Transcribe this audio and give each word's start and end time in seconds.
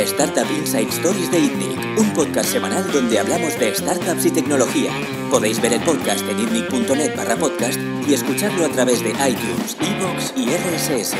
a 0.00 0.02
Startup 0.04 0.46
Inside 0.50 0.88
Stories 0.88 1.30
de 1.30 1.38
ITNIC, 1.40 1.98
un 1.98 2.10
podcast 2.14 2.48
semanal 2.48 2.90
donde 2.90 3.18
hablamos 3.18 3.58
de 3.58 3.74
startups 3.74 4.24
y 4.24 4.30
tecnología. 4.30 4.90
Podéis 5.30 5.60
ver 5.60 5.74
el 5.74 5.80
podcast 5.82 6.26
en 6.26 6.40
itnic.net 6.40 7.14
barra 7.14 7.36
podcast 7.36 7.78
y 8.08 8.14
escucharlo 8.14 8.64
a 8.64 8.70
través 8.70 9.04
de 9.04 9.10
iTunes, 9.10 9.76
Evox 9.78 10.32
y 10.38 10.46
RSS. 10.56 11.14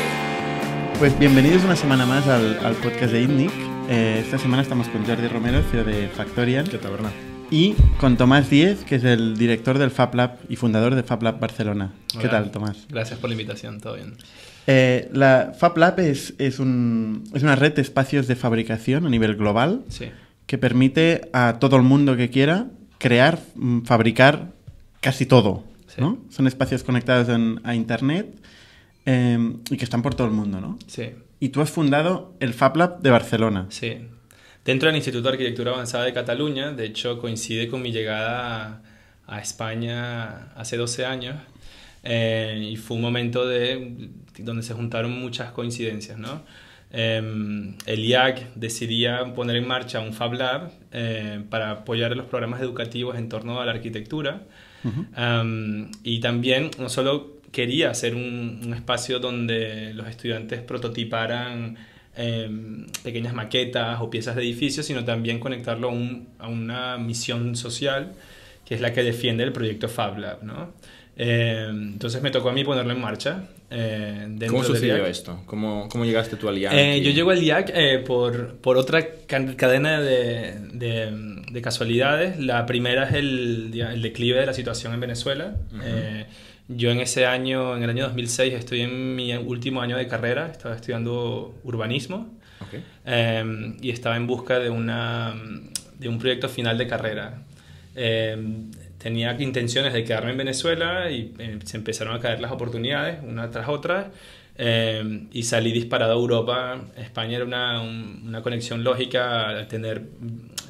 Pues 0.97 1.17
bienvenidos 1.19 1.63
una 1.63 1.75
semana 1.75 2.07
más 2.07 2.25
al, 2.27 2.75
podcast 2.77 3.13
de 3.13 3.21
ITNIC. 3.21 3.51
Eh, 3.87 4.23
esta 4.25 4.39
semana 4.39 4.63
estamos 4.63 4.87
con 4.87 5.05
Jordi 5.05 5.27
Romero, 5.27 5.61
CEO 5.69 5.83
de 5.83 6.07
Factorial. 6.07 6.67
¿Qué 6.67 6.79
tal, 6.79 6.93
Bernard? 6.93 7.13
Y 7.51 7.75
con 7.99 8.17
Tomás 8.17 8.49
Díez, 8.49 8.83
que 8.83 8.95
es 8.95 9.03
el 9.03 9.37
director 9.37 9.77
del 9.77 9.91
FabLab 9.91 10.39
y 10.49 10.55
fundador 10.55 10.95
de 10.95 11.03
FabLab 11.03 11.39
Barcelona. 11.39 11.93
¿Qué 12.19 12.29
tal, 12.29 12.49
Tomás? 12.49 12.87
Gracias 12.89 13.19
por 13.19 13.29
la 13.29 13.35
invitación, 13.35 13.79
todo 13.79 13.93
bien. 13.93 14.15
Eh, 14.67 15.09
la 15.13 15.53
FabLab 15.57 15.99
es, 15.99 16.35
es, 16.37 16.59
un, 16.59 17.23
es, 17.33 17.43
una 17.43 17.55
red 17.55 17.73
de 17.73 17.81
espacios 17.81 18.27
de 18.27 18.35
fabricación 18.35 19.05
a 19.05 19.09
nivel 19.09 19.35
global 19.35 19.83
que 20.45 20.57
permite 20.57 21.29
a 21.33 21.57
todo 21.59 21.77
el 21.77 21.81
mundo 21.81 22.15
que 22.15 22.29
quiera 22.29 22.67
crear, 22.97 23.39
mm, 23.55 23.81
fabricar 23.81 24.51
casi 24.99 25.25
todo. 25.25 25.63
¿no? 25.97 26.19
Son 26.29 26.47
espacios 26.47 26.83
conectados 26.83 27.27
a 27.63 27.75
Internet 27.75 28.33
em, 29.05 29.59
y 29.69 29.77
que 29.77 29.83
están 29.83 30.01
por 30.01 30.15
todo 30.15 30.27
el 30.27 30.33
mundo, 30.33 30.61
¿no? 30.61 30.79
Sí. 30.87 31.09
Y 31.39 31.49
tú 31.49 31.61
has 31.61 31.69
fundado 31.69 32.33
el 32.39 32.53
FabLab 32.53 33.01
de 33.01 33.09
Barcelona. 33.09 33.65
Sí. 33.69 34.07
Dentro 34.63 34.87
del 34.87 34.95
Instituto 34.95 35.23
de 35.23 35.33
Arquitectura 35.33 35.71
Avanzada 35.71 36.05
de 36.05 36.13
Cataluña, 36.13 36.71
de 36.71 36.85
hecho 36.85 37.19
coincide 37.19 37.67
con 37.67 37.81
mi 37.81 37.91
llegada 37.91 38.81
a, 39.27 39.35
a 39.35 39.41
España 39.41 40.53
hace 40.53 40.77
12 40.77 41.05
años 41.05 41.35
eh, 42.03 42.69
y 42.71 42.77
fue 42.77 42.97
un 42.97 43.03
momento 43.03 43.47
de, 43.47 44.09
donde 44.39 44.63
se 44.63 44.73
juntaron 44.73 45.19
muchas 45.19 45.51
coincidencias, 45.51 46.17
¿no? 46.17 46.43
Eh, 46.93 47.21
el 47.85 48.05
IAC 48.05 48.53
decidía 48.55 49.33
poner 49.33 49.55
en 49.55 49.67
marcha 49.67 50.01
un 50.01 50.13
Fab 50.13 50.33
Lab 50.33 50.71
eh, 50.91 51.41
para 51.49 51.71
apoyar 51.71 52.17
los 52.17 52.25
programas 52.25 52.61
educativos 52.61 53.17
en 53.17 53.29
torno 53.29 53.61
a 53.61 53.65
la 53.65 53.71
arquitectura 53.71 54.43
y 56.03 56.19
también 56.21 56.71
no 56.79 56.89
solo 56.89 57.39
quería 57.51 57.91
hacer 57.91 58.15
un, 58.15 58.61
un 58.65 58.73
espacio 58.73 59.19
donde 59.19 59.93
los 59.93 60.07
estudiantes 60.07 60.59
prototiparan 60.61 61.77
pequeñas 63.03 63.33
maquetas 63.33 64.01
o 64.01 64.09
piezas 64.09 64.35
de 64.35 64.41
edificios, 64.41 64.85
sino 64.85 65.05
también 65.05 65.39
conectarlo 65.39 65.89
a, 65.89 65.91
un, 65.91 66.27
a, 66.39 66.47
una 66.47 66.97
misión 66.97 67.55
social 67.55 68.13
que 68.65 68.75
es 68.75 68.81
la 68.81 68.91
que 68.91 69.03
defiende 69.03 69.43
el 69.43 69.53
proyecto 69.53 69.87
Fab 69.87 70.17
Lab. 70.17 70.43
¿no? 70.43 70.73
Eh, 71.17 71.67
entonces 71.69 72.21
me 72.21 72.31
tocó 72.31 72.49
a 72.49 72.53
mí 72.53 72.63
ponerlo 72.63 72.93
en 72.93 73.01
marcha. 73.01 73.43
Eh, 73.69 74.37
¿Cómo 74.47 74.63
sucedió 74.63 75.05
esto? 75.05 75.41
¿Cómo, 75.45 75.87
¿Cómo, 75.89 76.05
llegaste 76.05 76.35
tú 76.35 76.49
al 76.49 76.57
IAC? 76.57 76.73
Eh, 76.73 77.01
yo 77.01 77.11
llego 77.11 77.31
al 77.31 77.41
IAC 77.43 78.03
por, 78.05 78.55
por, 78.57 78.77
otra 78.77 79.05
cadena 79.27 80.01
de, 80.01 80.55
de, 80.73 81.61
casualidades. 81.61 82.39
La 82.39 82.65
primera 82.65 83.07
es 83.07 83.15
el, 83.15 83.71
el, 83.73 84.01
declive 84.01 84.39
de 84.39 84.45
la 84.45 84.53
situación 84.53 84.93
en 84.93 84.99
Venezuela. 84.99 85.55
yo 86.67 86.91
en 86.91 86.99
ese 87.01 87.25
año, 87.25 87.75
en 87.75 87.83
el 87.83 87.89
año 87.89 88.05
2006, 88.05 88.53
estoy 88.53 88.81
en 88.81 89.15
mi 89.15 89.33
último 89.35 89.81
año 89.81 89.97
de 89.97 90.07
carrera, 90.07 90.47
estaba 90.47 90.75
estudiando 90.75 91.55
urbanismo 91.63 92.29
y 93.81 93.89
estaba 93.89 94.15
en 94.15 94.27
busca 94.27 94.59
de, 94.59 94.69
una, 94.69 95.35
de 95.99 96.09
un 96.09 96.19
proyecto 96.19 96.47
final 96.47 96.77
de 96.77 96.87
carrera 96.87 97.41
tenía 99.01 99.35
intenciones 99.39 99.93
de 99.93 100.03
quedarme 100.03 100.31
en 100.31 100.37
Venezuela 100.37 101.09
y 101.09 101.33
eh, 101.39 101.59
se 101.63 101.77
empezaron 101.77 102.15
a 102.15 102.19
caer 102.19 102.39
las 102.39 102.51
oportunidades 102.51 103.19
una 103.23 103.49
tras 103.49 103.67
otra 103.67 104.11
eh, 104.57 105.23
y 105.31 105.43
salí 105.43 105.71
disparado 105.71 106.11
a 106.11 106.15
Europa. 106.15 106.81
España 106.97 107.37
era 107.37 107.45
una, 107.45 107.81
una 107.81 108.41
conexión 108.41 108.83
lógica 108.83 109.49
al 109.49 109.67
tener 109.67 110.03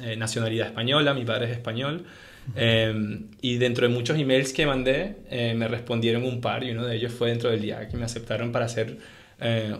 eh, 0.02 0.16
nacionalidad 0.16 0.68
española, 0.68 1.12
mi 1.12 1.24
padre 1.24 1.46
es 1.46 1.52
español. 1.52 2.04
y 3.40 3.56
dentro 3.58 3.86
de 3.86 3.94
muchos 3.94 4.18
emails 4.18 4.52
que 4.52 4.66
mandé, 4.66 5.14
me 5.54 5.68
respondieron 5.68 6.24
un 6.24 6.40
par 6.40 6.64
y 6.64 6.72
uno 6.72 6.84
de 6.86 6.96
ellos 6.96 7.12
fue 7.12 7.28
dentro 7.28 7.50
del 7.50 7.60
día 7.60 7.88
que 7.88 7.96
me 7.96 8.04
aceptaron 8.04 8.50
para 8.50 8.64
hacer 8.64 8.96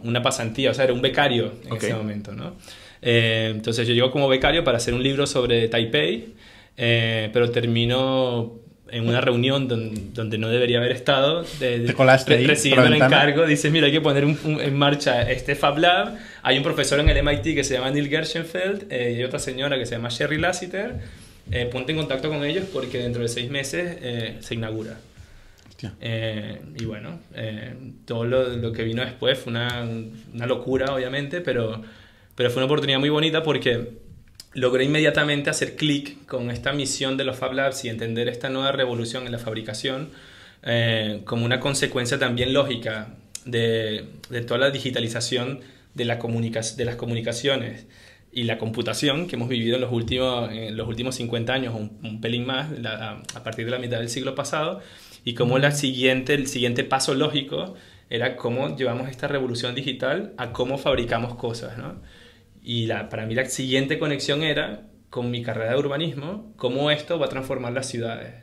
una 0.05 0.23
pasantía, 0.23 0.71
o 0.71 0.75
sea, 0.75 0.85
era 0.85 0.93
un 0.93 1.03
becario 1.03 1.55
en 1.67 1.77
ese 1.77 1.95
momento, 1.95 2.33
¿no? 2.33 2.57
entonces 3.05 3.89
yo 3.89 3.95
llego 3.95 4.13
como 4.13 4.29
becario 4.29 4.63
para 4.63 4.77
hacer 4.77 4.95
un 4.95 5.03
libro 5.03 5.27
sobre 5.27 5.67
Taipei 5.67 6.35
eh, 6.77 7.31
pero 7.33 7.51
termino 7.51 8.61
en 8.91 9.09
una 9.09 9.23
reunión 9.23 9.69
donde, 9.69 10.39
no 10.39 10.49
debería 10.49 10.79
haber 10.79 10.93
estado, 10.93 11.45
de, 11.61 11.95
recibiendo 12.27 12.87
el 12.87 12.95
encargo, 12.95 13.47
dices, 13.47 13.73
mira, 13.73 13.87
hay 13.87 13.93
que 13.93 14.03
poner 14.03 14.25
en 14.25 14.77
marcha 14.77 15.31
este 15.31 15.55
Fab 15.55 15.79
Lab, 15.79 16.19
hay 16.43 16.59
un 16.59 16.63
profesor 16.63 17.01
en 17.01 17.09
el 17.09 17.23
MIT 17.23 17.55
que 17.55 17.65
se 17.65 17.75
llama 17.75 17.91
Neil 17.91 18.09
Gershenfeld 18.09 18.93
eh, 18.93 19.17
y 19.19 19.25
otra 19.25 19.39
señora 19.39 19.79
que 19.79 19.87
se 19.87 19.97
llama 19.97 20.11
Sherry 20.11 20.39
Lassiter, 20.39 21.01
eh, 21.51 21.69
ponte 21.73 21.93
en 21.93 21.99
contacto 21.99 22.29
con 22.29 22.45
ellos 22.45 22.67
porque 22.71 22.99
dentro 22.99 23.23
de 23.23 23.29
seis 23.29 23.51
meses 23.51 24.45
se 24.45 24.55
inaugura. 24.55 24.99
y 25.81 26.85
bueno, 26.85 27.19
todo 28.05 28.25
lo, 28.25 28.49
lo, 28.57 28.73
que 28.73 28.83
vino 28.83 29.03
después 29.03 29.39
fue 29.39 29.53
una, 29.53 29.89
una 30.35 30.47
locura, 30.47 30.95
obviamente, 30.95 31.41
pero, 31.41 31.81
pero 32.35 32.51
fue 32.51 32.61
una 32.61 32.67
oportunidad 32.67 32.99
muy 32.99 33.09
bonita 33.09 33.43
porque 33.43 34.02
logré 34.55 34.85
inmediatamente 34.85 35.51
hacer 35.51 35.77
clic 35.77 36.27
con 36.27 36.51
esta 36.51 36.73
misión 36.73 37.17
de 37.17 37.25
los 37.25 37.37
Fab 37.37 37.53
Labs 37.53 37.85
y 37.85 37.89
entender 37.89 38.29
esta 38.29 38.49
nueva 38.49 38.73
revolución 38.73 39.27
en 39.27 39.33
la 39.33 39.39
fabricación 39.39 40.11
eh, 40.63 41.23
como 41.25 41.45
una 41.45 41.61
consecuencia 41.61 42.19
también 42.19 42.53
lógica 42.53 43.15
de, 43.45 44.07
de 44.31 44.41
toda 44.43 44.61
la 44.61 44.71
digitalización 44.71 45.61
de, 45.95 46.05
la 46.05 46.17
de 46.17 46.85
las 46.85 46.97
comunicaciones 46.97 47.87
y 48.33 48.45
la 48.45 48.59
computación 48.59 49.27
que 49.27 49.37
hemos 49.37 49.49
vivido 49.49 49.75
en 49.75 49.83
los 49.83 49.93
últimos, 49.93 50.51
en 50.53 50.77
los 50.77 50.89
últimos 50.89 51.17
50 51.17 51.53
años, 51.53 51.75
un, 51.75 51.99
un 52.03 52.21
pelín 52.21 52.47
más, 52.47 52.71
a 52.87 53.45
partir 53.45 53.67
de 53.67 53.71
la 53.71 53.79
mitad 53.79 53.99
del 53.99 54.09
siglo 54.09 54.35
pasado, 54.35 54.81
y 55.25 55.35
como 55.35 55.59
la 55.59 55.71
siguiente, 55.73 56.35
el 56.35 56.47
siguiente 56.47 56.83
paso 56.83 57.15
lógico 57.15 57.75
era 58.09 58.37
cómo 58.37 58.77
llevamos 58.77 59.11
esta 59.11 59.29
revolución 59.29 59.75
digital 59.75 60.33
a 60.39 60.53
cómo 60.53 60.79
fabricamos 60.79 61.35
cosas. 61.35 61.77
¿no? 61.77 61.97
Y 62.63 62.87
la, 62.87 63.09
para 63.09 63.27
mí 63.27 63.35
la 63.35 63.45
siguiente 63.47 63.99
conexión 63.99 64.43
era 64.43 64.89
con 65.11 65.31
mi 65.31 65.43
carrera 65.43 65.73
de 65.73 65.79
urbanismo, 65.79 66.55
cómo 66.57 66.91
esto 66.91 67.19
va 67.19 67.27
a 67.27 67.29
transformar 67.29 67.73
las 67.73 67.87
ciudades. 67.87 68.35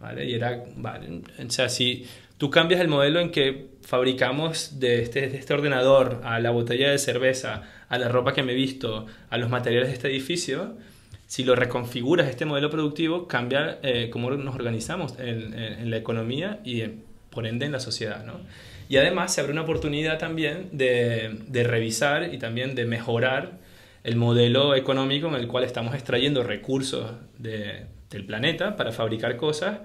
¿vale? 0.00 0.28
Y 0.28 0.34
era, 0.34 0.64
vale, 0.76 1.22
o 1.38 1.50
sea, 1.50 1.68
si 1.68 2.06
tú 2.38 2.50
cambias 2.50 2.80
el 2.80 2.88
modelo 2.88 3.20
en 3.20 3.30
que 3.30 3.68
fabricamos 3.82 4.80
de 4.80 5.02
este, 5.02 5.28
de 5.28 5.38
este 5.38 5.54
ordenador 5.54 6.20
a 6.24 6.40
la 6.40 6.50
botella 6.50 6.90
de 6.90 6.98
cerveza, 6.98 7.62
a 7.88 7.98
la 7.98 8.08
ropa 8.08 8.32
que 8.32 8.42
me 8.42 8.52
he 8.52 8.56
visto, 8.56 9.06
a 9.30 9.38
los 9.38 9.48
materiales 9.48 9.90
de 9.90 9.94
este 9.94 10.08
edificio, 10.08 10.76
si 11.28 11.44
lo 11.44 11.54
reconfiguras 11.54 12.28
este 12.28 12.44
modelo 12.44 12.68
productivo, 12.68 13.28
cambia 13.28 13.78
eh, 13.82 14.10
cómo 14.10 14.30
nos 14.32 14.54
organizamos 14.54 15.18
en, 15.18 15.54
en, 15.54 15.90
la 15.90 15.96
economía 15.96 16.60
y 16.64 16.82
por 17.30 17.46
ende 17.46 17.64
en 17.64 17.72
la 17.72 17.80
sociedad. 17.80 18.24
¿no? 18.24 18.40
Y 18.92 18.98
además 18.98 19.32
se 19.32 19.40
abre 19.40 19.54
una 19.54 19.62
oportunidad 19.62 20.18
también 20.18 20.68
de, 20.70 21.64
revisar 21.64 22.34
y 22.34 22.38
también 22.38 22.74
de 22.74 22.84
mejorar 22.84 23.52
el 24.04 24.16
modelo 24.16 24.74
económico 24.74 25.28
en 25.28 25.34
el 25.36 25.48
cual 25.48 25.64
estamos 25.64 25.94
extrayendo 25.94 26.42
recursos 26.42 27.10
de, 27.38 27.86
del 28.10 28.26
planeta 28.26 28.76
para 28.76 28.92
fabricar 28.92 29.38
cosas 29.38 29.78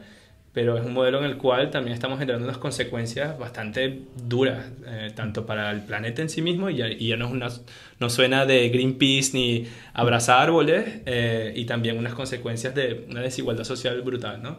pero 0.58 0.76
es 0.76 0.84
un 0.84 0.94
modelo 0.94 1.20
en 1.20 1.26
el 1.26 1.38
cual 1.38 1.70
también 1.70 1.94
estamos 1.94 2.18
generando 2.18 2.48
unas 2.48 2.58
consecuencias 2.58 3.38
bastante 3.38 4.00
duras, 4.28 4.66
eh, 4.88 5.12
tanto 5.14 5.46
para 5.46 5.70
el 5.70 5.82
planeta 5.82 6.24
en 6.24 6.30
sí 6.30 6.42
mismo, 6.42 6.72
y 6.72 6.78
ya, 6.78 6.88
y 6.88 7.10
ya 7.10 7.16
no, 7.16 7.28
es 7.28 7.32
una, 7.32 7.48
no 8.00 8.10
suena 8.10 8.48
de 8.48 8.68
Greenpeace 8.70 9.34
ni 9.34 9.68
abrazar 9.94 10.42
árboles, 10.42 11.02
eh, 11.06 11.54
y 11.56 11.66
también 11.66 12.00
unas 12.00 12.16
consecuencias 12.16 12.74
de 12.74 13.06
una 13.08 13.22
desigualdad 13.22 13.66
social 13.66 14.02
brutal. 14.02 14.42
¿no? 14.42 14.58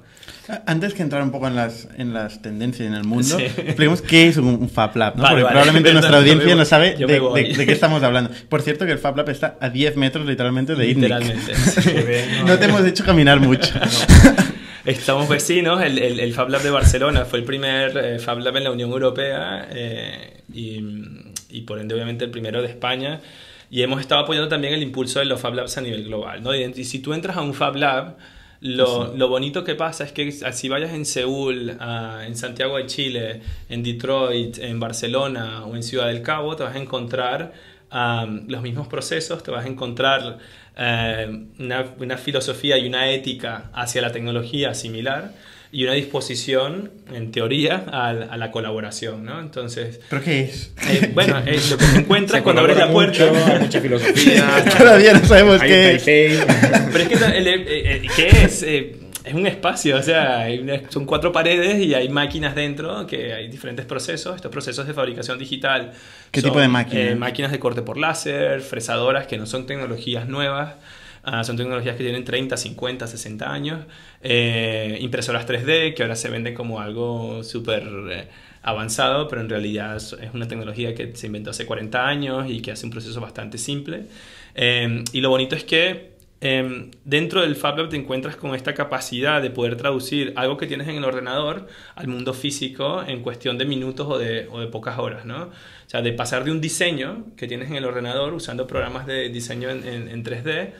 Antes 0.67 0.95
que 0.95 1.03
entrar 1.03 1.21
un 1.21 1.33
poco 1.33 1.49
en 1.49 1.57
las, 1.57 1.89
en 1.97 2.15
las 2.15 2.43
tendencias 2.43 2.87
en 2.87 2.95
el 2.95 3.03
mundo, 3.03 3.37
expliquemos 3.37 4.01
qué 4.01 4.29
es 4.29 4.37
un, 4.37 4.71
Fab 4.71 4.97
Lab, 4.97 5.17
¿no? 5.17 5.25
porque 5.29 5.47
probablemente 5.47 5.93
nuestra 5.95 6.19
audiencia 6.19 6.55
no 6.55 6.65
sabe 6.65 6.95
de, 6.95 7.07
de, 7.07 7.67
qué 7.67 7.73
estamos 7.73 8.05
hablando. 8.05 8.31
Por 8.49 8.63
cierto 8.63 8.87
que 8.87 8.93
el 8.93 8.99
Fab 9.01 9.17
Lab 9.17 9.31
está 9.31 9.57
a 9.61 9.69
10 9.69 9.97
metros 9.97 10.25
literalmente 10.27 10.77
de. 10.77 10.95
Literalmente. 10.95 11.55
no, 12.47 12.57
te 12.57 12.67
hemos 12.67 12.87
hecho 12.87 13.05
caminar 13.05 13.41
mucho. 13.41 13.75
Estamos 14.89 15.29
vecinos, 15.29 15.83
el, 15.83 15.99
el, 15.99 16.19
el, 16.19 16.33
Fab 16.33 16.49
Lab 16.49 16.63
de 16.63 16.71
Barcelona 16.71 17.27
fue 17.27 17.41
el 17.41 17.45
primer 17.45 17.95
eh, 17.99 18.19
Fab 18.19 18.39
Lab 18.39 18.57
en 18.57 18.65
la 18.65 18.71
Unión 18.71 18.91
Europea 18.91 19.69
eh, 19.71 20.45
y, 20.51 20.83
y, 21.51 21.61
por 21.61 21.79
ende 21.79 21.95
obviamente 21.95 22.25
el 22.25 22.31
primero 22.31 22.63
de 22.63 22.69
España 22.69 23.21
y 23.71 23.83
hemos 23.83 24.01
estado 24.01 24.23
apoyando 24.23 24.49
también 24.49 24.73
el 24.73 24.83
impulso 24.83 25.19
de 25.19 25.27
los 25.27 25.39
Fab 25.43 25.53
Labs 25.53 25.77
a 25.77 25.83
nivel 25.83 26.05
global. 26.05 26.43
¿no? 26.43 26.55
Y, 26.55 26.85
si 26.85 27.01
tú 27.01 27.13
entras 27.13 27.37
a 27.37 27.43
un 27.43 27.53
Fab 27.53 27.77
Lab, 27.77 28.17
lo, 28.63 29.15
lo, 29.15 29.29
bonito 29.29 29.63
que 29.63 29.75
pasa 29.75 30.05
es 30.05 30.13
que 30.13 30.33
si 30.33 30.69
vayas 30.71 30.95
en 30.95 31.05
Seúl, 31.05 31.77
en 32.27 32.35
Santiago 32.35 32.79
de 32.79 32.87
Chile, 32.87 33.43
en 33.69 33.83
Detroit, 33.83 34.57
en 34.57 34.81
Barcelona 34.81 35.67
o 35.67 35.77
en 35.77 35.83
Ciudad 35.83 36.07
del 36.07 36.23
Cabo, 36.23 36.57
te 36.57 36.63
vas 36.63 36.75
a 36.75 36.79
encontrar 36.79 37.53
los 37.91 38.63
mismos 38.63 38.89
procesos, 38.89 39.43
te 39.43 39.51
vas 39.51 39.65
a 39.65 39.69
encontrar 39.69 40.39
eh, 40.77 41.47
una, 41.59 41.87
una, 41.99 42.17
filosofía 42.17 42.79
y 42.79 42.87
una 42.87 43.11
ética 43.11 43.71
hacia 43.73 44.03
la 44.03 44.13
tecnología 44.13 44.75
similar. 44.75 45.33
y 45.71 45.85
una 45.85 45.93
disposición, 45.93 46.91
en 47.13 47.31
teoría, 47.31 47.85
a, 47.93 48.37
la 48.37 48.51
colaboración, 48.51 49.25
¿no? 49.25 49.39
Entonces... 49.39 50.01
¿Pero 50.09 50.23
qué 50.23 50.41
es? 50.45 50.73
Eh, 50.89 51.11
bueno, 51.13 51.39
es 51.47 51.71
lo 51.71 51.77
que 51.77 51.85
te 51.85 51.99
encuentras 51.99 52.43
cuando 52.43 52.63
abres 52.63 52.79
la 52.79 52.91
puerta. 52.91 53.27
Mucho, 53.27 53.59
mucha 53.61 53.81
filosofía. 53.81 54.65
Todavía 54.79 55.13
no 55.13 55.25
sabemos 55.27 55.61
qué 55.61 55.97
es. 55.97 56.03
Pero 56.05 57.05
es 57.05 57.09
que, 57.09 57.15
eh, 57.15 58.09
¿qué 58.17 58.29
es? 58.29 58.65
Es 59.29 59.35
un 59.35 59.47
espacio, 59.47 59.97
o 59.97 60.03
sea, 60.03 60.47
son 60.89 61.05
cuatro 61.05 61.33
paredes 61.33 61.85
y 61.85 61.95
hay 61.95 62.09
máquinas 62.09 62.55
dentro, 62.55 63.07
que 63.07 63.35
hay 63.35 63.49
diferentes 63.49 63.85
procesos. 63.85 64.37
Estos 64.37 64.51
procesos 64.51 64.87
de 64.87 64.95
fabricación 64.95 65.39
digital. 65.39 65.93
¿Qué 66.31 66.41
tipo 66.41 66.59
de 66.59 66.69
máquinas? 66.69 67.17
máquinas 67.17 67.53
de 67.53 67.59
corte 67.59 67.83
por 67.83 67.99
láser, 67.99 68.63
fresadoras, 68.63 69.27
que 69.27 69.37
no 69.37 69.45
son 69.45 69.67
tecnologías 69.67 70.27
nuevas. 70.29 70.77
Ah, 71.25 71.45
son 71.45 71.59
tecnologías 71.59 71.97
que 71.97 72.05
tienen 72.05 72.25
30, 72.25 72.57
50, 72.57 73.07
60 73.07 73.53
años. 73.53 73.85
Eh, 74.23 74.97
impresoras 75.03 75.47
3D, 75.47 75.95
que 75.95 76.03
ahora 76.03 76.17
se 76.17 76.31
venden 76.31 76.55
como 76.55 76.81
algo 76.81 77.45
súper 77.45 77.83
eh, 78.11 78.29
avanzado, 78.63 79.29
pero 79.29 79.43
en 79.43 79.51
realidad 79.51 79.97
es 79.97 80.17
una 80.33 80.49
tecnología 80.49 80.95
que 80.95 81.15
se 81.15 81.27
inventó 81.27 81.51
hace 81.51 81.67
40 81.67 82.07
años 82.07 82.51
y 82.51 82.63
que 82.63 82.73
hace 82.73 82.87
un 82.87 82.93
proceso 82.93 83.21
bastante 83.21 83.59
simple. 83.59 84.07
Eh, 84.55 85.05
y 85.13 85.21
lo 85.21 85.29
bonito 85.29 85.55
es 85.55 85.65
que 85.65 86.18
em, 86.41 86.91
dentro 87.05 87.43
del 87.43 87.57
FabLab 87.57 87.89
te 87.89 87.97
encuentras 87.97 88.37
con 88.37 88.55
esta 88.55 88.75
capacidad 88.75 89.43
de 89.43 89.51
poder 89.51 89.77
traducir 89.77 90.33
algo 90.37 90.57
que 90.57 90.67
tienes 90.67 90.89
en 90.89 90.97
el 90.97 91.05
ordenador 91.05 91.67
al 91.95 92.09
mundo 92.09 92.35
físico 92.35 93.03
en 93.07 93.23
cuestión 93.23 93.59
de 93.59 93.65
minutos 93.65 94.07
o 94.09 94.19
de, 94.19 94.49
o 94.51 94.61
de 94.61 94.69
pocas 94.69 94.99
horas, 94.99 95.25
¿no? 95.25 95.45
O 95.45 95.91
sea, 95.91 96.03
de 96.03 96.13
pasar 96.13 96.45
de 96.45 96.51
un 96.51 96.61
diseño 96.61 97.27
que 97.37 97.47
tienes 97.47 97.71
en 97.71 97.77
el 97.77 97.85
ordenador 97.85 98.35
usando 98.35 98.67
programas 98.67 99.07
de 99.07 99.29
diseño 99.31 99.71
en, 99.71 99.87
en, 99.87 100.09
en 100.09 100.25
3D 100.25 100.71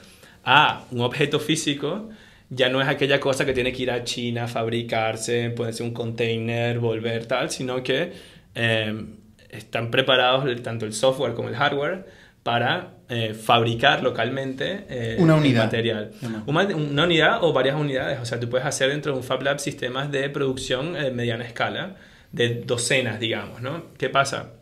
a 0.45 0.85
un 0.91 1.01
objeto 1.01 1.41
físico, 1.41 2.09
ya 2.51 2.69
no 2.69 2.81
es 2.81 2.89
aquella 2.89 3.21
cosa 3.21 3.45
que 3.45 3.53
tiene 3.53 3.73
que 3.73 3.83
ir 3.83 3.91
a 3.91 4.05
China, 4.05 4.49
fabricarse, 4.49 5.51
ponerse 5.51 5.83
un 5.83 5.93
container, 5.93 6.79
volver 6.79 7.27
tal, 7.27 7.51
sino 7.51 7.83
que 7.83 8.13
eh, 8.55 9.07
están 9.51 9.91
preparados 9.91 10.63
tanto 10.63 10.87
el 10.87 10.93
software 10.93 11.35
como 11.35 11.49
el 11.49 11.57
hardware 11.57 12.07
para 12.49 12.95
eh, 13.11 13.35
fabricar 13.35 14.03
localmente 14.03 14.87
eh, 14.89 15.17
una 15.19 15.35
unidad. 15.35 15.65
material. 15.65 16.13
Una, 16.47 16.65
una, 16.75 17.05
unidad 17.05 17.45
o 17.45 17.53
varias 17.53 17.77
unidades. 17.77 18.21
O 18.23 18.25
sea, 18.25 18.41
tú 18.41 18.49
puedes 18.49 18.67
hacer 18.67 18.89
dentro 18.89 19.13
de 19.13 19.19
un 19.19 19.23
Fab 19.23 19.43
Lab 19.43 19.61
sistemas 19.61 20.11
de 20.11 20.31
producción 20.31 20.95
de 20.95 21.11
mediana 21.11 21.45
escala, 21.45 21.97
de 22.33 22.63
docenas, 22.65 23.21
digamos. 23.21 23.61
¿no? 23.61 23.85
¿Qué 23.99 24.09
pasa? 24.09 24.55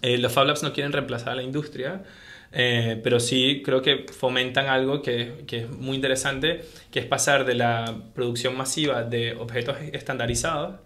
los 0.00 0.32
Fab 0.32 0.46
Labs 0.46 0.62
no 0.62 0.72
quieren 0.72 0.90
reemplazar 0.90 1.34
a 1.34 1.34
la 1.34 1.42
industria, 1.42 2.02
eh, 2.50 2.98
pero 3.04 3.20
sí 3.20 3.60
creo 3.62 3.82
que 3.82 4.06
fomentan 4.10 4.68
algo 4.68 5.02
que, 5.02 5.44
que, 5.46 5.64
es 5.64 5.70
muy 5.70 5.96
interesante, 5.96 6.62
que 6.90 7.00
es 7.00 7.04
pasar 7.04 7.44
de 7.44 7.56
la 7.56 7.94
producción 8.14 8.56
masiva 8.56 9.02
de 9.02 9.34
objetos 9.34 9.76
estandarizados, 9.92 10.76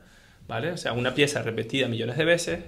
¿vale? 0.48 0.72
O 0.72 0.76
sea, 0.76 0.92
una 0.92 1.14
pieza 1.14 1.42
repetida 1.42 1.88
millones 1.88 2.16
de 2.16 2.24
veces, 2.24 2.60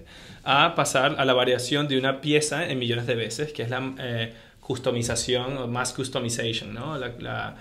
a 0.45 0.75
pasar 0.75 1.17
a 1.19 1.25
la 1.25 1.33
variación 1.33 1.89
de 1.89 1.99
una 1.99 2.21
pieza 2.21 2.69
en 2.69 2.79
millones 2.79 3.07
de 3.07 3.15
veces, 3.15 3.53
que 3.53 3.63
es 3.63 3.71
la 3.71 3.95
eh, 3.99 4.33
customización 4.61 5.57
o 5.59 5.67
mass 5.67 5.93
customization, 5.93 6.73
¿no? 6.75 6.99
La, 6.99 7.13
la 7.19 7.57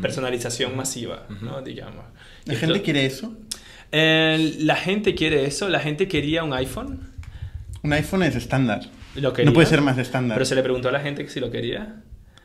personalización 0.00 0.76
masiva, 0.76 1.26
¿no? 1.40 1.62
Digamos. 1.62 2.04
¿La 2.44 2.56
gente 2.56 2.82
quiere 2.82 3.06
eso? 3.06 3.36
Eh, 3.92 4.56
la 4.60 4.76
gente 4.76 5.14
quiere 5.14 5.44
eso, 5.44 5.68
la 5.68 5.80
gente 5.80 6.08
quería 6.08 6.44
un 6.44 6.52
iPhone. 6.52 7.12
Un 7.82 7.92
iPhone 7.92 8.22
es 8.22 8.34
estándar 8.36 8.82
no 9.20 9.52
puede 9.52 9.66
ser 9.66 9.80
más 9.80 9.98
estándar. 9.98 10.36
Pero 10.36 10.44
se 10.44 10.54
le 10.54 10.62
preguntó 10.62 10.88
a 10.88 10.92
la 10.92 11.00
gente 11.00 11.28
si 11.28 11.40
lo 11.40 11.50
quería. 11.50 11.96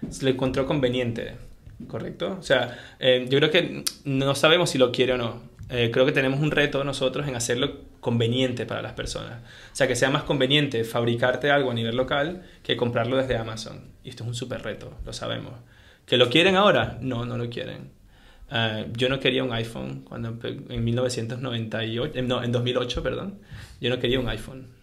Se 0.10 0.26
le 0.26 0.32
encontró 0.32 0.66
conveniente, 0.66 1.36
¿correcto? 1.88 2.38
O 2.40 2.44
sea, 2.44 2.78
eh, 3.00 3.26
yo 3.30 3.38
creo 3.40 3.52
que 3.52 3.84
no 4.06 4.36
sabemos 4.36 4.70
si 4.70 4.78
lo 4.78 4.92
quiere 4.92 5.14
o 5.14 5.18
no. 5.18 5.42
Eh, 5.70 5.92
creo 5.92 6.06
que 6.06 6.12
tenemos 6.12 6.40
un 6.40 6.52
reto 6.52 6.84
nosotros 6.84 7.28
en 7.28 7.36
hacerlo 7.36 7.82
conveniente 8.00 8.66
para 8.66 8.82
las 8.82 8.94
personas. 8.94 9.42
O 9.72 9.76
sea, 9.76 9.88
que 9.88 9.96
sea 9.96 10.10
más 10.10 10.24
conveniente 10.24 10.84
fabricarte 10.84 11.52
algo 11.52 11.72
a 11.72 11.74
nivel 11.74 11.96
local 11.96 12.44
que 12.64 12.76
comprarlo 12.76 13.18
desde 13.18 13.38
Amazon. 13.38 13.84
Y 14.04 14.10
esto 14.10 14.24
es 14.24 14.30
un 14.30 14.36
súper 14.36 14.64
reto, 14.64 14.98
lo 15.06 15.14
sabemos. 15.14 15.54
¿Que 16.06 16.18
lo 16.18 16.30
quieren 16.30 16.56
ahora? 16.56 16.98
No, 17.02 17.26
no 17.26 17.38
lo 17.38 17.50
quieren. 17.50 17.92
Eh, 18.52 18.88
yo 18.94 19.10
no 19.10 19.20
quería 19.20 19.44
un 19.44 19.54
iPhone 19.54 20.02
cuando 20.02 20.38
en 20.44 20.84
1998, 20.84 22.22
no, 22.24 22.44
en 22.44 22.52
2008, 22.52 23.04
perdón. 23.04 23.40
Yo 23.80 23.90
no 23.90 24.00
quería 24.00 24.20
un 24.20 24.28
iPhone 24.28 24.80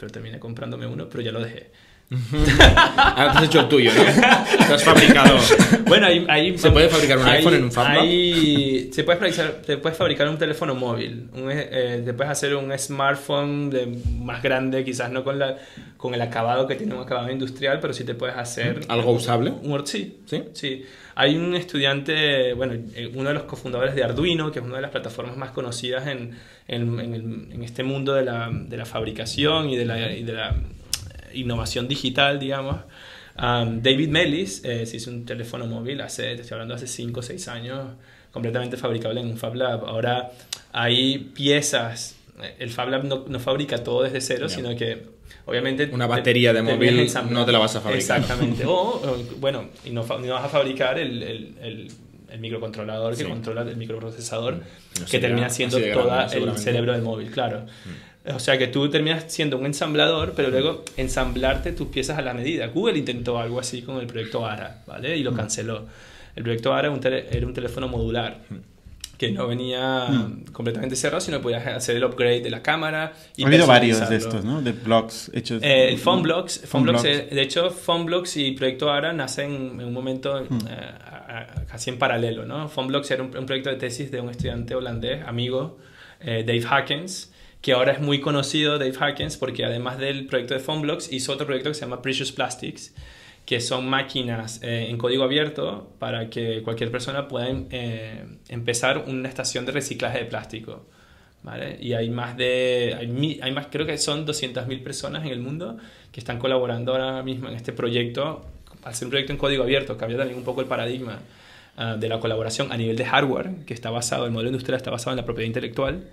pero 0.00 0.10
terminé 0.10 0.38
comprándome 0.38 0.86
uno, 0.86 1.08
pero 1.10 1.22
ya 1.22 1.30
lo 1.30 1.40
dejé. 1.40 1.70
Ahora 2.10 3.32
te 3.32 3.38
has 3.38 3.44
hecho 3.44 3.60
el 3.60 3.68
tuyo, 3.68 3.92
¿no? 3.94 4.02
Te 4.02 4.74
has 4.74 4.82
fabricado. 4.82 5.38
Bueno, 5.86 6.06
ahí, 6.28 6.58
¿Se 6.58 6.70
puede 6.70 6.88
fabricar 6.88 7.18
un 7.18 7.26
iPhone 7.26 7.54
en 7.54 7.64
un 7.64 7.72
Fab 7.72 8.00
se 8.00 9.04
puede 9.04 9.18
fabricar, 9.18 9.62
te 9.64 9.76
puedes 9.76 9.96
fabricar 9.96 10.28
un 10.28 10.36
teléfono 10.36 10.74
móvil. 10.74 11.28
Un, 11.32 11.50
eh, 11.50 12.02
te 12.04 12.12
puedes 12.12 12.30
hacer 12.30 12.54
un 12.56 12.76
smartphone 12.76 13.70
de, 13.70 13.98
más 14.18 14.42
grande, 14.42 14.84
quizás 14.84 15.10
no 15.10 15.22
con, 15.22 15.38
la, 15.38 15.56
con 15.96 16.14
el 16.14 16.22
acabado 16.22 16.66
que 16.66 16.74
tiene 16.74 16.94
un 16.94 17.02
acabado 17.02 17.30
industrial, 17.30 17.78
pero 17.80 17.92
sí 17.92 18.04
te 18.04 18.14
puedes 18.14 18.36
hacer. 18.36 18.80
¿Algo 18.88 19.12
usable? 19.12 19.52
Un, 19.62 19.86
sí, 19.86 20.20
sí, 20.26 20.44
sí. 20.52 20.84
Hay 21.14 21.36
un 21.36 21.54
estudiante, 21.54 22.54
bueno, 22.54 22.74
eh, 22.94 23.10
uno 23.14 23.28
de 23.28 23.34
los 23.34 23.44
cofundadores 23.44 23.94
de 23.94 24.02
Arduino, 24.02 24.50
que 24.50 24.58
es 24.58 24.64
una 24.64 24.76
de 24.76 24.82
las 24.82 24.90
plataformas 24.90 25.36
más 25.36 25.50
conocidas 25.50 26.06
en, 26.08 26.36
en, 26.66 26.98
en, 27.00 27.62
este 27.62 27.84
mundo 27.84 28.14
de 28.14 28.24
la, 28.24 28.50
de 28.52 28.76
la 28.76 28.84
fabricación 28.84 29.70
y 29.70 29.76
de 29.76 29.84
la, 29.84 30.12
y 30.12 30.22
de 30.22 30.32
la 30.32 30.54
innovación 31.34 31.88
digital, 31.88 32.38
digamos. 32.38 32.76
David 33.36 34.08
Mellis 34.08 34.64
eh, 34.64 34.84
se 34.84 34.98
hizo 34.98 35.10
un 35.10 35.24
teléfono 35.24 35.66
móvil 35.66 36.00
hace, 36.02 36.34
te 36.34 36.42
estoy 36.42 36.56
hablando 36.56 36.74
hace 36.74 36.86
5 36.86 37.20
o 37.20 37.22
6 37.22 37.48
años, 37.48 37.86
completamente 38.32 38.76
fabricable 38.76 39.20
en 39.20 39.28
un 39.28 39.38
Fab 39.38 39.54
Lab. 39.54 39.84
Ahora 39.86 40.30
hay 40.72 41.18
piezas, 41.18 42.16
eh, 42.42 42.56
el 42.58 42.70
Fab 42.70 42.90
Lab 42.90 43.04
no, 43.04 43.24
no 43.28 43.40
fabrica 43.40 43.82
todo 43.82 44.02
desde 44.02 44.20
cero, 44.20 44.48
sino 44.48 44.74
que 44.76 45.06
obviamente... 45.46 45.88
Una 45.92 46.06
batería 46.06 46.52
de 46.52 46.62
móvil 46.62 47.10
no 47.30 47.46
te 47.46 47.52
la 47.52 47.58
vas 47.58 47.76
a 47.76 47.80
fabricar. 47.80 48.18
Exactamente. 48.18 48.64
o, 48.66 49.16
bueno, 49.38 49.68
y 49.84 49.90
no, 49.90 50.04
no, 50.04 50.34
vas 50.34 50.44
a 50.44 50.48
fabricar 50.48 50.98
el, 50.98 51.22
el, 51.22 51.54
el, 51.62 51.90
microcontrolador 52.38 53.16
que 53.16 53.24
controla 53.24 53.62
el 53.62 53.76
microprocesador, 53.76 54.56
mm. 54.56 55.04
que 55.10 55.18
termina 55.18 55.50
siendo 55.50 55.78
todo 55.92 56.20
el 56.30 56.58
cerebro 56.58 56.92
del 56.92 57.02
móvil, 57.02 57.30
claro. 57.30 57.60
Mm. 57.60 58.09
O 58.26 58.38
sea 58.38 58.58
que 58.58 58.66
tú 58.66 58.88
terminas 58.90 59.24
siendo 59.28 59.56
un 59.56 59.64
ensamblador, 59.64 60.34
pero 60.36 60.50
luego 60.50 60.84
ensamblarte 60.96 61.72
tus 61.72 61.88
piezas 61.88 62.18
a 62.18 62.22
la 62.22 62.34
medida. 62.34 62.66
Google 62.66 62.98
intentó 62.98 63.38
algo 63.38 63.58
así 63.58 63.80
con 63.80 63.98
el 63.98 64.06
proyecto 64.06 64.46
ARA, 64.46 64.82
¿vale? 64.86 65.16
Y 65.16 65.22
lo 65.22 65.32
mm. 65.32 65.36
canceló. 65.36 65.86
El 66.36 66.42
proyecto 66.42 66.74
ARA 66.74 66.88
era 66.88 67.46
un, 67.46 67.54
teléfono 67.54 67.88
modular 67.88 68.42
mm. 68.50 69.16
que 69.16 69.30
no 69.30 69.46
venía 69.46 70.08
mm. 70.08 70.52
completamente 70.52 70.96
cerrado, 70.96 71.22
sino 71.22 71.40
podías 71.40 71.66
hacer 71.66 71.96
el 71.96 72.04
upgrade 72.04 72.42
de 72.42 72.50
la 72.50 72.62
cámara. 72.62 73.14
Y 73.36 73.44
ha 73.44 73.46
habido 73.46 73.66
varios 73.66 74.06
de 74.06 74.16
estos, 74.16 74.44
¿no? 74.44 74.60
De 74.60 74.72
blogs 74.72 75.30
hechos. 75.32 75.62
Eh, 75.62 75.88
el 75.88 75.98
PhoneBlocks, 75.98 76.70
Blocks, 76.70 77.02
de 77.02 77.42
hecho, 77.42 77.70
PhoneBlocks 77.70 78.36
y 78.36 78.52
Proyecto 78.52 78.90
ARA 78.90 79.14
nacen 79.14 79.80
en 79.80 79.86
un 79.86 79.94
momento 79.94 80.38
eh, 80.38 80.46
casi 81.70 81.88
en 81.88 81.98
paralelo, 81.98 82.44
¿no? 82.44 82.68
PhoneBlocks 82.68 83.10
era 83.12 83.22
un, 83.22 83.30
proyecto 83.30 83.70
de 83.70 83.76
tesis 83.76 84.10
de 84.10 84.20
un 84.20 84.28
estudiante 84.28 84.74
holandés, 84.74 85.26
amigo, 85.26 85.78
eh, 86.20 86.44
Dave 86.46 86.62
Hackens, 86.62 87.30
que 87.60 87.72
ahora 87.72 87.92
es 87.92 88.00
muy 88.00 88.20
conocido, 88.20 88.78
Dave 88.78 88.94
Harkins, 88.98 89.36
porque 89.36 89.64
además 89.64 89.98
del 89.98 90.26
proyecto 90.26 90.54
de 90.54 90.60
PhoneBlocks, 90.60 91.12
hizo 91.12 91.32
otro 91.32 91.46
proyecto 91.46 91.70
que 91.70 91.74
se 91.74 91.82
llama 91.82 92.00
Precious 92.00 92.32
Plastics, 92.32 92.94
que 93.44 93.60
son 93.60 93.88
máquinas 93.88 94.62
eh, 94.62 94.86
en 94.88 94.96
código 94.96 95.24
abierto 95.24 95.90
para 95.98 96.30
que 96.30 96.62
cualquier 96.62 96.90
persona 96.90 97.28
pueda 97.28 97.48
eh, 97.70 98.24
empezar 98.48 98.98
una 99.06 99.28
estación 99.28 99.66
de 99.66 99.72
reciclaje 99.72 100.18
de 100.18 100.24
plástico. 100.24 100.86
Y 101.80 101.94
hay 101.94 102.10
más 102.10 102.36
de, 102.36 102.94
hay, 102.98 103.40
hay 103.42 103.52
más, 103.52 103.68
creo 103.70 103.86
que 103.86 103.96
son 103.96 104.26
200.000 104.26 104.82
personas 104.82 105.24
en 105.24 105.30
el 105.30 105.40
mundo 105.40 105.78
que 106.12 106.20
están 106.20 106.38
colaborando 106.38 106.92
ahora 106.92 107.22
mismo 107.22 107.48
en 107.48 107.54
este 107.54 107.72
proyecto. 107.72 108.44
Al 108.84 108.94
ser 108.94 109.06
un 109.06 109.10
proyecto 109.10 109.32
en 109.32 109.38
código 109.38 109.62
abierto, 109.62 109.96
cambia 109.96 110.18
también 110.18 110.38
un 110.38 110.44
poco 110.44 110.60
el 110.60 110.66
paradigma 110.66 111.18
ah, 111.78 111.96
de 111.98 112.08
la 112.08 112.20
colaboración 112.20 112.70
a 112.72 112.76
nivel 112.76 112.94
de 112.96 113.06
hardware, 113.06 113.64
que 113.66 113.72
está 113.72 113.90
basado, 113.90 114.26
el 114.26 114.32
modelo 114.32 114.50
industrial 114.50 114.76
está 114.76 114.90
basado 114.90 115.12
en 115.12 115.16
la 115.16 115.24
propiedad 115.24 115.46
intelectual 115.46 116.04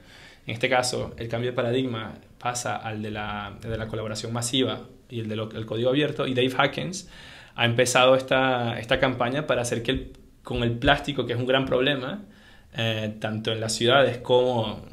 en 0.48 0.54
este 0.54 0.70
caso, 0.70 1.14
el 1.18 1.28
cambio 1.28 1.52
de 1.52 1.56
paradigma 1.56 2.14
pasa 2.40 2.78
al 2.78 3.02
de 3.02 3.12
la, 3.12 3.58
de 3.62 3.78
la 3.78 3.88
colaboración 3.88 4.32
masiva 4.32 4.88
y 5.10 5.20
el 5.20 5.28
del 5.28 5.66
código 5.66 5.90
abierto, 5.90 6.26
y 6.26 6.34
Dave 6.34 6.52
Hackens 6.52 7.10
ha 7.56 7.66
empezado 7.66 8.16
esta, 8.16 8.80
esta 8.80 9.00
campaña 9.00 9.46
para 9.46 9.62
hacer 9.62 9.84
que 9.84 10.14
con 10.44 10.64
el 10.64 10.72
plástico, 10.72 11.26
que 11.26 11.34
es 11.34 11.40
un 11.40 11.46
gran 11.46 11.66
problema, 11.66 12.24
eh, 12.78 13.14
tanto 13.20 13.52
en 13.52 13.60
las 13.60 13.74
ciudades 13.74 14.20
como, 14.20 14.86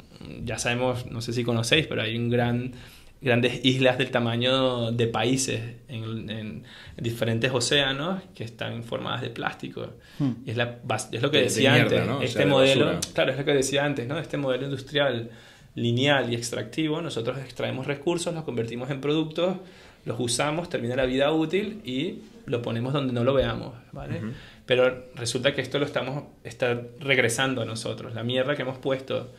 ya 0.43 0.57
sabemos, 0.57 1.05
no 1.09 1.21
sé 1.21 1.31
si 1.31 1.45
conocéis, 1.45 1.87
pero 1.87 2.01
hay 2.01 2.17
un 2.17 2.29
gran 2.29 2.73
grandes 3.21 3.63
islas 3.65 3.97
del 3.97 4.11
tamaño 4.11 4.91
de 4.91 5.07
países 5.07 5.61
en, 5.87 6.63
diferentes 6.97 7.51
océanos 7.51 8.21
que 8.35 8.43
están 8.43 8.83
formadas 8.83 9.21
de 9.21 9.29
plástico. 9.29 9.93
Hmm. 10.19 10.31
Y 10.45 10.51
es, 10.51 10.57
la, 10.57 10.79
es, 11.11 11.21
lo 11.21 11.31
que 11.31 11.41
decía 11.41 11.73
antes, 11.73 12.01
este 12.21 12.45
modelo, 12.45 12.99
claro, 13.13 13.31
es 13.31 13.37
lo 13.37 13.45
que 13.45 13.53
decía 13.53 13.85
antes, 13.85 14.07
¿no? 14.07 14.19
Este 14.19 14.37
modelo 14.37 14.65
industrial 14.65 15.29
lineal 15.75 16.31
y 16.31 16.35
extractivo, 16.35 17.01
nosotros 17.01 17.37
extraemos 17.39 17.85
recursos, 17.85 18.33
los 18.33 18.43
convertimos 18.43 18.89
en 18.89 19.01
productos, 19.01 19.57
los 20.05 20.19
usamos, 20.19 20.69
termina 20.69 20.95
la 20.95 21.05
vida 21.05 21.31
útil 21.31 21.81
y 21.83 22.19
lo 22.45 22.61
ponemos 22.61 22.93
donde 22.93 23.11
no 23.11 23.23
lo 23.23 23.33
veamos, 23.33 23.73
¿vale? 23.91 24.21
pero 24.65 25.05
resulta 25.15 25.53
que 25.53 25.61
esto 25.61 25.77
lo 25.79 25.85
estamos 25.85 26.23
está 26.43 26.81
regresando 26.99 27.61
a 27.61 27.65
nosotros. 27.65 28.13
La 28.13 28.23
mierda 28.23 28.55
que 28.55 28.63
hemos 28.63 28.77
puesto 28.77 29.31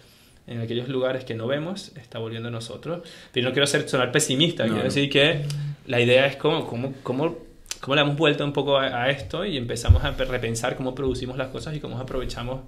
en 0.47 0.61
aquellos 0.61 0.88
lugares 0.88 1.25
que 1.25 1.35
no 1.35 1.47
vemos 1.47 1.93
está 1.97 2.19
volviendo 2.19 2.49
a 2.49 2.53
nosotros. 2.53 3.03
Pero 3.33 3.49
no 3.49 3.53
quiero 3.53 3.67
ser, 3.67 3.88
sonar 3.88 4.12
pesimista, 4.12 4.65
quiero 4.65 4.83
decir 4.83 5.11
que 5.11 5.45
la 5.87 6.00
idea 6.00 6.26
es 6.26 6.37
cómo, 6.37 6.67
cómo, 6.67 6.95
cómo, 7.03 7.37
cómo 7.81 7.95
le 7.95 8.00
hemos 8.00 8.17
vuelto 8.17 8.45
un 8.45 8.53
poco 8.53 8.79
a, 8.79 9.11
esto 9.11 9.45
y 9.45 9.57
empezamos 9.57 10.05
a 10.05 10.12
repensar 10.12 10.76
cómo 10.76 10.95
producimos 10.95 11.37
las 11.37 11.49
cosas 11.49 11.75
y 11.75 11.81
cómo 11.81 11.99
aprovechamos 11.99 12.61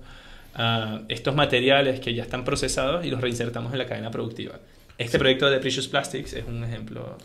uh, 0.57 1.01
estos 1.09 1.35
materiales 1.35 2.01
que 2.01 2.15
ya 2.15 2.23
están 2.23 2.45
procesados 2.45 3.05
y 3.05 3.11
los 3.11 3.21
reinsertamos 3.21 3.73
en 3.73 3.79
la 3.79 3.87
cadena 3.87 4.11
productiva. 4.11 4.59
Este 4.99 5.17
proyecto 5.17 5.49
de 5.49 5.61
Precious 5.61 5.87
Plastics 5.87 6.33
es 6.33 6.45
un 6.45 6.65
ejemplo. 6.65 7.17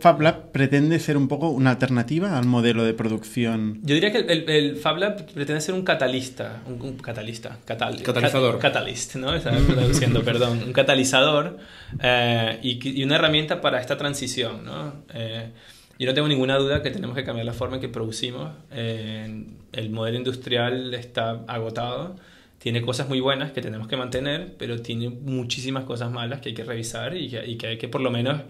FabLab 0.00 0.50
pretende 0.50 0.98
ser 0.98 1.18
un 1.18 1.28
poco 1.28 1.50
una 1.50 1.72
alternativa 1.72 2.38
al 2.38 2.46
modelo 2.46 2.84
de 2.84 2.94
producción. 2.94 3.80
Yo 3.82 3.94
diría 3.94 4.10
que 4.10 4.20
el, 4.20 4.48
el, 4.48 4.76
FabLab 4.76 5.26
pretende 5.32 5.60
ser 5.60 5.74
un 5.74 5.82
catalista, 5.82 6.62
un, 6.66 6.96
catalista, 6.96 7.58
catalizador. 7.66 8.58
catalyst, 8.58 9.16
¿no? 9.16 9.34
Estaba 9.34 9.58
traduciendo, 9.58 10.22
perdón. 10.24 10.62
Un 10.68 10.72
catalizador 10.72 11.58
eh, 12.02 12.58
y, 12.62 13.00
y, 13.00 13.04
una 13.04 13.16
herramienta 13.16 13.60
para 13.60 13.78
esta 13.78 13.98
transición, 13.98 14.64
¿no? 14.64 14.94
Eh, 15.12 15.50
yo 15.98 16.06
no 16.06 16.14
tengo 16.14 16.28
ninguna 16.28 16.56
duda 16.56 16.80
que 16.80 16.90
tenemos 16.90 17.14
que 17.14 17.24
cambiar 17.24 17.44
la 17.44 17.52
forma 17.52 17.76
en 17.76 17.82
que 17.82 17.88
producimos. 17.90 18.52
Eh, 18.70 19.44
el 19.72 19.90
modelo 19.90 20.16
industrial 20.16 20.94
está 20.94 21.42
agotado 21.46 22.16
tiene 22.58 22.82
cosas 22.82 23.08
muy 23.08 23.20
buenas 23.20 23.52
que 23.52 23.60
tenemos 23.60 23.88
que 23.88 23.96
mantener, 23.96 24.54
pero 24.58 24.80
tiene 24.80 25.08
muchísimas 25.08 25.84
cosas 25.84 26.10
malas 26.10 26.40
que 26.40 26.50
hay 26.50 26.54
que 26.54 26.64
revisar 26.64 27.16
y 27.16 27.28
que, 27.28 27.46
y 27.46 27.56
que 27.56 27.66
hay 27.68 27.78
que 27.78 27.88
por 27.88 28.00
lo 28.00 28.10
menos 28.10 28.42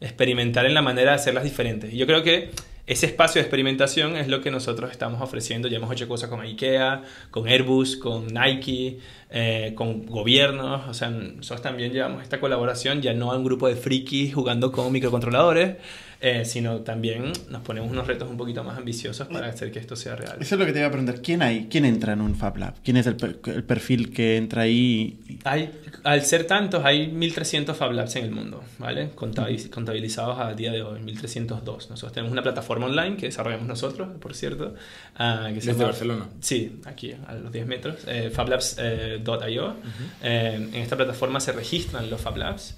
experimentar 0.00 0.66
en 0.66 0.74
la 0.74 0.82
manera 0.82 1.12
de 1.12 1.16
hacerlas 1.16 1.44
diferentes. 1.44 1.92
Y 1.92 1.96
yo 1.96 2.06
creo 2.06 2.22
que 2.22 2.50
ese 2.84 3.06
espacio 3.06 3.40
de 3.40 3.42
experimentación 3.42 4.16
es 4.16 4.26
lo 4.26 4.40
que 4.40 4.50
nosotros 4.50 4.90
estamos 4.90 5.22
ofreciendo. 5.22 5.68
Ya 5.68 5.76
hemos 5.76 5.92
hecho 5.92 6.08
cosas 6.08 6.28
con 6.28 6.40
IKEA, 6.40 7.02
con 7.30 7.46
Airbus, 7.46 7.96
con 7.96 8.26
Nike, 8.26 8.98
eh, 9.30 9.72
con 9.76 10.04
gobiernos. 10.04 10.88
O 10.88 10.94
sea, 10.94 11.08
nosotros 11.08 11.62
también 11.62 11.92
llevamos 11.92 12.22
esta 12.22 12.40
colaboración 12.40 13.00
ya 13.00 13.14
no 13.14 13.30
a 13.30 13.36
un 13.36 13.44
grupo 13.44 13.68
de 13.68 13.76
frikis 13.76 14.34
jugando 14.34 14.72
con 14.72 14.90
microcontroladores, 14.90 15.76
eh, 16.24 16.44
sino 16.44 16.82
también 16.82 17.32
nos 17.50 17.62
ponemos 17.62 17.90
unos 17.90 18.06
retos 18.06 18.30
un 18.30 18.36
poquito 18.36 18.62
más 18.62 18.78
ambiciosos 18.78 19.26
para 19.26 19.48
hacer 19.48 19.72
que 19.72 19.80
esto 19.80 19.96
sea 19.96 20.14
real. 20.14 20.36
Eso 20.38 20.54
es 20.54 20.58
lo 20.60 20.64
que 20.64 20.72
te 20.72 20.78
iba 20.78 20.86
a 20.86 20.90
preguntar. 20.92 21.20
¿Quién 21.20 21.42
hay? 21.42 21.66
¿Quién 21.68 21.84
entra 21.84 22.12
en 22.12 22.20
un 22.20 22.36
Fab 22.36 22.58
Lab? 22.58 22.74
¿Quién 22.84 22.96
es 22.96 23.08
el, 23.08 23.16
el 23.46 23.64
perfil 23.64 24.12
que 24.12 24.36
entra 24.36 24.62
ahí? 24.62 25.18
Hay, 25.42 25.72
al 26.04 26.22
ser 26.22 26.46
tantos, 26.46 26.84
hay 26.84 27.10
1.300 27.10 27.74
Fab 27.74 27.90
Labs 27.90 28.14
en 28.14 28.26
el 28.26 28.30
mundo, 28.30 28.62
¿vale? 28.78 29.10
Contabilizados 29.16 30.38
a 30.38 30.54
día 30.54 30.70
de 30.70 30.82
hoy, 30.82 31.00
1.302. 31.00 31.90
Nosotros 31.90 32.12
tenemos 32.12 32.30
una 32.30 32.44
plataforma 32.44 32.86
online 32.86 33.16
que 33.16 33.26
desarrollamos 33.26 33.66
nosotros, 33.66 34.08
por 34.20 34.36
cierto. 34.36 34.74
Uh, 35.18 35.48
que 35.48 35.54
Desde 35.54 35.72
Barcelona. 35.72 36.28
Sí, 36.38 36.80
aquí, 36.84 37.16
a 37.26 37.34
los 37.34 37.50
10 37.50 37.66
metros. 37.66 37.96
Eh, 38.06 38.30
fablabs.io. 38.32 39.74
Eh, 40.22 40.68
en 40.72 40.74
esta 40.76 40.96
plataforma 40.96 41.40
se 41.40 41.50
registran 41.50 42.08
los 42.08 42.20
Fab 42.20 42.36
Labs. 42.36 42.76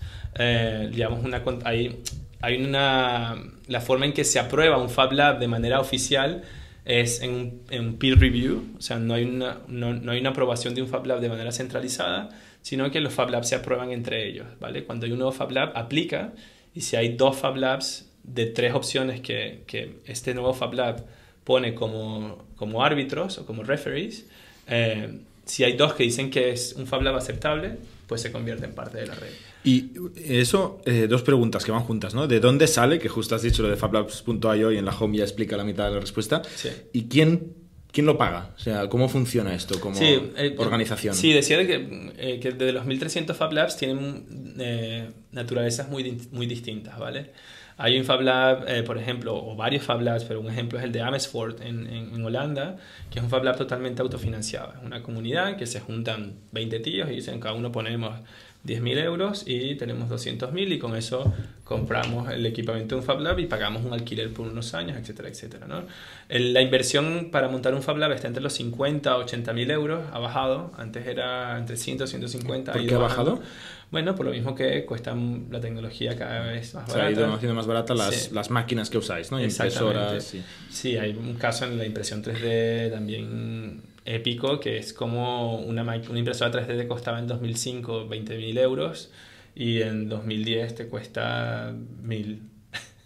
digamos, 0.90 1.22
una, 1.22 1.42
hay 1.64 2.02
hay 2.44 2.62
una, 2.62 3.42
la 3.66 3.80
forma 3.80 4.06
en 4.06 4.12
que 4.12 4.24
se 4.24 4.38
aprueba 4.38 4.76
un 4.78 4.90
Fab 4.90 5.12
Lab 5.12 5.38
de 5.38 5.48
manera 5.48 5.80
oficial 5.80 6.42
es 6.84 7.22
en 7.22 7.30
un, 7.30 7.62
en 7.70 7.96
peer 7.96 8.18
review, 8.18 8.62
o 8.78 8.82
sea, 8.82 8.98
no 8.98 9.14
hay, 9.14 9.24
una, 9.24 9.60
no, 9.68 9.94
no, 9.94 10.12
hay 10.12 10.20
una 10.20 10.30
aprobación 10.30 10.74
de 10.74 10.82
un 10.82 10.88
Fab 10.88 11.06
Lab 11.06 11.20
de 11.20 11.30
manera 11.30 11.52
centralizada, 11.52 12.28
sino 12.60 12.90
que 12.90 13.00
los 13.00 13.14
Fab 13.14 13.30
Labs 13.30 13.48
se 13.48 13.54
aprueban 13.54 13.90
entre 13.90 14.28
ellos, 14.28 14.46
¿vale? 14.60 14.84
Cuando 14.84 15.06
hay 15.06 15.12
un 15.12 15.18
nuevo 15.18 15.32
Fab 15.32 15.50
Lab, 15.52 15.72
aplica, 15.74 16.32
y 16.74 16.82
si 16.82 16.96
hay 16.96 17.16
dos 17.16 17.36
Fab 17.36 17.56
Labs 17.56 18.10
de 18.22 18.46
tres 18.46 18.74
opciones 18.74 19.20
que, 19.20 19.62
que 19.66 19.96
este 20.06 20.34
nuevo 20.34 20.52
Fab 20.52 20.74
Lab 20.74 21.04
pone 21.44 21.74
como, 21.74 22.44
como 22.56 22.84
árbitros 22.84 23.38
o 23.38 23.46
como 23.46 23.62
referees, 23.62 24.26
eh, 24.68 25.18
si 25.46 25.64
hay 25.64 25.76
dos 25.76 25.94
que 25.94 26.04
dicen 26.04 26.30
que 26.30 26.50
es 26.50 26.74
un 26.74 26.86
Fab 26.86 27.02
Lab 27.02 27.16
aceptable, 27.16 27.76
pues 28.06 28.20
se 28.20 28.32
convierte 28.32 28.64
en 28.64 28.74
parte 28.74 28.98
de 28.98 29.06
la 29.06 29.14
red. 29.14 29.30
Y 29.64 29.92
eso, 30.26 30.80
eh, 30.84 31.06
dos 31.08 31.22
preguntas 31.22 31.64
que 31.64 31.72
van 31.72 31.82
juntas, 31.82 32.14
¿no? 32.14 32.26
¿De 32.26 32.38
dónde 32.38 32.66
sale? 32.66 32.98
Que 32.98 33.08
justo 33.08 33.34
has 33.34 33.42
dicho 33.42 33.62
lo 33.62 33.70
de 33.70 33.76
fablabs.io 33.76 34.72
y 34.72 34.76
en 34.76 34.84
la 34.84 34.94
home 34.96 35.18
ya 35.18 35.24
explica 35.24 35.56
la 35.56 35.64
mitad 35.64 35.86
de 35.86 35.94
la 35.94 36.00
respuesta. 36.00 36.42
Sí. 36.54 36.68
¿Y 36.92 37.04
quién, 37.04 37.54
quién 37.90 38.04
lo 38.04 38.18
paga? 38.18 38.54
O 38.56 38.58
sea, 38.58 38.88
¿cómo 38.90 39.08
funciona 39.08 39.54
esto 39.54 39.80
como 39.80 39.98
eh, 40.00 40.54
organización? 40.58 41.14
Sí, 41.14 41.32
decía 41.32 41.66
que, 41.66 42.12
eh, 42.18 42.40
que 42.40 42.52
de 42.52 42.72
los 42.72 42.84
1300 42.84 43.34
Fab 43.34 43.52
Labs 43.52 43.78
tienen 43.78 44.54
naturalezas 45.32 45.88
muy, 45.88 46.20
muy 46.30 46.46
distintas, 46.46 46.98
¿vale? 46.98 47.32
Hay 47.76 47.98
un 47.98 48.04
Fab 48.04 48.20
Lab, 48.20 48.84
por 48.84 48.98
ejemplo, 48.98 49.34
o 49.34 49.56
varios 49.56 49.82
Fab 49.82 50.00
Labs, 50.00 50.24
pero 50.24 50.40
un 50.40 50.48
ejemplo 50.48 50.78
es 50.78 50.84
el 50.84 50.92
de 50.92 51.00
Amersfoort 51.00 51.60
en, 51.60 51.86
en, 51.86 52.14
en, 52.14 52.24
Holanda, 52.24 52.76
que 53.10 53.18
es 53.18 53.24
un 53.24 53.30
Fab 53.30 53.42
Lab 53.42 53.56
totalmente 53.56 54.00
autofinanciado. 54.00 54.72
Es 54.78 54.84
una 54.84 55.02
comunidad 55.02 55.56
que 55.56 55.66
se 55.66 55.80
juntan 55.80 56.34
20 56.52 56.80
tíos 56.80 57.10
y 57.10 57.16
dicen, 57.16 57.40
cada 57.40 57.54
uno 57.54 57.72
ponemos 57.72 58.14
10.000 58.66 58.98
euros 59.04 59.44
y 59.46 59.74
tenemos 59.74 60.08
200.000 60.08 60.72
y 60.72 60.78
con 60.78 60.96
eso 60.96 61.34
compramos 61.64 62.30
el 62.30 62.46
equipamiento 62.46 62.94
de 62.94 63.02
un 63.02 63.06
Fab 63.06 63.20
Lab 63.20 63.38
y 63.38 63.46
pagamos 63.46 63.84
un 63.84 63.92
alquiler 63.92 64.32
por 64.32 64.46
unos 64.46 64.72
años, 64.72 64.96
etcétera, 64.96 65.28
etcétera. 65.28 65.66
¿no? 65.66 65.82
La 66.28 66.62
inversión 66.62 67.28
para 67.30 67.48
montar 67.48 67.74
un 67.74 67.82
Fab 67.82 67.98
Lab 67.98 68.12
está 68.12 68.26
entre 68.26 68.42
los 68.42 68.54
50 68.54 69.12
a 69.12 69.18
80.000 69.18 69.70
euros, 69.70 70.00
ha 70.12 70.18
bajado, 70.18 70.72
antes 70.78 71.06
era 71.06 71.58
entre 71.58 71.76
100 71.76 72.02
y 72.02 72.06
150. 72.06 72.72
¿Por 72.72 72.86
qué 72.86 72.94
ha 72.94 72.98
bajado? 72.98 73.42
Bueno, 73.94 74.16
por 74.16 74.26
lo 74.26 74.32
mismo 74.32 74.56
que 74.56 74.84
cuesta 74.84 75.14
la 75.14 75.60
tecnología 75.60 76.16
cada 76.16 76.40
vez 76.40 76.74
más 76.74 76.88
barata. 76.88 76.94
Se 76.94 77.00
ha 77.00 77.10
ido 77.12 77.32
haciendo 77.32 77.54
más 77.54 77.68
barata 77.68 77.94
las, 77.94 78.32
las 78.32 78.50
máquinas 78.50 78.90
que 78.90 78.98
usáis, 78.98 79.30
¿no? 79.30 79.40
Impresoras. 79.40 80.34
Sí, 80.68 80.96
hay 80.96 81.12
un 81.12 81.34
caso 81.34 81.64
en 81.64 81.78
la 81.78 81.86
impresión 81.86 82.20
3D 82.20 82.90
también 82.90 83.82
épico, 84.04 84.58
que 84.58 84.78
es 84.78 84.92
como 84.92 85.60
una, 85.60 85.82
una 85.82 86.18
impresora 86.18 86.50
3D 86.50 86.76
te 86.76 86.88
costaba 86.88 87.20
en 87.20 87.28
2005 87.28 88.08
20.000 88.08 88.58
euros 88.58 89.12
y 89.54 89.80
en 89.80 90.08
2010 90.08 90.74
te 90.74 90.88
cuesta 90.88 91.72
1.000. 91.72 92.40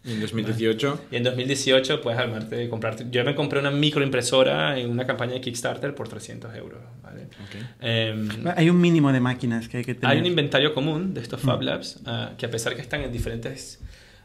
¿Y 0.08 0.12
en 0.12 0.20
2018? 0.20 1.06
y 1.10 1.16
en 1.16 1.22
2018 1.22 2.00
puedes 2.00 2.18
armarte 2.18 2.68
comprarte. 2.68 3.06
Yo 3.10 3.24
me 3.24 3.34
compré 3.34 3.60
una 3.60 3.70
microimpresora 3.70 4.78
en 4.78 4.90
una 4.90 5.06
campaña 5.06 5.34
de 5.34 5.40
Kickstarter 5.40 5.94
por 5.94 6.08
300 6.08 6.54
euros. 6.56 6.80
¿vale? 7.02 7.28
Em, 7.80 8.28
hay 8.56 8.70
un 8.70 8.80
mínimo 8.80 9.12
de 9.12 9.20
máquinas 9.20 9.68
que 9.68 9.78
hay 9.78 9.84
que 9.84 9.94
tener. 9.94 10.10
Hay 10.10 10.18
un 10.18 10.26
inventario 10.26 10.72
común 10.72 11.14
de 11.14 11.20
estos 11.20 11.40
Fab 11.40 11.60
mm. 11.60 11.64
Labs 11.64 11.96
uh, 12.06 12.36
que, 12.36 12.46
a 12.46 12.50
pesar 12.50 12.74
que 12.74 12.80
están 12.80 13.02
en 13.02 13.12
diferentes 13.12 13.80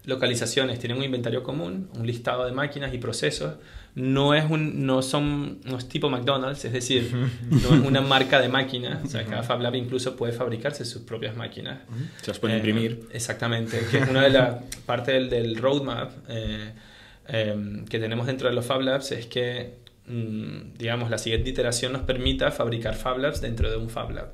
localizaciones, 0.05 0.79
tienen 0.79 0.97
un 0.97 1.03
inventario 1.03 1.43
común, 1.43 1.89
un 1.95 2.07
listado 2.07 2.45
de 2.45 2.51
máquinas 2.51 2.93
y 2.93 2.97
procesos 2.97 3.55
no 3.95 4.33
es 4.33 4.49
un 4.49 4.85
no 4.85 5.03
son 5.03 5.59
no 5.65 5.77
es 5.77 5.87
tipo 5.87 6.09
McDonald's, 6.09 6.65
es 6.65 6.73
decir, 6.73 7.11
no 7.49 7.75
es 7.75 7.87
una 7.87 8.01
marca 8.01 8.41
de 8.41 8.49
máquinas, 8.49 9.03
o 9.03 9.07
sea, 9.07 9.23
cada 9.23 9.43
Fab 9.43 9.61
Lab 9.61 9.75
incluso 9.75 10.15
puede 10.15 10.33
fabricarse 10.33 10.83
sus 10.83 11.03
propias 11.03 11.35
máquinas. 11.35 11.81
Se 12.21 12.29
las 12.29 12.39
pueden 12.39 12.57
imprimir. 12.57 12.91
Eh, 12.91 13.07
exactamente, 13.13 13.85
que 13.91 13.99
es 13.99 14.09
una 14.09 14.23
de 14.23 14.31
las 14.31 14.63
partes 14.85 15.13
del, 15.13 15.29
del, 15.29 15.57
roadmap 15.57 16.11
eh, 16.27 16.73
eh, 17.27 17.83
que 17.87 17.99
tenemos 17.99 18.25
dentro 18.25 18.49
de 18.49 18.55
los 18.55 18.65
Fab 18.65 18.81
Labs 18.81 19.11
es 19.11 19.27
que 19.27 19.75
mm, 20.07 20.73
digamos, 20.75 21.11
la 21.11 21.19
siguiente 21.19 21.51
iteración 21.51 21.93
nos 21.93 22.01
permita 22.01 22.49
fabricar 22.49 22.95
Fab 22.95 23.19
Labs 23.19 23.41
dentro 23.41 23.69
de 23.69 23.77
un 23.77 23.91
Fab 23.91 24.09
Lab. 24.09 24.33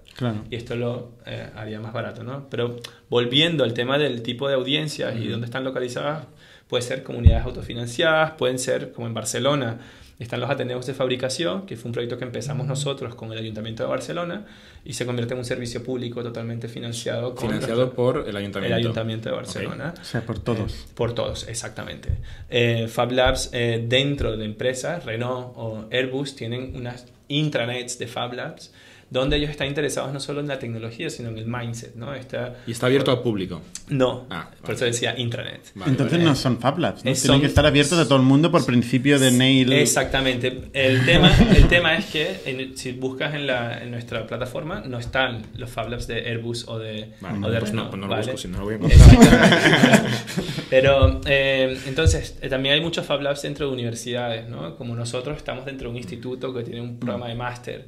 Y 0.49 0.55
esto 0.55 0.77
lo 0.77 1.17
haría 1.55 1.81
más 1.81 1.91
barato, 1.91 2.23
¿no? 2.23 2.49
Pero 2.49 2.77
volviendo 3.09 3.65
al 3.65 3.73
tema 3.73 3.97
del 3.97 4.21
tipo 4.21 4.47
de 4.47 4.53
audiencias 4.53 5.17
y 5.17 5.27
dónde 5.27 5.45
están 5.45 5.65
localizadas, 5.65 6.27
Puede 6.69 6.83
ser 6.83 7.03
comunidades 7.03 7.45
autofinanciadas, 7.45 8.31
pueden 8.31 8.59
ser, 8.59 8.93
como 8.93 9.07
en 9.07 9.13
Barcelona, 9.13 9.79
están 10.19 10.41
los 10.41 10.49
Ateneos 10.49 10.85
de 10.85 10.93
Fabricación, 10.93 11.65
que 11.65 11.77
fue 11.77 11.89
un 11.89 11.93
proyecto 11.93 12.17
que 12.17 12.25
empezamos 12.25 12.67
nosotros 12.67 13.15
con 13.15 13.31
el 13.31 13.39
Ayuntamiento 13.39 13.83
de 13.83 13.89
Barcelona 13.89 14.45
y 14.83 14.93
se 14.93 15.05
convierte 15.05 15.33
en 15.33 15.39
un 15.39 15.45
servicio 15.45 15.81
público 15.81 16.21
totalmente 16.21 16.67
financiado. 16.67 17.35
financiado 17.37 17.93
por 17.93 18.27
el 18.27 18.35
Ayuntamiento. 18.35 18.75
El 18.75 18.81
Ayuntamiento 18.81 19.29
de 19.29 19.35
Barcelona. 19.35 19.93
O 19.99 20.03
sea, 20.03 20.21
por 20.21 20.39
todos. 20.39 20.73
Eh, 20.73 20.87
por 20.93 21.15
todos, 21.15 21.47
exactamente. 21.47 22.09
Eh, 22.49 22.87
Fab 22.89 23.13
Labs 23.13 23.49
eh, 23.53 23.83
dentro 23.87 24.35
de 24.35 24.43
empresas, 24.43 25.05
Renault 25.05 25.53
o 25.55 25.85
Airbus, 25.89 26.35
tienen 26.35 26.75
unas 26.75 27.05
intranets 27.29 27.97
de 27.97 28.07
Fab 28.07 28.33
Labs 28.33 28.73
donde 29.09 29.37
ellos 29.37 29.49
están 29.49 29.67
interesados 29.67 30.13
no 30.13 30.19
solo 30.19 30.39
en 30.39 30.47
la 30.47 30.59
tecnología, 30.59 31.09
sino 31.09 31.29
en 31.29 31.37
el 31.37 31.47
mindset, 31.47 31.95
¿no? 31.95 32.13
Está, 32.13 32.57
¿Y 32.67 32.71
está 32.71 32.85
abierto 32.85 33.09
al 33.09 33.21
público? 33.21 33.61
No, 33.89 34.27
ah, 34.29 34.51
por 34.61 34.75
eso 34.75 34.85
decía 34.85 35.17
intranet. 35.17 35.71
Entonces 35.85 36.19
no 36.19 36.35
son 36.35 36.59
Fab 36.59 36.77
Labs, 36.77 37.03
¿no? 37.03 37.13
Tienen 37.13 37.41
que 37.41 37.47
estar 37.47 37.65
abiertos 37.65 37.97
a 37.97 38.05
todo 38.05 38.17
el 38.17 38.23
mundo 38.23 38.51
por 38.51 38.65
principio 38.65 39.17
de 39.17 39.31
Nail. 39.31 39.73
Exactamente. 39.73 40.69
El 40.73 41.05
tema, 41.05 41.31
el 41.55 41.67
tema 41.67 41.95
es 41.95 42.05
que 42.05 42.73
si 42.75 42.91
buscas 42.91 43.33
en, 43.33 43.47
la, 43.47 43.81
en 43.81 43.89
nuestra 43.89 44.27
plataforma, 44.27 44.81
no 44.85 44.99
están 44.99 45.43
los 45.55 45.71
Fab 45.71 45.89
Labs 45.89 46.05
de 46.07 46.29
Airbus 46.29 46.67
o 46.67 46.77
de, 46.77 47.13
o 47.21 47.49
de 47.49 47.59
pues 47.59 47.73
no, 47.73 47.89
pues 47.89 47.99
no 47.99 48.07
lo 48.07 48.15
busco, 48.15 48.37
si 48.37 48.47
no 48.47 48.59
lo 48.59 48.65
voy 48.65 48.73
a 48.75 48.77
encontrar. 48.77 50.07
Pero 50.69 51.21
eh, 51.25 51.79
entonces, 51.87 52.37
eh, 52.41 52.49
también 52.49 52.75
hay 52.75 52.81
muchos 52.81 53.07
Fab 53.07 53.21
Labs 53.21 53.41
dentro 53.41 53.67
de 53.67 53.73
universidades, 53.73 54.47
¿no? 54.47 54.75
Como 54.75 54.95
nosotros 54.95 55.37
estamos 55.37 55.65
dentro 55.65 55.87
de 55.87 55.91
un 55.91 55.97
instituto 55.97 56.53
que 56.53 56.61
tiene 56.61 56.81
un 56.81 56.99
programa 56.99 57.27
de 57.27 57.35
máster 57.35 57.85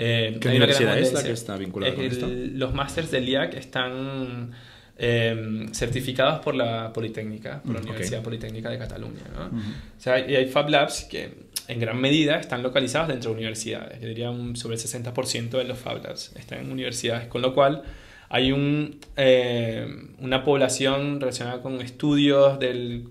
eh, 0.00 0.38
¿Qué 0.40 0.48
universidad 0.48 0.98
es 0.98 1.12
la 1.12 1.22
que 1.22 1.32
está 1.32 1.56
vinculada 1.56 1.94
con 1.94 2.04
esto? 2.04 2.26
Los 2.26 2.72
másters 2.72 3.10
del 3.10 3.28
IAC 3.28 3.54
están 3.54 4.50
eh, 4.96 5.66
certificados 5.72 6.40
por 6.40 6.54
la 6.54 6.90
Politécnica, 6.90 7.60
por 7.62 7.74
la 7.74 7.80
mm, 7.80 7.84
Universidad 7.84 8.22
Politécnica 8.22 8.70
de 8.70 8.78
Cataluña. 8.78 9.22
¿no? 9.34 9.58
O 9.58 10.00
sea, 10.00 10.18
y 10.26 10.36
hay 10.36 10.46
Fab 10.46 10.70
Labs 10.70 11.04
que 11.04 11.50
en 11.68 11.78
gran 11.78 12.00
medida 12.00 12.36
están 12.36 12.62
localizados 12.62 13.08
dentro 13.08 13.30
de 13.30 13.36
universidades. 13.36 14.00
Yo 14.00 14.08
diría 14.08 14.30
un, 14.30 14.56
sobre 14.56 14.76
el 14.76 14.80
60% 14.80 15.50
de 15.50 15.64
los 15.64 15.78
Fab 15.78 16.02
Labs 16.02 16.32
están 16.34 16.60
en 16.60 16.72
universidades, 16.72 17.28
con 17.28 17.42
lo 17.42 17.54
cual 17.54 17.82
hay 18.30 18.52
un, 18.52 19.00
eh, 19.16 19.86
una 20.18 20.44
población 20.44 21.20
relacionada 21.20 21.60
con 21.60 21.80
estudios 21.82 22.58
del 22.58 23.08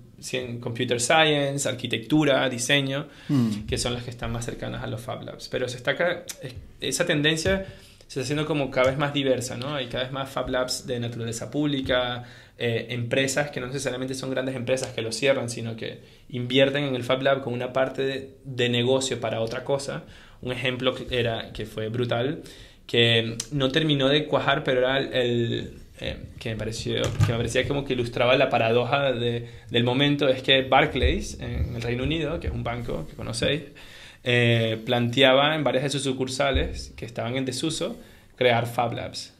computer 0.59 0.99
science, 0.99 1.67
arquitectura, 1.67 2.47
diseño, 2.49 3.07
hmm. 3.27 3.65
que 3.67 3.77
son 3.77 3.93
las 3.93 4.03
que 4.03 4.09
están 4.09 4.31
más 4.31 4.45
cercanas 4.45 4.83
a 4.83 4.87
los 4.87 5.01
Fab 5.01 5.23
Labs. 5.23 5.49
Pero 5.49 5.67
se 5.67 5.77
está 5.77 5.95
esa 6.79 7.05
tendencia 7.05 7.65
se 8.09 8.19
está 8.19 8.23
haciendo 8.23 8.47
como 8.47 8.71
cada 8.71 8.89
vez 8.89 8.97
más 8.97 9.13
diversa, 9.13 9.55
¿no? 9.55 9.75
Hay 9.75 9.85
cada 9.85 10.05
vez 10.05 10.11
más 10.11 10.31
Fab 10.31 10.49
Labs 10.49 10.87
de 10.87 10.99
naturaleza 10.99 11.51
pública, 11.51 12.23
eh, 12.57 12.87
empresas 12.89 13.51
que 13.51 13.59
no 13.59 13.67
necesariamente 13.67 14.15
son 14.15 14.31
grandes 14.31 14.55
empresas 14.55 14.91
que 14.93 15.03
lo 15.03 15.11
cierran, 15.11 15.47
sino 15.47 15.75
que 15.75 15.99
invierten 16.29 16.85
en 16.85 16.95
el 16.95 17.03
Fab 17.03 17.21
Lab 17.21 17.43
con 17.43 17.53
una 17.53 17.71
parte 17.71 18.31
de, 18.43 18.69
negocio 18.69 19.21
para 19.21 19.41
otra 19.41 19.63
cosa. 19.63 20.05
Un 20.41 20.51
ejemplo 20.51 20.95
era, 21.11 21.53
que 21.53 21.67
fue 21.67 21.89
brutal, 21.89 22.41
que 22.87 23.37
no 23.51 23.71
terminó 23.71 24.09
de 24.09 24.25
cuajar, 24.25 24.63
pero 24.63 24.79
era 24.79 24.97
el, 24.97 25.77
eh, 26.01 26.17
que, 26.39 26.51
me 26.51 26.55
pareció, 26.55 27.01
que 27.01 27.31
me 27.31 27.37
parecía 27.37 27.67
como 27.67 27.83
que 27.83 27.93
ilustraba 27.93 28.37
la 28.37 28.49
paradoja 28.49 29.11
del 29.11 29.83
momento, 29.83 30.27
es 30.29 30.41
que 30.41 30.61
Barclays, 30.61 31.39
en 31.39 31.75
el 31.75 31.81
Reino 31.81 32.03
Unido, 32.03 32.39
que 32.39 32.47
es 32.47 32.53
un 32.53 32.63
banco 32.63 33.05
que 33.07 33.15
conocéis, 33.15 33.63
eh, 34.23 34.81
planteaba 34.85 35.55
en 35.55 35.63
varias 35.63 35.83
de 35.83 35.89
sus 35.89 36.03
sucursales 36.03 36.93
que 36.95 37.05
estaban 37.05 37.35
en 37.35 37.45
desuso 37.45 37.97
crear 38.35 38.67
Fab 38.67 38.93
Labs. 38.93 39.33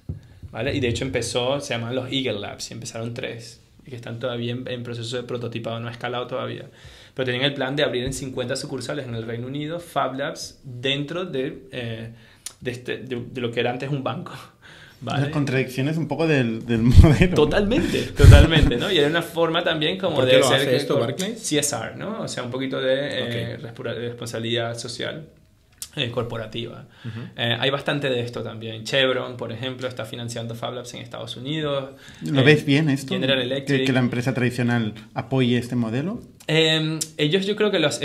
¿vale? 0.52 0.76
Y 0.76 0.80
de 0.80 0.90
hecho 0.90 1.06
empezó, 1.06 1.60
se 1.62 1.74
llaman 1.74 1.96
los 1.96 2.12
Eagle 2.12 2.40
Labs, 2.40 2.72
y 2.72 2.74
empezaron 2.74 3.14
tres, 3.14 3.62
que 3.86 3.96
están 3.96 4.20
todavía 4.20 4.52
en, 4.66 4.84
proceso 4.84 5.18
de 5.18 5.24
prototipado, 5.24 5.80
no 5.80 5.88
ha 5.88 5.92
escalado 5.92 6.28
todavía. 6.28 6.66
Pero 7.14 7.26
tenían 7.26 7.46
el 7.46 7.54
plan 7.54 7.76
de 7.76 7.84
abrir 7.84 8.04
en 8.04 8.14
50 8.14 8.56
sucursales 8.56 9.08
en 9.08 9.16
el 9.16 9.24
Reino 9.24 9.48
Unido 9.48 9.80
Fab 9.80 10.16
Labs 10.16 10.60
dentro 10.64 11.26
de, 11.26 11.64
eh, 11.72 12.12
de, 12.62 12.72
este, 12.72 12.98
de, 12.98 13.42
lo 13.42 13.52
que 13.52 13.60
era 13.60 13.72
antes 13.72 13.90
un 13.90 14.04
banco. 14.04 14.34
¿Vale? 15.02 15.24
Las 15.24 15.30
contradicciones 15.32 15.98
un 15.98 16.08
poco 16.08 16.28
del, 16.28 16.66
del, 16.66 16.82
modelo. 16.82 17.36
Totalmente, 17.36 18.02
totalmente, 18.18 18.78
¿no? 18.78 18.92
Y 18.92 18.98
era 18.98 19.08
una 19.08 19.22
forma 19.22 19.64
también 19.64 19.98
como 19.98 20.18
¿Por 20.18 20.26
de 20.26 20.32
qué 20.32 20.38
lo 20.40 20.50
hace 20.50 20.76
esto 20.76 21.00
Barclays? 21.00 21.40
CSR, 21.42 21.96
¿no? 21.96 22.22
O 22.22 22.28
sea, 22.28 22.44
un 22.44 22.52
poquito 22.52 22.80
de, 22.82 23.54
eh, 23.56 23.58
responsabilidad 23.58 24.78
social. 24.78 25.28
Eh, 25.96 26.12
corporativa. 26.12 26.86
Eh, 27.36 27.58
hay 27.60 27.70
bastante 27.72 28.12
de 28.12 28.22
esto 28.22 28.44
también. 28.44 28.84
Chevron, 28.84 29.38
por 29.38 29.52
ejemplo, 29.52 29.88
está 29.88 30.06
financiando 30.06 30.54
Fab 30.54 30.76
Labs 30.76 30.94
en 30.94 31.02
Estados 31.02 31.36
Unidos. 31.36 31.96
¿Lo 32.22 32.44
ves 32.44 32.64
bien 32.64 32.90
esto? 32.90 33.16
General 33.16 33.42
Electric. 33.42 33.88
¿Que, 33.88 33.92
la 33.92 34.00
empresa 34.00 34.36
tradicional 34.36 34.94
apoye 35.16 35.58
este 35.58 35.76
modelo? 35.76 36.22
Em, 36.46 37.00
ellos 37.18 37.46
yo 37.48 37.56
creo 37.56 37.72
que 37.72 37.80
los... 37.80 38.00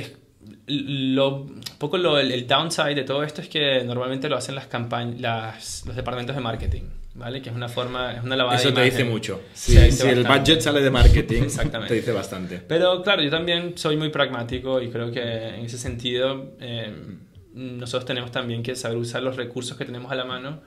Lo, 0.67 1.47
poco 1.85 1.99
lo, 1.99 2.19
el, 2.19 2.47
downside 2.47 2.95
de 2.95 3.05
todo 3.05 3.23
esto 3.23 3.43
es 3.43 3.49
que 3.49 3.85
normalmente 3.85 4.29
lo 4.31 4.37
hacen 4.37 4.55
las 4.55 4.67
campañas, 4.67 5.85
los 5.87 5.95
departamentos 5.95 6.35
de 6.35 6.41
marketing. 6.41 6.83
¿vale? 7.15 7.43
Que 7.43 7.51
es 7.51 7.55
una 7.55 7.69
forma, 7.69 8.15
es 8.15 8.25
una 8.25 8.37
lavada 8.37 8.57
Eso 8.57 8.73
te 8.73 8.83
dice 8.83 9.05
mucho. 9.05 9.43
si 9.53 9.77
el 9.77 10.25
budget 10.25 10.61
sale 10.61 10.81
de 10.81 10.91
marketing, 10.91 11.43
Exactamente. 11.45 11.95
te 11.95 12.01
dice 12.01 12.13
bastante. 12.13 12.59
Pero 12.67 13.03
claro, 13.03 13.23
yo 13.23 13.31
también 13.31 13.77
soy 13.77 13.97
muy 13.97 14.09
pragmático 14.09 14.81
y 14.81 14.89
creo 14.89 15.13
que 15.13 15.21
en 15.21 15.67
ese 15.67 15.77
sentido 15.77 16.55
em, 16.59 17.19
nosotros 17.53 18.07
tenemos 18.07 18.33
también 18.33 18.63
que 18.63 18.75
saber 18.77 18.97
usar 18.97 19.23
los 19.23 19.37
recursos 19.37 19.77
que 19.77 19.85
tenemos 19.85 20.11
a 20.11 20.15
la 20.15 20.25
mano 20.25 20.63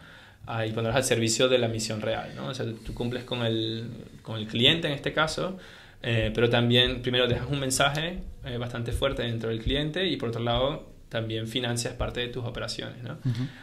y 0.66 0.72
ponerlos 0.72 0.96
al 0.96 1.04
servicio 1.04 1.50
de 1.50 1.58
la 1.58 1.68
misión 1.68 2.00
real, 2.00 2.32
¿no? 2.36 2.48
O 2.48 2.54
sea, 2.54 2.66
tú 2.86 2.94
cumples 2.94 3.24
con 3.26 3.46
el, 3.46 3.90
con 4.22 4.38
el 4.38 4.48
cliente 4.48 4.88
en 4.88 4.94
este 4.94 5.12
caso, 5.12 5.58
eh, 6.02 6.32
pero 6.34 6.50
también 6.50 7.02
primero 7.02 7.28
dejas 7.28 7.50
un 7.50 7.60
mensaje 7.60 8.20
eh, 8.46 8.58
bastante 8.58 8.94
fuerte 8.94 9.24
dentro 9.24 9.50
del 9.50 9.60
cliente 9.60 10.06
y 10.06 10.16
por 10.16 10.30
otro 10.30 10.42
lado 10.42 10.97
también 11.10 11.48
financias 11.48 11.94
parte 11.94 12.20
de 12.20 12.28
tus 12.28 12.46
operaciones, 12.46 13.04
¿no? 13.04 13.18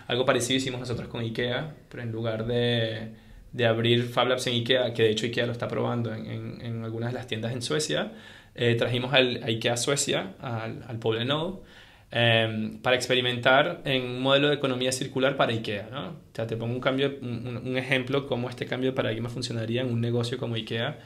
Algo 0.07 0.25
parecido 0.25 0.57
hicimos 0.57 0.81
nosotros 0.81 1.09
con 1.09 1.21
IKEA, 1.21 1.75
pero 1.89 2.03
en 2.03 2.13
lugar 2.13 2.47
de, 2.47 3.11
de 3.53 3.67
abrir 3.67 4.05
Fab 4.05 4.29
Labs 4.29 4.47
en 4.47 4.55
IKEA, 4.55 4.95
que 4.95 5.05
de 5.05 5.11
hecho 5.11 5.27
IKEA 5.27 5.47
lo 5.47 5.53
está 5.53 5.69
probando 5.69 6.15
en, 6.15 6.61
en, 6.61 6.85
algunas 6.85 7.11
de 7.11 7.19
las 7.19 7.27
tiendas 7.27 7.53
en 7.53 7.63
Suecia, 7.63 8.13
eh, 8.55 8.75
trajimos 8.77 9.13
al, 9.13 9.43
a 9.43 9.47
IKEA 9.47 9.77
Suecia, 9.77 10.35
al, 10.41 10.85
al 10.89 10.99
Poble 10.99 11.25
Em, 12.17 12.79
para 12.79 12.95
experimentar 12.95 13.83
en 13.85 14.03
un 14.05 14.23
modelo 14.23 14.47
de 14.47 14.55
economía 14.55 14.93
circular 14.93 15.37
para 15.37 15.51
IKEA. 15.51 15.89
¿no? 15.91 16.11
O 16.11 16.15
sea, 16.33 16.47
te 16.47 16.57
pongo 16.57 16.73
un, 16.73 16.81
cambio, 16.81 17.13
un, 17.21 17.77
ejemplo 17.77 18.29
cómo 18.29 18.49
este 18.49 18.67
cambio 18.67 18.91
de 18.91 18.95
paradigma 18.95 19.29
funcionaría 19.29 19.81
en 19.81 19.93
un 19.93 20.01
negocio 20.01 20.39
como 20.39 20.55
IKEA. 20.55 20.97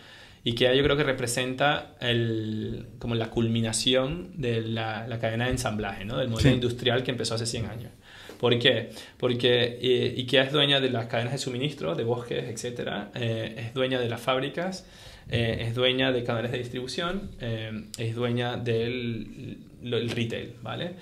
IKEA 0.45 0.75
yo 0.75 0.83
creo 0.83 0.97
que 0.97 1.05
representa 1.05 1.97
el, 2.01 2.87
como 2.99 3.15
la 3.15 3.31
culminación 3.31 4.31
de 4.35 4.63
la, 4.63 5.07
la 5.07 5.19
cadena 5.19 5.47
de 5.47 5.53
ensamblaje, 5.53 6.05
¿no? 6.05 6.17
del 6.17 6.29
modelo 6.29 6.51
industrial 6.51 7.03
que 7.03 7.11
empezó 7.11 7.35
hace 7.35 7.47
100 7.47 7.67
años. 7.67 7.91
¿Por 8.39 8.57
qué? 8.59 8.91
Porque 9.19 9.79
eh, 9.81 10.15
IKEA 10.17 10.45
es 10.45 10.53
dueña 10.53 10.81
de 10.81 10.91
las 10.91 11.07
cadenas 11.07 11.33
de 11.33 11.39
suministro, 11.39 11.95
de 11.95 12.05
bosques, 12.05 12.45
etc. 12.45 13.09
Eh, 13.15 13.55
es 13.59 13.75
dueña 13.75 13.99
de 13.99 14.09
las 14.09 14.21
fábricas, 14.21 14.87
eh, 15.29 15.59
es 15.61 15.75
dueña 15.75 16.13
de 16.13 16.23
canales 16.25 16.53
de 16.53 16.59
distribución, 16.59 17.31
es 17.41 18.15
dueña 18.15 18.57
del 18.57 19.59
el 19.83 20.11
retail, 20.11 20.55
¿vale? 20.63 20.95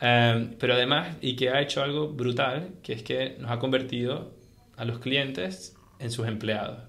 Em, 0.00 0.54
pero 0.58 0.74
además, 0.74 1.16
que 1.20 1.50
ha 1.50 1.60
hecho 1.60 1.82
algo 1.82 2.08
brutal, 2.08 2.70
que 2.82 2.92
es 2.92 3.02
que 3.02 3.36
nos 3.38 3.50
ha 3.50 3.58
convertido 3.58 4.32
a 4.76 4.84
los 4.84 4.98
clientes 4.98 5.76
en 5.98 6.10
sus 6.10 6.26
empleados, 6.26 6.80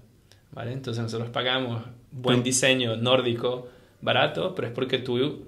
¿vale? 0.54 0.72
Entonces 0.72 1.02
nosotros 1.02 1.30
pagamos 1.30 1.82
buen 2.10 2.42
diseño 2.42 2.96
nórdico 2.96 3.68
barato, 4.00 4.54
pero 4.54 4.68
es 4.68 4.74
porque 4.74 4.98
tú 4.98 5.46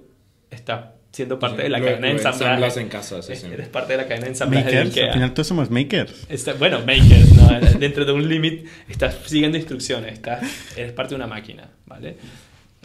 estás 0.49 0.85
siendo 1.11 1.39
parte 1.39 1.63
de 1.63 1.69
la 1.69 1.79
cadena 1.79 2.07
de 2.07 2.13
ensamblaje. 2.13 2.79
en 2.79 2.89
casa, 2.89 3.21
sí, 3.21 3.35
sí. 3.35 3.47
Eres 3.47 3.69
parte 3.69 3.93
de 3.93 3.97
la 3.97 4.03
cadena 4.07 4.25
de 4.25 4.31
ensamblaje 4.31 4.69
de 4.69 4.77
Ikea. 4.79 5.07
Al 5.07 5.13
final 5.13 5.33
todos 5.33 5.47
somos 5.47 5.71
makers. 5.71 6.27
bueno, 6.59 6.79
makers, 6.79 7.33
¿no? 7.33 7.59
Dentro 7.79 8.05
de 8.05 8.11
un 8.11 8.27
límite 8.27 8.65
estás 8.87 9.17
siguiendo 9.25 9.57
instrucciones, 9.57 10.13
estás, 10.13 10.43
eres 10.75 10.91
parte 10.91 11.11
de 11.11 11.15
una 11.15 11.27
máquina, 11.27 11.69
¿vale? 11.85 12.17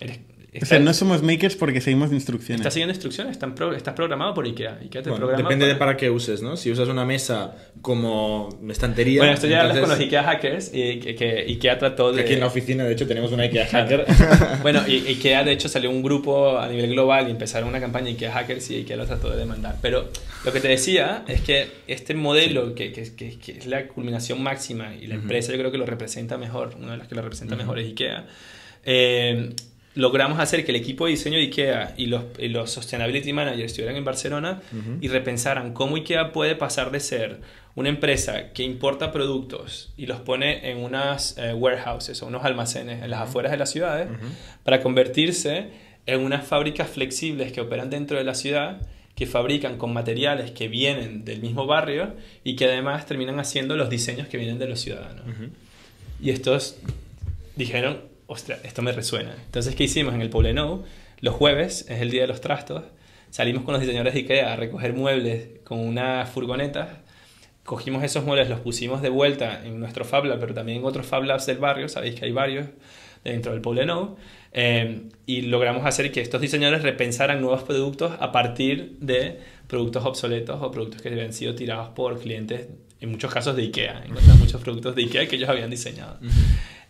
Eres, 0.00 0.20
o 0.60 0.66
sea, 0.66 0.78
no 0.78 0.92
somos 0.92 1.22
makers 1.22 1.56
porque 1.56 1.80
seguimos 1.80 2.12
instrucciones. 2.12 2.60
Estás 2.60 2.74
siguiendo 2.74 2.92
instrucciones, 2.92 3.38
estás 3.38 3.94
programado 3.94 4.34
por 4.34 4.44
IKEA. 4.44 4.80
IKEA 4.82 5.02
te 5.02 5.10
depende 5.10 5.66
de 5.66 5.76
para 5.76 5.96
qué 5.96 6.10
uses, 6.10 6.42
¿no? 6.42 6.58
Si 6.58 6.70
usas 6.70 6.88
una 6.88 7.06
mesa 7.06 7.56
como 7.80 8.50
estantería... 8.68 9.20
Bueno, 9.20 9.32
esto 9.32 9.46
ya 9.46 9.62
hablas 9.62 9.78
con 9.78 9.88
los 9.88 9.98
IKEA 9.98 10.22
hackers 10.24 10.70
y 10.74 10.98
que, 10.98 11.46
IKEA 11.48 11.78
trató 11.78 12.12
de... 12.12 12.20
Aquí 12.20 12.34
en 12.34 12.40
la 12.40 12.48
oficina, 12.48 12.84
de 12.84 12.92
hecho, 12.92 13.06
tenemos 13.06 13.32
una 13.32 13.44
IKEA 13.44 13.66
hacker. 13.66 14.04
bueno, 14.62 14.82
y, 14.86 15.06
IKEA, 15.06 15.42
de 15.42 15.52
hecho, 15.52 15.70
salió 15.70 15.88
un 15.88 16.02
grupo 16.02 16.58
a 16.58 16.68
nivel 16.68 16.90
global 16.90 17.28
y 17.28 17.30
empezaron 17.30 17.70
una 17.70 17.80
campaña 17.80 18.10
IKEA 18.10 18.32
hackers 18.32 18.70
y 18.72 18.76
IKEA 18.76 18.98
lo 18.98 19.06
trató 19.06 19.30
de 19.30 19.38
demandar. 19.38 19.78
Pero 19.80 20.10
lo 20.44 20.52
que 20.52 20.60
te 20.60 20.68
decía 20.68 21.24
es 21.28 21.40
que 21.40 21.70
este 21.86 22.12
modelo, 22.12 22.74
que, 22.74 22.92
que, 22.92 23.10
que, 23.14 23.52
es 23.52 23.66
la 23.66 23.88
culminación 23.88 24.42
máxima 24.42 24.94
y 24.94 25.06
la 25.06 25.14
empresa 25.14 25.50
yo 25.50 25.58
creo 25.58 25.72
que 25.72 25.78
lo 25.78 25.86
representa 25.86 26.36
mejor, 26.36 26.74
una 26.78 26.92
de 26.92 26.98
las 26.98 27.08
que 27.08 27.14
lo 27.14 27.22
representa 27.22 27.56
mejor 27.56 27.78
es 27.78 27.86
IKEA, 27.86 28.26
eh, 28.84 29.54
logramos 29.94 30.38
hacer 30.38 30.64
que 30.64 30.72
el 30.72 30.76
equipo 30.76 31.04
de 31.04 31.12
diseño 31.12 31.36
de 31.36 31.44
IKEA 31.44 31.94
y 31.96 32.06
los, 32.06 32.24
los 32.38 32.70
Sustainability 32.70 33.32
Managers 33.32 33.72
estuvieran 33.72 33.96
en 33.96 34.04
Barcelona 34.04 34.62
y 35.00 35.08
repensaran 35.08 35.74
cómo 35.74 35.96
IKEA 35.96 36.32
puede 36.32 36.56
pasar 36.56 36.90
de 36.90 37.00
ser 37.00 37.40
una 37.74 37.88
empresa 37.88 38.52
que 38.52 38.62
importa 38.62 39.12
productos 39.12 39.92
y 39.96 40.06
los 40.06 40.20
pone 40.20 40.70
en 40.70 40.78
unas 40.78 41.36
eh, 41.38 41.54
warehouses 41.54 42.22
o 42.22 42.26
unos 42.26 42.44
almacenes 42.44 43.02
en 43.02 43.10
las 43.10 43.22
afueras 43.22 43.52
de 43.52 43.58
las 43.58 43.70
ciudades 43.70 44.08
para 44.62 44.82
convertirse 44.82 45.70
en 46.06 46.20
unas 46.20 46.46
fábricas 46.46 46.88
flexibles 46.88 47.52
que 47.52 47.60
operan 47.60 47.88
dentro 47.88 48.18
de 48.18 48.24
la 48.24 48.34
ciudad 48.34 48.80
que 49.14 49.26
fabrican 49.26 49.76
con 49.76 49.92
materiales 49.92 50.50
que 50.52 50.68
vienen 50.68 51.24
del 51.24 51.40
mismo 51.40 51.66
barrio 51.66 52.14
y 52.44 52.56
que 52.56 52.64
además 52.64 53.06
terminan 53.06 53.38
haciendo 53.38 53.76
los 53.76 53.90
diseños 53.90 54.26
que 54.28 54.38
vienen 54.38 54.58
de 54.58 54.68
los 54.68 54.80
ciudadanos. 54.80 55.24
Y 56.20 56.30
estos 56.30 56.76
dijeron, 57.56 58.11
ostras, 58.32 58.60
esto 58.64 58.82
me 58.82 58.92
resuena. 58.92 59.34
Entonces, 59.44 59.74
¿qué 59.74 59.84
hicimos 59.84 60.14
en 60.14 60.22
el 60.22 60.30
Poblenou? 60.30 60.84
Los 61.20 61.34
jueves, 61.34 61.86
es 61.88 62.00
el 62.00 62.10
día 62.10 62.22
de 62.22 62.28
los 62.28 62.40
trastos, 62.40 62.84
salimos 63.30 63.62
con 63.62 63.72
los 63.72 63.80
diseñadores 63.80 64.14
de 64.14 64.20
IKEA 64.20 64.52
a 64.52 64.56
recoger 64.56 64.94
muebles 64.94 65.60
con 65.64 65.78
una 65.78 66.26
furgoneta, 66.26 67.02
cogimos 67.64 68.02
esos 68.02 68.24
muebles, 68.24 68.48
los 68.48 68.60
pusimos 68.60 69.02
de 69.02 69.08
vuelta 69.08 69.64
en 69.64 69.78
nuestro 69.78 70.04
Fab 70.04 70.24
Lab, 70.24 70.40
pero 70.40 70.54
también 70.54 70.78
en 70.78 70.84
otros 70.84 71.06
Fab 71.06 71.24
Labs 71.24 71.46
del 71.46 71.58
barrio, 71.58 71.88
sabéis 71.88 72.16
que 72.16 72.24
hay 72.24 72.32
varios 72.32 72.66
dentro 73.22 73.52
del 73.52 73.60
Poblenou, 73.60 74.16
eh, 74.52 75.02
y 75.26 75.42
logramos 75.42 75.86
hacer 75.86 76.10
que 76.10 76.20
estos 76.20 76.40
diseñadores 76.40 76.82
repensaran 76.82 77.40
nuevos 77.40 77.62
productos 77.62 78.12
a 78.18 78.32
partir 78.32 78.96
de 79.00 79.38
productos 79.68 80.04
obsoletos 80.04 80.60
o 80.60 80.70
productos 80.70 81.00
que 81.02 81.08
habían 81.08 81.32
sido 81.32 81.54
tirados 81.54 81.90
por 81.90 82.18
clientes, 82.20 82.68
en 83.00 83.10
muchos 83.10 83.32
casos 83.32 83.56
de 83.56 83.62
IKEA, 83.62 84.04
encontramos 84.04 84.40
muchos 84.40 84.60
productos 84.60 84.94
de 84.94 85.02
IKEA 85.02 85.28
que 85.28 85.36
ellos 85.36 85.48
habían 85.48 85.70
diseñado. 85.70 86.18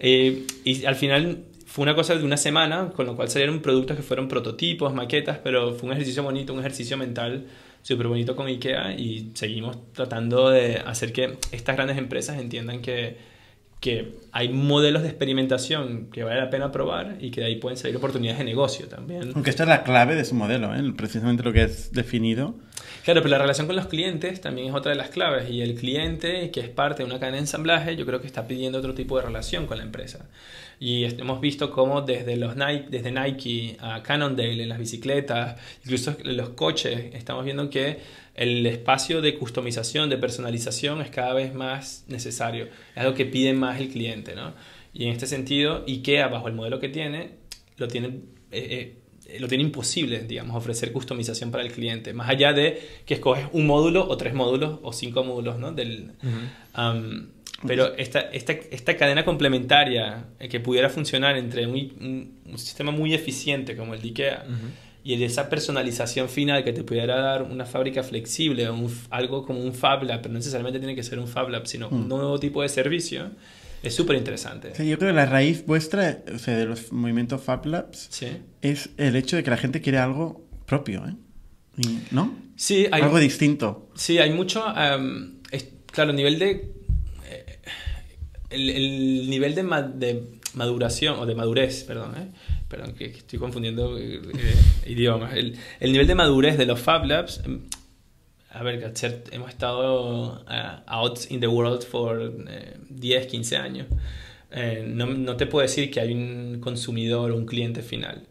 Eh, 0.03 0.47
y 0.65 0.85
al 0.85 0.97
final 0.97 1.45
fue 1.65 1.85
una 1.85 1.95
cosa 1.95 2.15
de 2.17 2.25
una 2.25 2.37
semana, 2.37 2.91
con 2.95 3.07
lo 3.07 3.17
cual 3.17 3.31
salieron 3.31 3.61
productos 3.61 3.97
que 3.97 4.03
fueron 4.03 4.29
prototipos, 4.29 4.93
maquetas, 4.93 5.38
pero 5.38 5.73
fue 5.73 5.88
un 5.88 5.95
ejercicio 5.95 6.23
bonito, 6.23 6.53
un 6.53 6.61
ejercicio 6.61 6.99
mental 6.99 7.47
súper 7.83 8.09
bonito 8.09 8.37
con 8.37 8.47
IKEA 8.47 8.95
y 8.95 9.31
seguimos 9.35 9.79
tratando 9.93 10.51
de 10.51 10.77
hacer 10.79 11.12
que 11.12 11.38
estas 11.53 11.77
grandes 11.77 11.97
empresas 11.99 12.38
entiendan 12.38 12.83
que, 12.83 13.17
que 13.83 14.14
hay 14.31 14.49
modelos 14.49 15.03
de 15.03 15.09
experimentación 15.09 16.09
que 16.12 16.23
vale 16.23 16.38
la 16.38 16.51
pena 16.51 16.71
probar 16.71 17.16
y 17.18 17.33
que 17.33 17.40
de 17.40 17.49
ahí 17.49 17.57
pueden 17.57 17.77
salir 17.77 17.97
oportunidades 17.97 18.38
de 18.38 18.45
negocio 18.45 18.87
también. 18.87 19.33
Aunque 19.35 19.51
esta 19.51 19.64
es 19.64 19.68
la 19.68 19.83
clave 19.83 20.14
de 20.14 20.25
su 20.25 20.37
modelo, 20.37 20.73
¿eh? 20.73 20.81
precisamente 20.97 21.42
lo 21.42 21.53
que 21.53 21.64
es 21.64 21.90
definido. 21.90 22.55
Claro, 23.03 23.23
pero 23.23 23.33
la 23.33 23.38
relación 23.38 23.66
con 23.66 23.75
los 23.75 23.88
clientes 23.88 24.40
también 24.40 24.68
es 24.68 24.75
otra 24.75 24.92
de 24.92 24.99
las 24.99 25.11
claves 25.11 25.51
y 25.51 25.62
el 25.62 25.75
cliente, 25.75 26.53
que 26.53 26.61
es 26.61 26.68
parte 26.68 27.03
de 27.03 27.09
una 27.09 27.18
cadena 27.18 27.38
de 27.38 27.40
ensamblaje, 27.40 27.97
yo 27.97 28.07
creo 28.07 28.21
que 28.21 28.29
está 28.29 28.47
pidiendo 28.47 28.79
otro 28.79 28.95
tipo 28.95 29.16
de 29.16 29.25
relación 29.25 29.66
con 29.66 29.79
la 29.79 29.83
empresa. 29.83 30.29
Y 30.79 31.05
hemos 31.05 31.40
visto 31.40 31.73
cómo 31.73 32.03
desde, 32.03 32.37
los 32.37 32.55
Nike, 32.55 32.87
desde 32.88 33.11
Nike 33.11 33.77
a 33.81 34.01
Cannondale 34.05 34.62
en 34.62 34.68
las 34.68 34.79
bicicletas, 34.79 35.61
incluso 35.83 36.16
en 36.25 36.37
los 36.37 36.51
coches, 36.51 37.12
estamos 37.14 37.45
viendo 37.45 37.68
que 37.68 37.99
el 38.35 38.64
espacio 38.66 39.21
de 39.21 39.38
customización, 39.38 40.09
de 40.09 40.16
personalización 40.16 41.03
es 41.03 41.11
cada 41.11 41.35
vez 41.35 41.55
más 41.55 42.05
necesario. 42.09 42.64
Es 42.64 42.97
algo 42.97 43.14
que 43.14 43.27
pide 43.27 43.53
más 43.53 43.81
el 43.81 43.88
cliente, 43.88 44.35
¿no? 44.35 44.55
Y 44.95 45.05
en 45.05 45.11
este 45.11 45.27
sentido, 45.27 45.85
IKEA, 45.87 46.29
bajo 46.29 46.49
el 46.49 46.55
modelo 46.55 46.81
que 46.81 46.88
tiene, 46.88 47.31
lo 47.77 47.88
tiene, 47.88 48.21
eh, 48.51 48.97
eh, 49.27 49.38
lo 49.38 49.49
tiene 49.49 49.64
imposible, 49.64 50.21
digamos, 50.21 50.57
ofrecer 50.57 50.92
customización 50.92 51.51
para 51.51 51.62
el 51.62 51.73
cliente. 51.73 52.12
Más 52.12 52.29
allá 52.29 52.53
de 52.53 52.81
que 53.05 53.14
escoges 53.14 53.47
un 53.53 53.66
módulo 53.66 54.07
o 54.09 54.16
tres 54.16 54.35
módulos 54.35 54.81
o 54.83 54.92
cinco 54.92 55.25
módulos, 55.25 55.59
¿no? 55.59 55.73
Del, 55.73 56.12
pero 57.66 57.95
esta, 57.97 58.21
esta, 58.21 58.53
esta, 58.53 58.97
cadena 58.97 59.25
complementaria 59.25 60.25
eh, 60.40 60.49
que 60.49 60.59
pudiera 60.59 60.88
funcionar 60.88 61.37
entre 61.37 61.66
un, 61.66 62.40
un, 62.45 62.59
sistema 62.59 62.90
muy 62.90 63.14
eficiente 63.14 63.77
como 63.77 63.95
el 63.95 64.03
de 64.03 64.09
IKEA 64.09 64.45
y 65.05 65.23
esa 65.23 65.49
personalización 65.49 66.29
final 66.29 66.62
que 66.62 66.73
te 66.73 66.85
pudiera 66.85 67.21
dar 67.21 67.43
una 67.43 67.67
fábrica 67.67 68.03
flexible, 68.03 68.69
o 68.69 68.88
algo 69.11 69.45
como 69.45 69.61
un 69.61 69.75
Fab 69.75 70.05
Lab, 70.05 70.23
pero 70.23 70.33
no 70.33 70.38
necesariamente 70.38 70.79
tiene 70.79 70.95
que 70.95 71.03
ser 71.03 71.19
un 71.19 71.27
Fab 71.27 71.49
Lab, 71.49 71.67
sino 71.67 71.88
un 71.88 72.05
mm. 72.05 72.09
nuevo 72.09 72.38
tipo 72.38 72.62
de 72.62 72.69
servicio, 72.69 73.31
es 73.83 73.95
súper 73.95 74.17
interesante. 74.17 74.75
Sí, 74.77 74.88
yo 74.88 74.97
creo 74.97 75.11
que 75.11 75.17
la 75.17 75.27
raíz 75.27 75.67
vuestra, 75.67 76.23
o 76.33 76.38
sea, 76.38 76.57
de 76.57 76.67
los 76.67 76.93
movimientos 76.93 77.43
Fab 77.43 77.67
Labs, 77.67 78.11
es 78.61 78.91
el 78.97 79.17
hecho 79.17 79.37
de 79.37 79.43
que 79.43 79.51
la 79.51 79.57
gente 79.57 79.81
quiere 79.81 79.99
algo 79.99 80.47
propio, 80.67 81.05
¿eh? 81.07 81.15
¿No? 82.11 82.35
Sí, 82.55 82.87
hay, 82.93 83.03
algo 83.03 83.19
distinto. 83.19 83.91
Sí, 83.95 84.19
hay 84.19 84.31
mucho. 84.31 84.62
claro, 85.91 86.11
el 86.11 86.17
nivel 86.17 86.38
de. 86.38 86.73
Eh, 87.29 87.59
el, 88.51 89.29
nivel 89.29 89.55
de, 89.55 89.62
de, 89.95 90.23
maduración, 90.55 91.19
o 91.19 91.27
de 91.27 91.35
madurez, 91.35 91.83
perdón, 91.85 92.15
¿eh? 92.17 92.29
Perdón, 92.72 92.94
que, 92.94 93.04
estoy 93.04 93.38
confundiendo 93.38 93.98
eh, 93.98 94.22
eh, 94.35 94.90
idiomas. 94.90 95.35
El, 95.35 95.58
el, 95.78 95.92
nivel 95.92 96.06
de 96.06 96.14
madurez 96.14 96.56
de 96.56 96.64
los 96.64 96.80
Fab 96.80 97.04
Labs, 97.04 97.42
em, 97.44 97.61
a 98.48 98.62
ver, 98.62 98.92
hemos 99.30 99.50
estado 99.50 100.42
uh, 100.46 100.82
out 100.87 101.30
in 101.30 101.40
the 101.40 101.46
world 101.46 101.85
por 101.88 102.32
10, 102.88 103.26
15 103.26 103.56
años. 103.58 103.87
no, 104.87 105.06
no, 105.06 105.37
te 105.37 105.46
puedo 105.46 105.62
decir 105.62 105.90
que 105.90 106.00
hay 106.00 106.14
un 106.14 106.61
consumidor 106.61 107.30
o 107.30 107.37
un 107.37 107.44
cliente 107.44 107.82
final. 107.82 108.26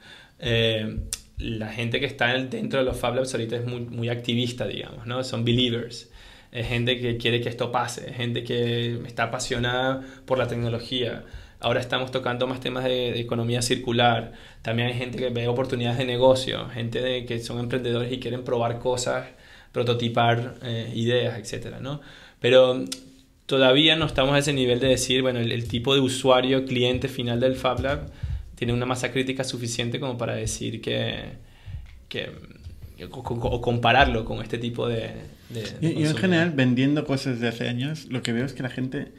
la 1.38 1.70
gente 1.70 2.00
que 2.00 2.08
está 2.08 2.34
dentro 2.34 2.80
de 2.80 2.86
los 2.86 2.98
Fab 2.98 3.16
Labs 3.16 3.34
ahorita 3.36 3.58
es 3.58 3.66
muy, 3.66 3.82
muy 3.82 4.10
activista, 4.10 4.66
digamos, 4.66 5.06
¿no? 5.06 5.24
Son 5.24 5.46
believers. 5.46 6.10
Es 6.52 6.68
gente 6.68 7.00
que 7.00 7.18
quiere 7.18 7.42
que 7.42 7.50
esto 7.50 7.72
pase, 7.72 8.12
gente 8.12 8.44
que 8.44 9.02
está 9.06 9.24
apasionada 9.26 10.02
por 10.26 10.40
la 10.40 10.48
tecnología. 10.48 11.26
Ahora 11.62 11.80
estamos 11.80 12.10
tocando 12.10 12.48
más 12.48 12.60
temas 12.60 12.84
de, 12.84 13.20
economía 13.20 13.62
circular. 13.62 14.34
También 14.64 14.88
hay 14.88 14.96
gente 14.96 15.20
que 15.20 15.30
ve 15.30 15.48
oportunidades 15.48 16.00
de 16.00 16.06
negocio, 16.06 16.68
gente 16.70 17.02
de, 17.02 17.26
que 17.26 17.40
son 17.40 17.60
emprendedores 17.60 18.12
y 18.12 18.20
quieren 18.20 18.44
probar 18.44 18.80
cosas, 18.80 19.28
prototipar 19.72 20.56
eh, 20.64 20.92
ideas, 20.96 21.38
etc. 21.38 21.76
¿no? 21.80 22.02
Pero 22.40 22.84
todavía 23.46 23.96
no 23.96 24.08
estamos 24.08 24.34
a 24.34 24.40
ese 24.40 24.54
nivel 24.54 24.80
de 24.80 24.88
decir, 24.88 25.22
bueno, 25.22 25.40
el, 25.40 25.68
tipo 25.68 25.94
de 25.94 26.00
usuario, 26.02 26.66
cliente 26.66 27.08
final 27.08 27.40
del 27.40 27.56
Fab 27.56 27.80
Lab 27.80 28.10
tiene 28.56 28.74
una 28.74 28.88
masa 28.88 29.12
crítica 29.12 29.44
suficiente 29.44 30.00
como 30.00 30.18
para 30.18 30.34
decir 30.34 30.82
que, 30.82 31.34
que 32.10 32.32
o, 33.12 33.62
compararlo 33.62 34.26
con 34.26 34.42
este 34.42 34.58
tipo 34.58 34.88
de... 34.88 35.12
de, 35.50 35.64
y 35.80 36.06
en 36.06 36.16
general, 36.16 36.52
vendiendo 36.52 37.06
cosas 37.06 37.40
de 37.40 37.50
hace 37.50 37.70
años, 37.70 38.08
lo 38.10 38.24
que 38.24 38.34
veo 38.34 38.46
es 38.46 38.54
que 38.54 38.64
la 38.64 38.70
gente 38.70 39.12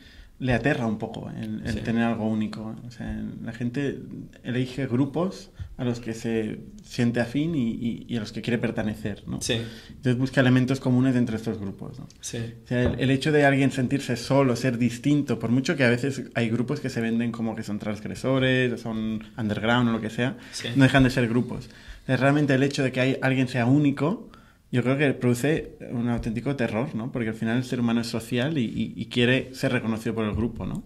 le 0.42 0.54
aterra 0.54 0.88
un 0.88 0.98
poco 0.98 1.30
el, 1.30 1.62
tener 1.84 2.02
algo 2.02 2.26
único. 2.26 2.74
O 2.84 2.90
sea, 2.90 3.16
la 3.44 3.52
gente 3.52 4.00
elige 4.42 4.88
grupos 4.88 5.52
a 5.76 5.84
los 5.84 6.00
que 6.00 6.14
se 6.14 6.58
siente 6.82 7.20
afín 7.20 7.54
y, 7.54 8.16
a 8.16 8.20
los 8.20 8.32
que 8.32 8.42
quiere 8.42 8.58
pertenecer, 8.58 9.22
¿no? 9.28 9.40
Sí. 9.40 9.62
Entonces 9.88 10.18
busca 10.18 10.40
elementos 10.40 10.80
comunes 10.80 11.14
entre 11.14 11.36
estos 11.36 11.60
grupos, 11.60 12.00
¿no? 12.00 12.08
Sí. 12.20 12.38
O 12.64 12.66
sea, 12.66 12.82
el, 12.82 13.10
hecho 13.10 13.30
de 13.30 13.44
alguien 13.44 13.70
sentirse 13.70 14.16
solo, 14.16 14.56
ser 14.56 14.78
distinto, 14.78 15.38
por 15.38 15.50
mucho 15.50 15.76
que 15.76 15.84
a 15.84 15.90
veces 15.90 16.24
hay 16.34 16.50
grupos 16.50 16.80
que 16.80 16.90
se 16.90 17.00
venden 17.00 17.30
como 17.30 17.54
que 17.54 17.62
son 17.62 17.78
transgresores, 17.78 18.80
son 18.80 19.22
underground 19.38 19.90
o 19.90 19.92
lo 19.92 20.00
que 20.00 20.10
sea, 20.10 20.36
no 20.74 20.82
dejan 20.82 21.04
de 21.04 21.10
ser 21.10 21.28
grupos. 21.28 21.70
Es 22.08 22.18
realmente 22.18 22.52
el 22.52 22.64
hecho 22.64 22.82
de 22.82 22.90
que 22.90 23.00
hay, 23.00 23.18
alguien 23.22 23.46
sea 23.46 23.66
único 23.66 24.28
yo 24.72 24.82
creo 24.82 24.96
que 24.96 25.12
produce 25.12 25.76
un 25.90 26.08
auténtico 26.08 26.56
terror, 26.56 26.94
¿no? 26.94 27.12
Porque 27.12 27.28
al 27.28 27.34
final 27.34 27.58
el 27.58 27.64
ser 27.64 27.78
humano 27.78 28.00
es 28.00 28.06
social 28.06 28.56
y, 28.56 29.06
quiere 29.12 29.54
ser 29.54 29.72
reconocido 29.72 30.14
por 30.14 30.24
el 30.24 30.34
grupo, 30.34 30.64
¿no? 30.64 30.82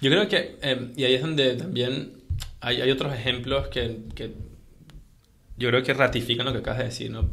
Yo 0.00 0.10
creo 0.10 0.28
que, 0.28 0.56
eh, 0.60 0.92
y 0.96 1.04
ahí 1.04 1.14
es 1.14 1.22
donde 1.22 1.54
también 1.54 2.14
hay, 2.60 2.90
otros 2.90 3.14
ejemplos 3.14 3.68
que, 3.68 4.00
yo 5.56 5.68
creo 5.68 5.82
que 5.84 5.94
ratifican 5.94 6.46
lo 6.46 6.52
que 6.52 6.58
acabas 6.58 6.78
de 6.78 6.84
decir, 6.86 7.10
¿no? 7.12 7.30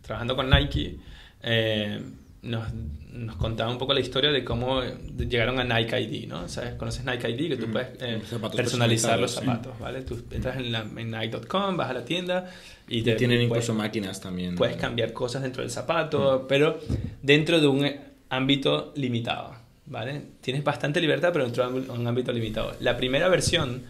trabajando 0.00 0.34
con 0.34 0.48
Nike, 0.48 0.96
eh, 1.42 2.00
nos, 2.42 2.72
nos, 3.12 3.36
contaba 3.36 3.70
un 3.70 3.78
poco 3.78 3.94
la 3.94 4.00
historia 4.00 4.30
de 4.30 4.44
cómo 4.44 4.82
llegaron 5.16 5.58
a 5.58 5.64
Nike 5.64 6.00
ID, 6.00 6.28
¿no? 6.28 6.48
¿Sabes? 6.48 6.74
¿Conoces 6.74 7.04
Nike 7.04 7.28
ID? 7.30 7.48
Que 7.48 7.56
tú 7.56 7.66
mm. 7.66 7.72
puedes 7.72 7.88
eh, 8.00 8.20
personalizar 8.54 9.18
los 9.18 9.32
zapatos, 9.32 9.78
¿vale? 9.78 10.02
Tú 10.02 10.22
entras 10.30 10.56
en, 10.58 10.74
en 10.74 11.10
Nike.com, 11.10 11.76
vas 11.76 11.90
a 11.90 11.94
la 11.94 12.04
tienda 12.04 12.50
y, 12.88 13.02
te, 13.02 13.14
tienen 13.14 13.42
incluso 13.42 13.74
máquinas 13.74 14.20
también. 14.20 14.54
Puedes 14.54 14.76
cambiar 14.76 15.12
cosas 15.12 15.42
dentro 15.42 15.62
del 15.62 15.70
zapato, 15.70 16.42
mm. 16.44 16.46
pero 16.46 16.78
dentro 17.22 17.60
de 17.60 17.66
un 17.66 17.90
ámbito 18.30 18.92
limitado, 18.96 19.54
¿vale? 19.86 20.22
Tienes 20.40 20.62
bastante 20.62 21.00
libertad, 21.00 21.30
pero 21.32 21.44
dentro 21.44 21.68
de 21.70 21.90
un 21.90 22.06
ámbito 22.06 22.32
limitado. 22.32 22.74
La 22.80 22.96
primera 22.96 23.28
versión 23.28 23.82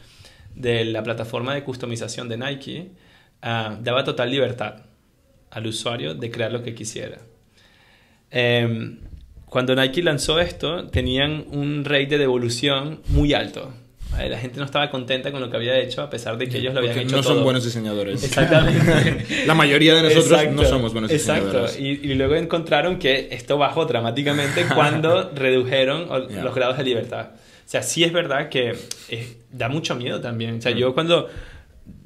de 0.55 0.85
la 0.85 1.03
plataforma 1.03 1.55
de 1.55 1.63
customización 1.65 2.29
de 2.29 2.37
Nike 2.37 2.91
uh, 3.43 3.83
daba 3.83 4.05
total 4.05 4.31
libertad 4.31 4.83
al 5.51 5.67
usuario 5.67 6.15
de 6.15 6.31
crear 6.31 6.53
lo 6.53 6.63
que 6.63 6.75
quisiera. 6.75 7.19
Em, 8.31 8.99
cuando 9.47 9.75
Nike 9.75 10.03
lanzó 10.03 10.41
esto, 10.41 10.89
tenían 10.89 11.47
un 11.51 11.85
rate 11.85 12.07
de 12.07 12.19
devolución 12.19 13.01
muy 13.09 13.33
alto. 13.33 13.73
La 14.17 14.39
gente 14.39 14.59
no 14.59 14.65
estaba 14.65 14.91
contenta 14.91 15.31
con 15.31 15.41
lo 15.41 15.49
que 15.49 15.57
había 15.57 15.79
hecho, 15.79 16.03
a 16.03 16.11
pesar 16.11 16.37
de 16.39 16.49
que 16.49 16.59
ellos 16.59 16.75
lo 16.75 16.81
habían 16.81 16.99
hecho 16.99 17.17
no 17.17 17.23
son 17.23 17.45
buenos 17.45 17.65
diseñadores. 17.65 18.25
Exactamente. 18.25 19.27
La 19.47 19.55
mayoría 19.55 19.95
de 19.95 20.03
nosotros 20.03 20.51
no 20.51 20.65
somos 20.65 20.93
buenos 20.93 21.11
diseñadores. 21.11 21.77
Exacto. 21.77 21.83
Y, 21.83 22.15
luego 22.15 22.35
encontraron 22.35 22.99
que 22.99 23.29
esto 23.31 23.59
bajó 23.59 23.85
dramáticamente 23.87 24.65
cuando 24.75 25.31
redujeron 25.35 26.09
los 26.43 26.55
grados 26.55 26.79
de 26.79 26.85
libertad. 26.85 27.29
O 27.33 27.71
sea, 27.71 27.83
sí 27.83 28.03
es 28.03 28.13
verdad 28.13 28.49
que 28.49 28.75
eh, 29.11 29.37
da 29.53 29.69
mucho 29.69 29.95
miedo 29.95 30.21
también. 30.21 30.57
O 30.57 30.63
sea, 30.63 30.73
yo 30.73 30.95
cuando 30.95 31.29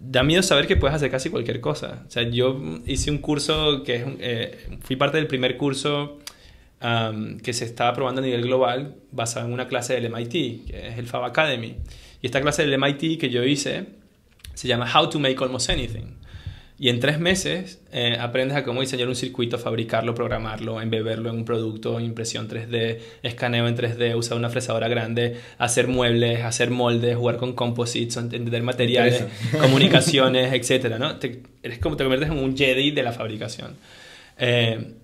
da 0.04 0.24
miedo 0.24 0.42
saber 0.42 0.66
que 0.66 0.76
puedes 0.76 0.96
hacer 0.96 1.10
casi 1.10 1.30
cualquier 1.30 1.60
cosa. 1.60 2.02
O 2.06 2.10
sea, 2.10 2.24
yo 2.24 2.60
hice 2.86 3.10
un 3.10 3.18
curso 3.18 3.84
que 3.84 3.96
es, 3.96 4.04
eh, 4.18 4.58
fui 4.80 4.96
parte 4.96 5.16
del 5.16 5.28
primer 5.28 5.56
curso 5.56 6.18
que 7.44 7.52
se 7.52 7.64
estaba 7.64 7.94
probando 7.94 8.20
a 8.20 8.24
nivel 8.24 8.42
global 8.42 8.96
basado 9.12 9.46
en 9.46 9.52
una 9.52 9.68
clase 9.68 9.94
del 9.94 10.10
MIT, 10.10 10.66
que 10.66 10.88
es 10.88 10.98
el 10.98 11.06
Fab 11.06 11.22
Academy. 11.22 11.76
Y 12.20 12.26
esta 12.26 12.40
clase 12.40 12.66
del 12.66 12.76
MIT 12.76 13.20
que 13.20 13.30
yo 13.30 13.44
hice 13.44 13.86
se 14.54 14.66
llama 14.66 14.90
How 14.92 15.08
to 15.08 15.20
Make 15.20 15.36
Almost 15.38 15.70
Anything. 15.70 16.16
Y 16.78 16.88
en 16.88 17.00
tres 17.00 17.20
meses 17.20 17.80
eh, 17.92 18.16
aprendes 18.18 18.56
a 18.56 18.64
cómo 18.64 18.80
diseñar 18.80 19.06
un 19.06 19.14
circuito, 19.14 19.58
fabricarlo, 19.58 20.14
programarlo, 20.14 20.80
embeberlo 20.80 21.30
en 21.30 21.36
un 21.36 21.44
producto, 21.44 22.00
impresión 22.00 22.48
3D, 22.48 22.98
escaneo 23.22 23.68
en 23.68 23.76
3D, 23.76 24.16
usar 24.16 24.36
una 24.36 24.48
fresadora 24.48 24.88
grande, 24.88 25.36
hacer 25.58 25.86
muebles, 25.86 26.42
hacer 26.42 26.70
moldes, 26.70 27.16
jugar 27.16 27.36
con 27.36 27.52
composites, 27.52 28.16
entender 28.16 28.62
materiales, 28.62 29.24
comunicaciones, 29.60 30.52
etc. 30.52 30.96
¿no? 30.98 31.18
Te, 31.18 31.42
eres 31.62 31.78
como 31.78 31.96
te 31.96 32.04
conviertes 32.04 32.30
en 32.30 32.38
un 32.38 32.56
Jedi 32.56 32.90
de 32.90 33.02
la 33.02 33.12
fabricación. 33.12 33.76
Eh, 34.38 34.94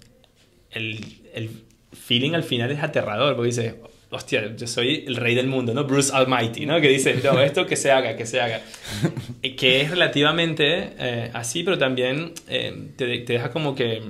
el, 0.72 1.04
el 1.34 1.50
feeling 1.92 2.32
al 2.32 2.42
final 2.42 2.70
es 2.70 2.82
aterrador, 2.82 3.36
porque 3.36 3.48
dices, 3.48 3.74
hostia, 4.10 4.56
yo 4.56 4.66
soy 4.66 5.04
el 5.06 5.16
rey 5.16 5.34
del 5.34 5.46
mundo, 5.46 5.74
¿no? 5.74 5.84
Bruce 5.84 6.10
Almighty, 6.14 6.66
¿no? 6.66 6.80
Que 6.80 6.88
dice, 6.88 7.20
no, 7.22 7.40
esto 7.40 7.66
que 7.66 7.76
se 7.76 7.90
haga, 7.90 8.16
que 8.16 8.26
se 8.26 8.40
haga. 8.40 8.60
que 9.56 9.80
es 9.82 9.90
relativamente 9.90 10.94
eh, 10.98 11.30
así, 11.34 11.62
pero 11.62 11.78
también 11.78 12.32
eh, 12.48 12.90
te, 12.96 13.18
te, 13.18 13.32
deja 13.34 13.50
como 13.50 13.74
que 13.74 14.02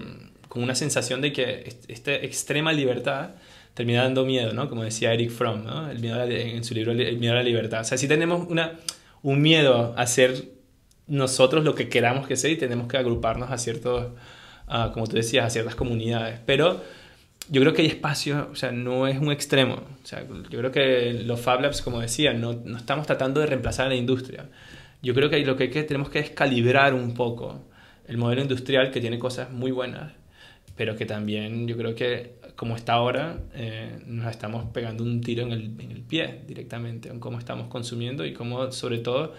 con 0.48 0.62
una 0.62 0.74
sensación 0.74 1.20
de 1.20 1.32
que 1.32 1.76
esta 1.88 2.14
extrema 2.14 2.72
libertad 2.72 3.30
termina 3.74 4.02
dando 4.02 4.24
miedo, 4.24 4.52
¿no? 4.52 4.68
Como 4.68 4.84
decía 4.84 5.12
Eric 5.12 5.30
Fromm, 5.30 5.64
¿no? 5.64 5.90
El 5.90 5.98
miedo 5.98 6.22
en 6.24 6.64
su 6.64 6.74
libro 6.74 6.92
El 6.92 7.18
miedo 7.18 7.34
a 7.34 7.36
la 7.36 7.42
libertad. 7.42 7.80
O 7.80 7.84
sea, 7.84 7.98
si 7.98 8.08
tenemos 8.08 8.48
una, 8.48 8.78
un 9.22 9.42
miedo 9.42 9.94
a 9.96 10.06
ser 10.06 10.44
nosotros 11.06 11.64
lo 11.64 11.74
que 11.74 11.88
queramos 11.88 12.26
que 12.26 12.36
sea 12.36 12.50
y 12.50 12.56
tenemos 12.56 12.86
que 12.86 12.98
agruparnos 12.98 13.50
a 13.50 13.58
ciertos, 13.58 14.12
como 14.92 15.06
tú 15.06 15.16
decías, 15.16 15.46
a 15.46 15.50
ciertas 15.50 15.74
comunidades. 15.74 16.40
Pero 16.44 16.82
yo 17.50 17.60
creo 17.60 17.72
que 17.72 17.82
hay 17.82 17.88
espacio, 17.88 18.48
o 18.52 18.54
sea, 18.54 18.72
no 18.72 19.06
es 19.06 19.18
un 19.18 19.32
extremo. 19.32 19.76
O 20.02 20.06
sea, 20.06 20.26
yo 20.26 20.58
creo 20.58 20.70
que 20.70 21.22
los 21.24 21.40
Fab 21.40 21.60
Labs, 21.60 21.82
como 21.82 22.00
decía, 22.00 22.32
no, 22.32 22.52
no 22.52 22.76
estamos 22.76 23.06
tratando 23.06 23.40
de 23.40 23.46
reemplazar 23.46 23.86
a 23.86 23.88
la 23.90 23.94
industria. 23.94 24.48
Yo 25.02 25.14
creo 25.14 25.30
que 25.30 25.44
lo 25.44 25.56
que, 25.56 25.70
que 25.70 25.82
tenemos 25.84 26.10
que 26.10 26.18
es 26.18 26.30
calibrar 26.30 26.94
un 26.94 27.14
poco 27.14 27.64
el 28.06 28.16
modelo 28.16 28.42
industrial 28.42 28.90
que 28.90 29.00
tiene 29.00 29.18
cosas 29.18 29.50
muy 29.50 29.70
buenas, 29.70 30.12
pero 30.76 30.96
que 30.96 31.06
también 31.06 31.68
yo 31.68 31.76
creo 31.76 31.94
que 31.94 32.38
como 32.56 32.74
está 32.74 32.94
ahora, 32.94 33.38
eh, 33.54 34.00
nos 34.06 34.28
estamos 34.30 34.64
pegando 34.72 35.04
un 35.04 35.20
tiro 35.20 35.44
en 35.44 35.52
el, 35.52 35.80
en 35.80 35.92
el, 35.92 36.02
pie 36.02 36.40
directamente, 36.46 37.08
en 37.08 37.20
cómo 37.20 37.38
estamos 37.38 37.68
consumiendo 37.68 38.26
y 38.26 38.32
cómo 38.32 38.72
sobre 38.72 38.98
todo 38.98 39.34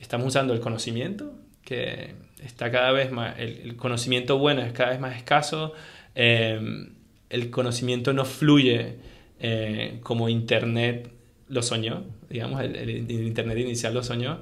estamos 0.00 0.28
usando 0.28 0.54
el 0.54 0.60
conocimiento, 0.60 1.34
que 1.62 2.14
está 2.42 2.70
cada 2.70 2.92
vez 2.92 3.12
más, 3.12 3.38
el, 3.38 3.76
conocimiento 3.76 4.38
bueno 4.38 4.62
es 4.62 4.72
cada 4.72 4.90
vez 4.90 5.00
más 5.00 5.16
escaso, 5.16 5.74
eh, 6.14 6.88
el 7.34 7.50
conocimiento 7.50 8.12
no 8.12 8.24
fluye 8.24 8.96
eh, 9.40 9.98
como 10.02 10.28
Internet 10.28 11.10
lo 11.48 11.62
soñó, 11.62 12.04
digamos, 12.30 12.62
el, 12.62 13.10
Internet 13.10 13.58
inicial 13.58 13.92
lo 13.92 14.02
soñó, 14.02 14.40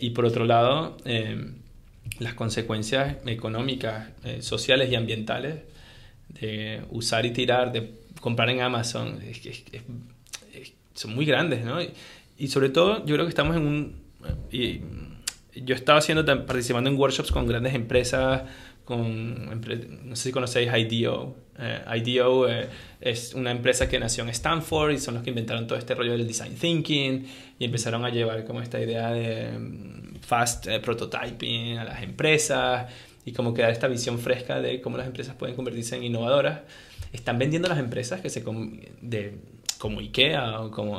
y 0.00 0.10
por 0.10 0.26
otro 0.26 0.44
lado, 0.44 0.98
las 2.18 2.34
consecuencias 2.34 3.16
económicas, 3.26 4.10
sociales 4.40 4.90
y 4.92 4.94
ambientales 4.94 5.62
de 6.28 6.82
usar 6.90 7.24
y 7.24 7.30
tirar, 7.30 7.72
de 7.72 7.92
comprar 8.20 8.50
en 8.50 8.60
Amazon, 8.60 9.18
son 10.94 11.14
muy 11.14 11.24
grandes, 11.24 11.64
¿no? 11.64 11.78
Y, 12.38 12.48
sobre 12.48 12.68
todo, 12.70 13.04
yo 13.06 13.14
creo 13.14 13.24
que 13.24 13.30
estamos 13.30 13.56
en 13.56 13.66
un... 13.66 14.02
Y 14.50 14.80
yo 15.54 15.74
estaba 15.74 15.98
haciendo, 15.98 16.24
participando 16.46 16.88
en 16.88 16.96
workshops 16.96 17.30
con 17.30 17.46
grandes 17.46 17.74
empresas, 17.74 18.42
con, 18.84 19.60
no 20.04 20.16
sé 20.16 20.22
si 20.24 20.32
conocéis 20.32 20.70
IDEO. 20.72 21.34
Eh, 21.58 21.80
IDEO 21.96 22.48
eh, 22.48 22.68
es 23.00 23.34
una 23.34 23.50
empresa 23.50 23.88
que 23.88 23.98
nació 23.98 24.24
en 24.24 24.30
Stanford 24.30 24.92
y 24.92 24.98
son 24.98 25.14
los 25.14 25.22
que 25.22 25.30
inventaron 25.30 25.66
todo 25.66 25.78
este 25.78 25.94
rollo 25.94 26.12
del 26.12 26.26
design 26.26 26.54
thinking 26.54 27.26
y 27.58 27.64
empezaron 27.64 28.04
a 28.04 28.10
llevar 28.10 28.44
como 28.44 28.60
esta 28.60 28.80
idea 28.80 29.12
de 29.12 29.58
mm, 29.58 30.16
fast 30.20 30.66
eh, 30.66 30.80
prototyping 30.80 31.78
a 31.78 31.84
las 31.84 32.02
empresas 32.02 32.90
y 33.24 33.32
como 33.32 33.54
que 33.54 33.68
esta 33.68 33.86
visión 33.86 34.18
fresca 34.18 34.60
de 34.60 34.80
cómo 34.80 34.96
las 34.96 35.06
empresas 35.06 35.36
pueden 35.36 35.54
convertirse 35.54 35.96
en 35.96 36.04
innovadoras. 36.04 36.60
Están 37.12 37.38
vendiendo 37.38 37.68
las 37.68 37.78
empresas 37.78 38.20
que 38.20 38.30
se 38.30 38.42
de, 39.02 39.38
como 39.78 40.00
IKEA 40.00 40.60
o 40.60 40.70
como, 40.70 40.96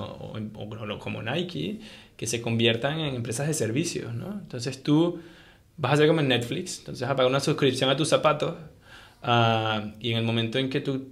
o, 0.53 0.99
como 0.99 1.23
Nike, 1.23 1.79
que 2.15 2.27
se 2.27 2.41
conviertan 2.41 2.99
en 2.99 3.15
empresas 3.15 3.47
de 3.47 3.53
servicios, 3.53 4.13
¿no? 4.13 4.39
Entonces 4.41 4.83
tú 4.83 5.19
vas 5.77 5.91
a 5.91 5.93
hacer 5.95 6.07
como 6.07 6.21
en 6.21 6.27
Netflix, 6.27 6.79
entonces 6.79 7.01
vas 7.01 7.11
a 7.11 7.15
pagar 7.15 7.29
una 7.29 7.39
suscripción 7.39 7.89
a 7.89 7.97
tus 7.97 8.07
zapatos 8.09 8.55
uh, 9.23 9.91
y 9.99 10.11
en 10.11 10.17
el 10.17 10.23
momento 10.23 10.59
en 10.59 10.69
que 10.69 10.81
tú, 10.81 11.07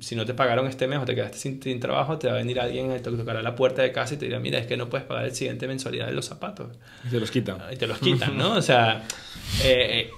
si 0.00 0.16
no 0.16 0.24
te 0.24 0.34
pagaron 0.34 0.66
este 0.66 0.86
mes 0.86 0.98
o 0.98 1.04
te 1.04 1.14
quedaste 1.14 1.38
sin, 1.38 1.80
trabajo, 1.80 2.18
te 2.18 2.28
va 2.28 2.34
a 2.34 2.36
venir 2.36 2.60
alguien 2.60 2.92
a 2.92 2.98
tocar 3.02 3.36
a 3.36 3.42
la 3.42 3.54
puerta 3.54 3.82
de 3.82 3.92
casa 3.92 4.14
y 4.14 4.16
te 4.16 4.26
dirá, 4.26 4.40
mira, 4.40 4.58
es 4.58 4.66
que 4.66 4.76
no 4.76 4.88
puedes 4.88 5.06
pagar 5.06 5.24
el 5.24 5.34
siguiente 5.34 5.66
mensualidad 5.66 6.06
de 6.06 6.12
los 6.12 6.26
zapatos. 6.26 6.68
Y 7.06 7.10
te 7.10 7.20
los 7.20 7.30
quitan. 7.30 7.58
Y 7.72 7.76
te 7.76 7.86
los 7.86 7.98
quitan, 7.98 8.36
¿no? 8.36 8.54
O 8.54 8.62
sea, 8.62 9.04
eh, 9.64 10.10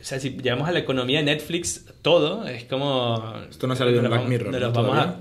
o 0.00 0.04
sea, 0.04 0.20
si 0.20 0.30
llevamos 0.30 0.68
a 0.68 0.72
la 0.72 0.78
economía 0.78 1.18
de 1.18 1.24
Netflix 1.24 1.84
todo, 2.02 2.46
es 2.46 2.64
como... 2.64 3.34
Esto 3.50 3.66
no 3.66 3.74
salido 3.74 4.00
de 4.00 4.08
Black 4.08 4.26
Mirror. 4.26 4.54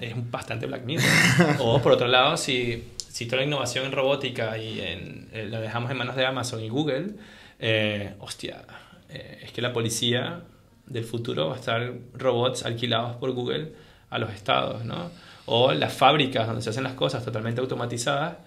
es 0.02 0.32
bastante 0.32 0.68
Black 0.68 0.84
Mirror. 0.86 1.06
o 1.60 1.82
por 1.82 1.94
otro 1.94 2.08
lado, 2.08 2.38
si, 2.38 2.84
si 3.10 3.26
toda 3.26 3.38
la 3.38 3.48
innovación 3.48 3.86
en 3.86 3.92
robótica 3.92 4.58
y 4.58 4.80
en, 4.80 5.30
eh, 5.34 5.48
la 5.50 5.60
dejamos 5.60 5.90
en 5.90 5.98
manos 5.98 6.16
de 6.16 6.26
Amazon 6.26 6.64
y 6.64 6.70
Google, 6.70 7.16
eh, 7.60 8.16
hostia, 8.20 8.66
eh, 9.10 9.40
es 9.44 9.52
que 9.52 9.62
la 9.62 9.74
policía 9.74 10.44
del 10.86 11.04
futuro 11.04 11.50
va 11.50 11.56
a 11.56 11.60
estar 11.60 11.94
robots 12.14 12.66
alquilados 12.66 13.18
por 13.18 13.32
Google 13.32 13.74
a 14.10 14.20
los 14.20 14.32
estados, 14.32 14.86
¿no? 14.86 15.12
O 15.46 15.74
las 15.74 15.94
fábricas 15.94 16.48
donde 16.48 16.62
se 16.62 16.70
hacen 16.70 16.84
las 16.84 16.94
cosas 16.94 17.24
totalmente 17.24 17.62
automatizadas 17.62 18.38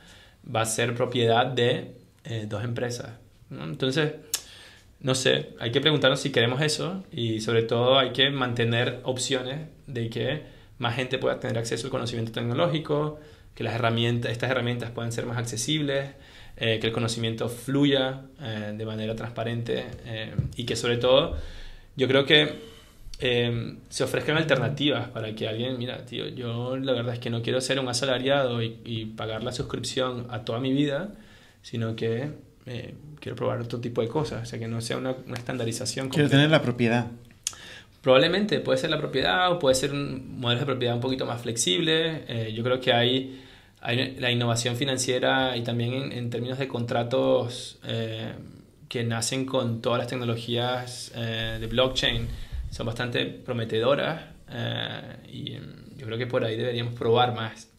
va 0.55 0.63
a 0.63 0.67
ser 0.67 0.95
propiedad 0.95 1.47
de 1.47 1.97
dos 2.47 2.63
empresas. 2.65 3.13
¿no? 3.49 3.65
Entonces, 3.65 4.13
no 5.01 5.15
sé, 5.15 5.55
hay 5.59 5.73
que 5.73 5.81
preguntarnos 5.81 6.21
si 6.21 6.31
queremos 6.31 6.61
eso 6.61 7.05
y 7.11 7.41
sobre 7.41 7.63
todo 7.63 7.99
hay 7.99 8.13
que 8.13 8.31
mantener 8.31 9.01
opciones 9.05 9.69
de 9.87 10.11
que 10.11 10.43
más 10.79 10.95
gente 10.97 11.19
pueda 11.19 11.41
tener 11.41 11.59
acceso 11.59 11.87
al 11.87 11.91
conocimiento 11.91 12.33
tecnológico, 12.33 13.19
que 13.55 13.65
las 13.65 13.75
herramientas, 13.75 14.33
estas 14.33 14.51
herramientas 14.51 14.91
puedan 14.91 15.11
ser 15.13 15.25
más 15.25 15.39
accesibles, 15.39 16.11
eh, 16.61 16.79
que 16.79 16.87
el 16.87 16.93
conocimiento 16.93 17.49
fluya 17.49 18.23
eh, 18.41 18.75
de 18.77 18.87
manera 18.87 19.17
transparente 19.17 19.87
eh, 20.05 20.35
y 20.57 20.65
que 20.65 20.77
sobre 20.77 20.99
todo 20.99 21.37
yo 21.97 22.07
creo 22.07 22.25
que 22.25 22.71
se 23.21 24.03
ofrezcan 24.03 24.39
alternativas 24.39 25.09
para 25.09 25.35
que 25.35 25.47
alguien, 25.47 25.77
mira, 25.77 26.07
tío, 26.07 26.27
yo 26.29 26.79
la 26.79 26.93
verdad 26.93 27.13
es 27.13 27.21
que 27.21 27.29
no 27.29 27.43
quiero 27.43 27.61
ser 27.61 27.79
un 27.79 27.87
asalariado 27.87 28.63
y, 28.63 28.79
y 28.83 29.05
pagar 29.05 29.45
la 29.45 29.53
suscripción 29.53 30.27
a 30.31 30.43
toda 30.43 30.59
mi 30.59 30.73
vida, 30.73 31.11
sino 31.61 31.97
que 31.97 32.31
eh, 32.67 32.95
quiero 33.19 33.37
probar 33.37 33.61
otro 33.61 33.81
tipo 33.81 34.01
de 34.01 34.09
cosas, 34.09 34.43
o 34.43 34.47
sea, 34.47 34.59
que 34.59 34.69
no 34.69 34.81
sea 34.81 34.97
una, 34.97 35.17
estandarización. 35.35 36.09
Quiero 36.09 36.29
tener 36.29 36.51
la 36.51 36.63
propiedad. 36.63 37.07
Probablemente 38.03 38.61
puede 38.61 38.79
ser 38.79 38.91
la 38.91 38.99
propiedad 38.99 39.51
o 39.51 39.59
puede 39.59 39.75
ser 39.75 39.93
un 39.93 40.39
modelo 40.41 40.61
de 40.61 40.67
propiedad 40.67 40.95
un 40.95 41.01
poquito 41.01 41.27
más 41.27 41.43
flexible. 41.43 42.25
Eh, 42.29 42.53
yo 42.55 42.63
creo 42.63 42.81
que 42.81 42.93
hay, 42.93 43.43
la 43.83 44.31
innovación 44.31 44.77
financiera 44.77 45.57
y 45.57 45.63
también 45.63 46.13
en, 46.13 46.31
términos 46.31 46.59
de 46.59 46.69
contratos 46.69 47.79
eh, 47.85 48.33
que 48.89 49.05
nacen 49.05 49.47
con 49.47 49.81
todas 49.81 49.99
las 49.99 50.09
tecnologías 50.09 51.13
de 51.15 51.67
blockchain 51.67 52.29
son 52.71 52.87
bastante 52.87 53.27
prometedoras 53.27 54.23
y 55.33 55.55
yo 55.97 56.07
creo 56.07 56.19
que 56.19 56.27
por 56.27 56.45
ahí 56.45 56.57
deberíamos 56.57 56.95
probar 56.95 57.35
más. 57.35 57.71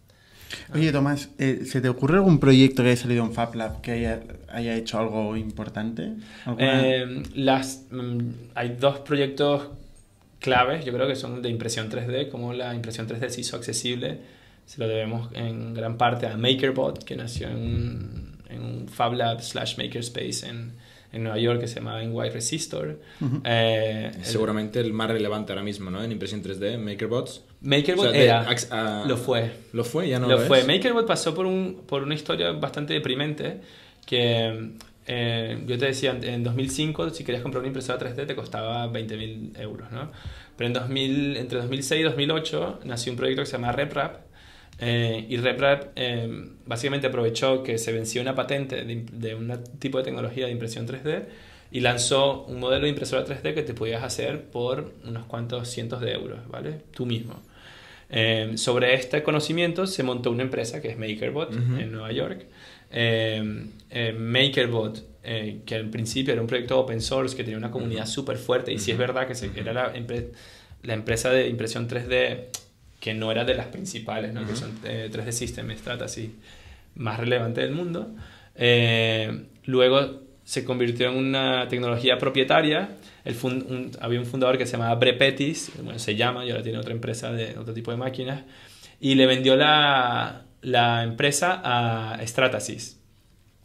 Oye, 0.73 0.91
Tomás, 0.91 1.29
eh, 1.37 1.61
¿se 1.65 1.81
te 1.81 1.89
ocurre 1.89 2.17
algún 2.17 2.39
proyecto 2.39 2.83
que 2.83 2.89
haya 2.89 3.01
salido 3.01 3.25
en 3.25 3.33
FabLab 3.33 3.81
que 3.81 3.91
haya, 3.91 4.21
haya 4.49 4.75
hecho 4.75 4.99
algo 4.99 5.35
importante? 5.35 6.13
Eh, 6.57 7.23
las, 7.35 7.85
mm, 7.91 8.19
hay 8.55 8.75
dos 8.79 8.99
proyectos 8.99 9.69
claves, 10.39 10.85
yo 10.85 10.93
creo 10.93 11.07
que 11.07 11.15
son 11.15 11.41
de 11.41 11.49
impresión 11.49 11.89
3D, 11.89 12.29
como 12.29 12.53
la 12.53 12.73
impresión 12.73 13.07
3D 13.07 13.29
se 13.29 13.41
hizo 13.41 13.55
accesible. 13.55 14.19
Se 14.65 14.80
lo 14.80 14.88
debemos 14.88 15.30
en 15.34 15.74
gran 15.74 15.97
parte 15.97 16.28
a 16.28 16.38
MakerBot, 16.38 17.04
que 17.04 17.15
nació 17.15 17.50
en 17.50 17.58
un, 17.58 18.38
en 18.50 18.62
un 18.62 18.88
FabLab 18.88 19.41
slash 19.41 19.78
Makerspace 19.78 20.47
en, 20.47 20.74
en 21.12 21.24
Nueva 21.24 21.38
York 21.39 21.60
que 21.60 21.67
se 21.67 21.76
llamaba 21.76 22.02
NY 22.04 22.30
Resistor. 22.30 23.00
Eh, 23.43 24.12
Seguramente 24.21 24.80
el, 24.80 24.93
más 24.93 25.10
relevante 25.10 25.52
ahora 25.52 25.63
mismo, 25.63 25.89
¿no? 25.89 26.04
En 26.04 26.12
impresión 26.12 26.41
3D, 26.41 26.78
MakerBots. 26.78 27.43
MakerBot 27.62 28.13
era, 28.15 28.47
lo 29.06 29.17
fue. 29.17 29.52
Lo 29.74 29.84
fue, 29.84 30.10
ya 30.10 30.19
no 30.19 30.28
lo, 30.28 30.39
lo 30.39 30.45
fue. 30.45 30.63
MakerBot 30.63 31.06
pasó 31.06 31.34
por, 31.34 31.45
un, 31.45 31.84
por 31.86 32.04
una 32.04 32.15
historia 32.15 32.52
bastante 32.54 32.93
deprimente 32.93 33.62
que 34.06 34.71
eh, 35.08 35.63
yo 35.65 35.78
te 35.78 35.88
decía, 35.88 36.17
en 36.21 36.43
2005 36.43 37.10
si 37.10 37.24
querías 37.24 37.41
comprar 37.41 37.60
una 37.60 37.67
impresora 37.67 38.00
3D 38.00 38.28
te 38.28 38.36
costaba 38.36 38.88
20.000 38.91 39.60
euros, 39.60 39.91
¿no? 39.91 40.12
Pero 40.56 40.67
en 40.67 40.74
2000, 40.74 41.38
entre 41.38 41.60
2006 41.60 42.02
y 42.02 42.04
2008 42.04 42.80
nació 42.86 43.12
un 43.12 43.17
proyecto 43.17 43.41
que 43.41 43.45
se 43.47 43.54
llama 43.54 43.71
RepRap 43.71 44.30
eh, 44.79 45.27
y 45.29 45.38
RepRap 45.38 45.91
eh, 45.95 46.49
básicamente 46.65 47.07
aprovechó 47.07 47.62
que 47.63 47.77
se 47.77 47.91
venció 47.91 48.21
una 48.21 48.34
patente 48.34 48.84
de, 48.84 49.05
de, 49.12 49.36
un 49.36 49.53
tipo 49.77 49.99
de 49.99 50.03
tecnología 50.03 50.47
de 50.47 50.51
impresión 50.51 50.88
3D 50.88 51.25
y 51.71 51.81
lanzó 51.81 52.45
un 52.45 52.60
modelo 52.60 52.84
de 52.84 52.89
impresora 52.89 53.23
3D 53.25 53.53
que 53.53 53.62
te 53.62 53.73
podías 53.75 54.03
hacer 54.03 54.45
por 54.45 54.93
unos 55.05 55.25
cuantos 55.25 55.69
cientos 55.69 56.01
de 56.01 56.13
euros, 56.13 56.39
¿vale? 56.49 56.81
Tú 56.93 57.05
mismo. 57.05 57.41
Eh, 58.10 58.53
sobre 58.55 58.95
este 58.95 59.23
conocimiento 59.23 59.88
se 59.88 60.03
montó 60.03 60.31
una 60.31 60.43
empresa 60.43 60.81
que 60.81 60.89
es 60.89 60.97
MakerBot 60.97 61.53
en 61.53 61.91
Nueva 61.91 62.12
York. 62.12 62.47
MakerBot, 64.17 65.03
que 65.21 65.75
al 65.75 65.89
principio 65.89 66.34
era 66.34 66.41
un 66.41 66.47
proyecto 66.47 66.77
open 66.79 66.99
source 66.99 67.38
que 67.38 67.43
tenía 67.43 67.57
una 67.57 67.71
comunidad 67.71 68.05
súper 68.07 68.38
fuerte 68.38 68.73
y 68.73 68.79
si 68.79 68.91
es 68.91 68.97
verdad 68.97 69.27
que 69.27 69.36
se, 69.36 69.51
era 69.55 69.71
la, 69.71 69.93
la 70.84 70.93
empresa 70.93 71.29
de 71.29 71.47
impresión 71.47 71.88
3D 71.88 72.47
que 73.01 73.15
no 73.15 73.31
era 73.31 73.43
de 73.43 73.55
las 73.55 73.65
principales, 73.65 74.31
¿no? 74.31 74.45
que 74.47 74.55
son 74.55 74.79
3D 74.81 75.27
eh, 75.27 75.31
System, 75.33 75.69
Strata, 75.75 76.05
así, 76.05 76.35
más 76.95 77.19
relevante 77.19 77.59
del 77.59 77.71
mundo. 77.71 78.11
Eh, 78.55 79.45
luego 79.65 80.21
se 80.43 80.63
convirtió 80.63 81.09
en 81.09 81.17
una 81.17 81.67
tecnología 81.67 82.19
propietaria. 82.19 82.97
El 83.25 83.35
había 83.99 84.19
un 84.19 84.25
fundador 84.27 84.57
que 84.57 84.67
se 84.67 84.73
llamaba 84.73 84.95
Brepetis, 84.95 85.71
bueno, 85.81 85.97
se 85.97 86.15
llama, 86.15 86.45
y 86.45 86.51
ahora 86.51 86.61
tiene 86.61 86.77
otra 86.77 86.93
empresa 86.93 87.31
de 87.31 87.57
otro 87.57 87.73
tipo 87.73 87.89
de 87.89 87.97
máquinas, 87.97 88.43
y 88.99 89.15
le 89.15 89.25
vendió 89.25 89.55
la, 89.55 90.43
la 90.61 91.03
empresa 91.03 91.59
a 91.63 92.19
Stratasys, 92.25 92.99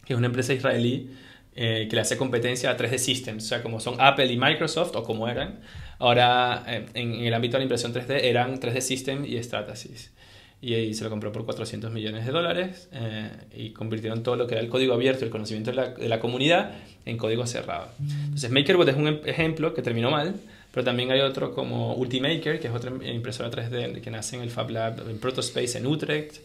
que 0.06 0.14
es 0.14 0.16
una 0.16 0.28
empresa 0.28 0.54
israelí 0.54 1.10
eh, 1.56 1.86
que 1.88 1.96
le 1.96 2.02
hace 2.02 2.16
competencia 2.16 2.70
a 2.70 2.76
3D 2.76 2.98
Systems, 2.98 3.44
o 3.44 3.48
sea, 3.48 3.62
como 3.62 3.80
son 3.80 3.96
Apple 3.98 4.32
y 4.32 4.36
Microsoft, 4.36 4.94
o 4.94 5.02
como 5.02 5.28
eran, 5.28 5.60
Ahora, 5.98 6.64
eh, 6.66 6.86
en, 6.94 7.14
el 7.14 7.32
ámbito 7.32 7.52
de 7.52 7.60
la 7.60 7.64
impresión 7.64 7.92
3D, 7.92 8.20
eran 8.22 8.60
3D 8.60 8.80
System 8.80 9.24
y 9.24 9.42
Stratasys. 9.42 10.12
Y, 10.60 10.74
y 10.74 10.94
se 10.94 11.04
lo 11.04 11.10
compró 11.10 11.32
por 11.32 11.44
400 11.44 11.92
millones 11.92 12.24
de 12.24 12.32
dólares 12.32 12.88
eh, 12.92 13.30
y 13.54 13.70
convirtieron 13.70 14.22
todo 14.22 14.36
lo 14.36 14.46
que 14.46 14.54
era 14.54 14.62
el 14.62 14.68
código 14.68 14.94
abierto, 14.94 15.24
el 15.24 15.30
conocimiento 15.30 15.70
de 15.70 15.76
la, 15.76 15.88
de 15.90 16.08
la 16.08 16.18
comunidad, 16.18 16.72
en 17.04 17.16
código 17.16 17.46
cerrado. 17.46 17.88
Entonces, 18.00 18.50
MakerBot 18.50 18.88
es 18.88 18.96
un 18.96 19.06
em, 19.06 19.20
ejemplo 19.26 19.74
que 19.74 19.82
terminó 19.82 20.10
mal, 20.10 20.34
pero 20.72 20.84
también 20.84 21.10
hay 21.10 21.20
otro 21.20 21.54
como 21.54 21.94
Ultimaker, 21.94 22.58
que 22.58 22.68
es 22.68 22.74
otra 22.74 22.90
impresora 23.04 23.50
3D 23.50 24.00
que 24.00 24.10
nace 24.10 24.36
en 24.36 24.42
el 24.42 24.50
Fab 24.50 24.70
Lab 24.70 25.08
en 25.08 25.18
Protospace 25.18 25.78
en 25.78 25.86
Utrecht, 25.86 26.38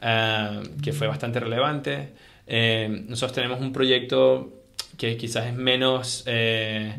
eh, 0.00 0.62
que 0.82 0.92
fue 0.92 1.06
bastante 1.06 1.40
relevante. 1.40 2.08
Eh, 2.46 3.04
nosotros 3.08 3.32
tenemos 3.32 3.60
un 3.60 3.72
proyecto 3.72 4.64
que 4.96 5.16
quizás 5.16 5.46
es 5.46 5.54
menos 5.54 6.24
eh, 6.26 6.94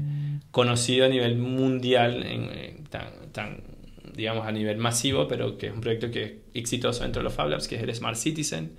conocido 0.51 1.05
a 1.05 1.09
nivel 1.09 1.37
mundial, 1.37 2.23
en, 2.23 2.83
tan, 2.85 3.31
tan, 3.31 3.61
digamos, 4.13 4.47
a 4.47 4.51
nivel 4.51 4.77
masivo, 4.77 5.27
pero 5.27 5.57
que 5.57 5.67
es 5.67 5.73
un 5.73 5.81
proyecto 5.81 6.11
que 6.11 6.23
es 6.23 6.33
exitoso 6.53 7.03
dentro 7.03 7.21
de 7.21 7.25
los 7.25 7.33
Fab 7.33 7.49
Labs, 7.49 7.67
que 7.67 7.75
es 7.75 7.83
el 7.83 7.93
Smart 7.93 8.17
Citizen. 8.17 8.71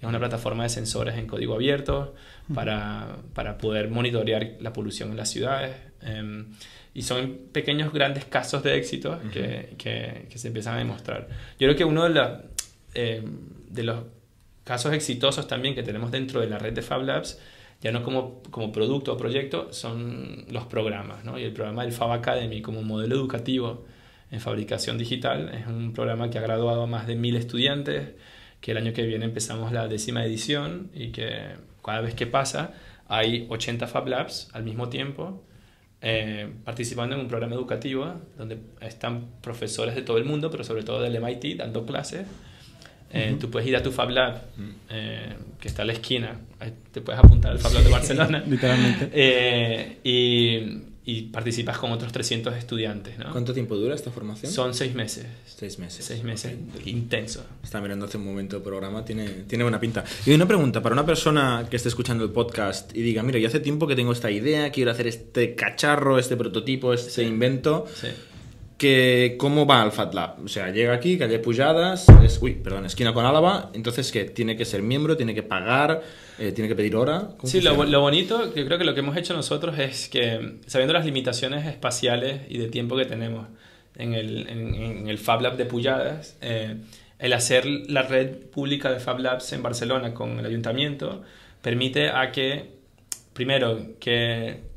Es 0.00 0.08
una 0.08 0.18
plataforma 0.18 0.62
de 0.62 0.68
sensores 0.68 1.16
en 1.16 1.26
código 1.26 1.54
abierto 1.54 2.14
para, 2.54 3.16
para 3.34 3.58
poder 3.58 3.90
monitorear 3.90 4.52
la 4.60 4.72
polución 4.72 5.10
en 5.10 5.16
las 5.16 5.28
ciudades. 5.28 5.74
Em, 6.02 6.46
y 6.94 7.02
son 7.02 7.38
pequeños, 7.52 7.92
grandes 7.92 8.24
casos 8.24 8.62
de 8.62 8.76
éxito 8.76 9.20
que, 9.32 9.74
que, 9.76 10.26
que, 10.30 10.38
se 10.38 10.48
empiezan 10.48 10.74
a 10.74 10.78
demostrar. 10.78 11.28
Yo 11.58 11.66
creo 11.66 11.76
que 11.76 11.84
uno 11.84 12.04
de, 12.04 12.10
la, 12.10 12.44
em, 12.94 13.40
de 13.68 13.82
los 13.82 14.04
casos 14.68 14.92
exitosos 14.92 15.48
también 15.48 15.74
que 15.74 15.82
tenemos 15.82 16.10
dentro 16.10 16.42
de 16.42 16.46
la 16.46 16.58
red 16.58 16.74
de 16.74 16.82
Fab 16.82 17.02
Labs, 17.02 17.40
ya 17.80 17.90
no 17.90 18.02
como, 18.02 18.42
como 18.50 18.70
producto 18.70 19.14
o 19.14 19.16
proyecto, 19.16 19.72
son 19.72 20.44
los 20.50 20.66
programas. 20.66 21.24
¿no? 21.24 21.38
Y 21.38 21.44
el 21.44 21.54
programa 21.54 21.84
del 21.84 21.92
Fab 21.92 22.12
Academy 22.12 22.60
como 22.60 22.82
modelo 22.82 23.14
educativo 23.16 23.86
en 24.30 24.40
fabricación 24.40 24.98
digital 24.98 25.48
es 25.54 25.66
un 25.66 25.94
programa 25.94 26.28
que 26.28 26.36
ha 26.36 26.42
graduado 26.42 26.82
a 26.82 26.86
más 26.86 27.06
de 27.06 27.16
mil 27.16 27.34
estudiantes 27.36 28.10
que 28.60 28.72
el 28.72 28.76
año 28.76 28.92
que 28.92 29.06
viene 29.06 29.24
empezamos 29.24 29.72
la 29.72 29.88
décima 29.88 30.22
edición 30.22 30.90
y 30.92 31.12
que 31.12 31.54
cada 31.82 32.02
vez 32.02 32.14
que 32.14 32.26
pasa 32.26 32.74
hay 33.06 33.46
80 33.48 33.86
Fab 33.86 34.06
Labs 34.06 34.50
al 34.52 34.64
mismo 34.64 34.90
tiempo 34.90 35.42
eh, 36.02 36.52
participando 36.62 37.14
en 37.14 37.22
un 37.22 37.28
programa 37.28 37.54
educativo 37.54 38.20
donde 38.36 38.58
están 38.82 39.28
profesores 39.40 39.94
de 39.94 40.02
todo 40.02 40.18
el 40.18 40.26
mundo, 40.26 40.50
pero 40.50 40.62
sobre 40.62 40.82
todo 40.82 41.00
del 41.00 41.18
MIT 41.18 41.56
dando 41.56 41.86
clases. 41.86 42.26
Eh, 43.10 43.36
tú 43.40 43.50
puedes 43.50 43.68
ir 43.68 43.76
a 43.76 43.82
tu 43.82 43.90
Fab 43.90 44.10
Lab, 44.10 44.42
eh, 44.90 45.34
que 45.60 45.68
está 45.68 45.82
a 45.82 45.84
la 45.84 45.92
esquina, 45.92 46.38
te 46.92 47.00
puedes 47.00 47.18
apuntar 47.18 47.52
al 47.52 47.58
Fab 47.58 47.72
Lab 47.72 47.84
de 47.84 47.90
Barcelona. 47.90 48.44
Literalmente. 48.48 49.98
y 50.04 50.88
y 51.08 51.22
participas 51.22 51.78
con 51.78 51.90
otros 51.90 52.12
300 52.12 52.54
estudiantes. 52.54 53.18
¿no? 53.18 53.32
¿Cuánto 53.32 53.54
tiempo 53.54 53.74
dura 53.76 53.94
esta 53.94 54.10
formación? 54.10 54.52
Son 54.52 54.74
seis 54.74 54.94
meses. 54.94 55.24
Seis 55.46 55.78
meses. 55.78 56.04
Seis 56.04 56.22
meses. 56.22 56.52
Intenso. 56.84 57.46
Está 57.64 57.80
mirando 57.80 58.04
hace 58.04 58.18
un 58.18 58.26
momento 58.26 58.58
el 58.58 58.62
programa, 58.62 59.06
tiene, 59.06 59.26
tiene 59.46 59.64
buena 59.64 59.80
pinta. 59.80 60.04
Y 60.26 60.34
una 60.34 60.46
pregunta, 60.46 60.82
para 60.82 60.92
una 60.92 61.06
persona 61.06 61.66
que 61.70 61.76
esté 61.76 61.88
escuchando 61.88 62.24
el 62.24 62.30
podcast 62.30 62.94
y 62.94 63.00
diga, 63.00 63.22
mira, 63.22 63.38
yo 63.38 63.48
hace 63.48 63.60
tiempo 63.60 63.86
que 63.86 63.96
tengo 63.96 64.12
esta 64.12 64.30
idea, 64.30 64.70
quiero 64.70 64.90
hacer 64.90 65.06
este 65.06 65.54
cacharro, 65.54 66.18
este 66.18 66.36
prototipo, 66.36 66.92
este 66.92 67.22
invento. 67.22 67.86
Sí 67.94 68.08
que 68.78 69.34
cómo 69.38 69.66
va 69.66 69.82
al 69.82 69.90
Fat 69.90 70.14
Lab. 70.14 70.44
O 70.44 70.48
sea, 70.48 70.70
llega 70.70 70.94
aquí, 70.94 71.18
calle 71.18 71.40
Pujadas, 71.40 72.06
es, 72.22 72.38
uy, 72.40 72.54
perdón, 72.54 72.86
esquina 72.86 73.12
con 73.12 73.26
Álava, 73.26 73.70
entonces 73.74 74.12
que 74.12 74.24
tiene 74.24 74.56
que 74.56 74.64
ser 74.64 74.82
miembro, 74.82 75.16
tiene 75.16 75.34
que 75.34 75.42
pagar, 75.42 76.00
eh, 76.38 76.52
tiene 76.52 76.68
que 76.68 76.76
pedir 76.76 76.94
hora. 76.94 77.30
Sí, 77.42 77.60
lo, 77.60 77.84
lo, 77.84 78.00
bonito, 78.00 78.54
yo 78.54 78.64
creo 78.64 78.78
que 78.78 78.84
lo 78.84 78.94
que 78.94 79.00
hemos 79.00 79.16
hecho 79.16 79.34
nosotros 79.34 79.76
es 79.80 80.08
que, 80.08 80.60
sabiendo 80.66 80.94
las 80.94 81.04
limitaciones 81.04 81.66
espaciales 81.66 82.42
y 82.48 82.58
de 82.58 82.68
tiempo 82.68 82.96
que 82.96 83.04
tenemos 83.04 83.48
en 83.96 84.14
el, 84.14 84.48
en, 84.48 85.08
el 85.08 85.18
Fab 85.18 85.40
Lab 85.42 85.56
de 85.56 85.64
Pujadas, 85.64 86.36
eh, 86.40 86.76
el 87.18 87.32
hacer 87.32 87.66
la 87.66 88.02
red 88.02 88.36
pública 88.36 88.92
de 88.92 89.00
Fab 89.00 89.18
Labs 89.18 89.52
en 89.52 89.62
Barcelona 89.62 90.14
con 90.14 90.38
el 90.38 90.46
ayuntamiento 90.46 91.24
permite 91.62 92.10
a 92.10 92.30
que, 92.30 92.70
primero, 93.32 93.96
que 93.98 94.67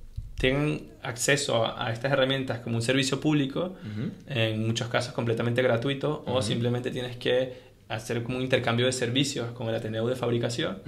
tengan 0.42 0.82
acceso 1.04 1.68
a, 1.68 1.92
estas 1.94 2.12
herramientas 2.12 2.62
como 2.62 2.76
un 2.76 2.82
servicio 2.82 3.22
público, 3.22 3.76
en 4.28 4.66
muchos 4.66 4.88
casos 4.88 5.14
completamente 5.14 5.62
gratuito, 5.62 6.24
o 6.26 6.42
simplemente 6.42 6.90
tienes 6.90 7.16
que 7.16 7.54
hacer 7.90 8.24
como 8.24 8.38
un 8.38 8.44
intercambio 8.44 8.88
de 8.88 8.92
servicios 8.92 9.52
con 9.52 9.70
el 9.70 9.76
Ateneo 9.76 10.08
de 10.08 10.16
fabricación, 10.16 10.80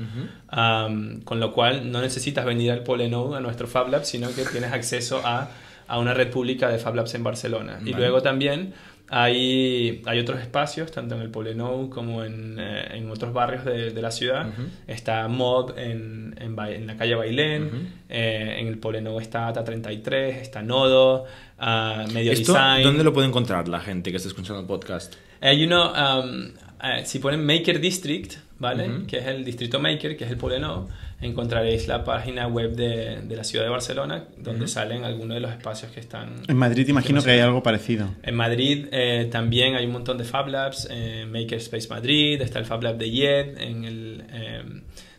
con 1.24 1.40
lo 1.40 1.54
cual 1.54 1.92
no 1.92 2.02
necesitas 2.02 2.46
venir 2.46 2.72
al 2.72 2.82
Polenode, 2.82 3.38
a 3.38 3.42
nuestro 3.42 3.68
Fab 3.68 3.90
Lab, 3.90 4.06
sino 4.06 4.34
que 4.34 4.44
tienes 4.44 4.74
acceso 4.74 5.22
a, 5.24 5.52
a 5.88 6.00
una 6.00 6.14
red 6.14 6.30
pública 6.30 6.70
de 6.70 6.78
Fab 6.78 6.96
Labs 6.96 7.14
en 7.16 7.24
Barcelona. 7.24 7.80
Y 7.86 7.94
luego 7.94 8.22
también 8.22 8.74
hay, 9.10 10.02
hay 10.06 10.20
otros 10.20 10.42
espacios, 10.42 10.92
tanto 10.92 11.16
en 11.16 11.22
el 11.22 11.30
Poblenou 11.30 11.90
como 11.90 12.24
en, 12.24 12.58
eh, 12.60 12.98
en 12.98 13.12
otros 13.12 13.32
barrios 13.32 13.64
de, 13.64 13.92
de 13.92 14.02
la 14.02 14.10
ciudad. 14.10 14.48
Está 14.88 15.28
Mob 15.28 15.78
en, 15.78 16.36
en, 16.40 16.58
en, 16.60 16.88
la 16.88 16.96
calle 16.96 17.14
Bailén, 17.14 17.92
eh, 18.10 18.56
en 18.60 18.68
el 18.68 18.80
Poblenou 18.80 19.20
está 19.20 19.48
ATA 19.48 19.64
33, 19.64 20.42
está 20.42 20.64
Nodo, 20.64 21.26
uh, 21.60 22.12
Medio 22.12 22.32
¿Esto, 22.32 22.54
Design. 22.54 22.84
¿Dónde 22.84 23.04
lo 23.04 23.14
puede 23.14 23.28
encontrar 23.28 23.68
la 23.68 23.82
gente 23.82 24.10
que 24.10 24.18
está 24.18 24.30
escuchando 24.30 24.62
el 24.62 24.68
podcast? 24.68 25.14
Hay 25.42 25.64
uno, 25.64 25.92
um, 25.92 26.52
uh, 26.84 27.06
si 27.06 27.20
ponen 27.20 27.46
Maker 27.46 27.80
District, 27.80 28.36
¿vale? 28.60 29.06
Que 29.08 29.18
es 29.18 29.26
el 29.28 29.44
distrito 29.44 29.80
Maker, 29.80 30.16
que 30.16 30.26
es 30.26 30.32
el 30.32 30.38
Poblenou 30.38 30.88
encontraréis 31.26 31.88
la 31.88 32.04
página 32.04 32.48
web 32.48 32.76
de, 32.76 33.22
de 33.22 33.36
la 33.36 33.44
ciudad 33.44 33.64
de 33.64 33.72
Barcelona, 33.72 34.26
donde 34.38 34.68
salen 34.68 35.04
algunos 35.04 35.36
de 35.36 35.42
los 35.42 35.52
espacios 35.52 35.92
que 35.92 36.00
están... 36.00 36.44
En 36.48 36.58
Madrid 36.58 36.88
imagino 36.88 37.22
que, 37.22 37.26
que 37.26 37.32
hay 37.32 37.40
algo 37.40 37.64
parecido. 37.64 38.10
En 38.24 38.36
Madrid 38.36 38.88
eh, 38.92 39.28
también 39.32 39.76
hay 39.76 39.86
un 39.86 39.94
montón 39.94 40.18
de 40.18 40.26
Fab 40.26 40.48
Labs, 40.48 40.88
eh, 40.92 41.26
Makerspace 41.30 41.88
Madrid, 41.88 42.42
está 42.42 42.60
el 42.60 42.66
Fab 42.66 42.84
Lab 42.84 42.98
de 42.98 43.10
YED, 43.10 43.58
en 43.58 43.86
el, 43.86 44.24
eh, 44.32 44.64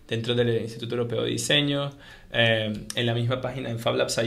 dentro 0.07 0.35
del 0.35 0.61
Instituto 0.63 0.95
Europeo 0.97 1.23
de 1.23 1.31
Diseño. 1.31 1.91
en 2.31 3.07
la 3.07 3.15
misma 3.15 3.41
página, 3.41 3.71
en 3.71 3.79
Fab 3.79 3.97
Labs 3.97 4.19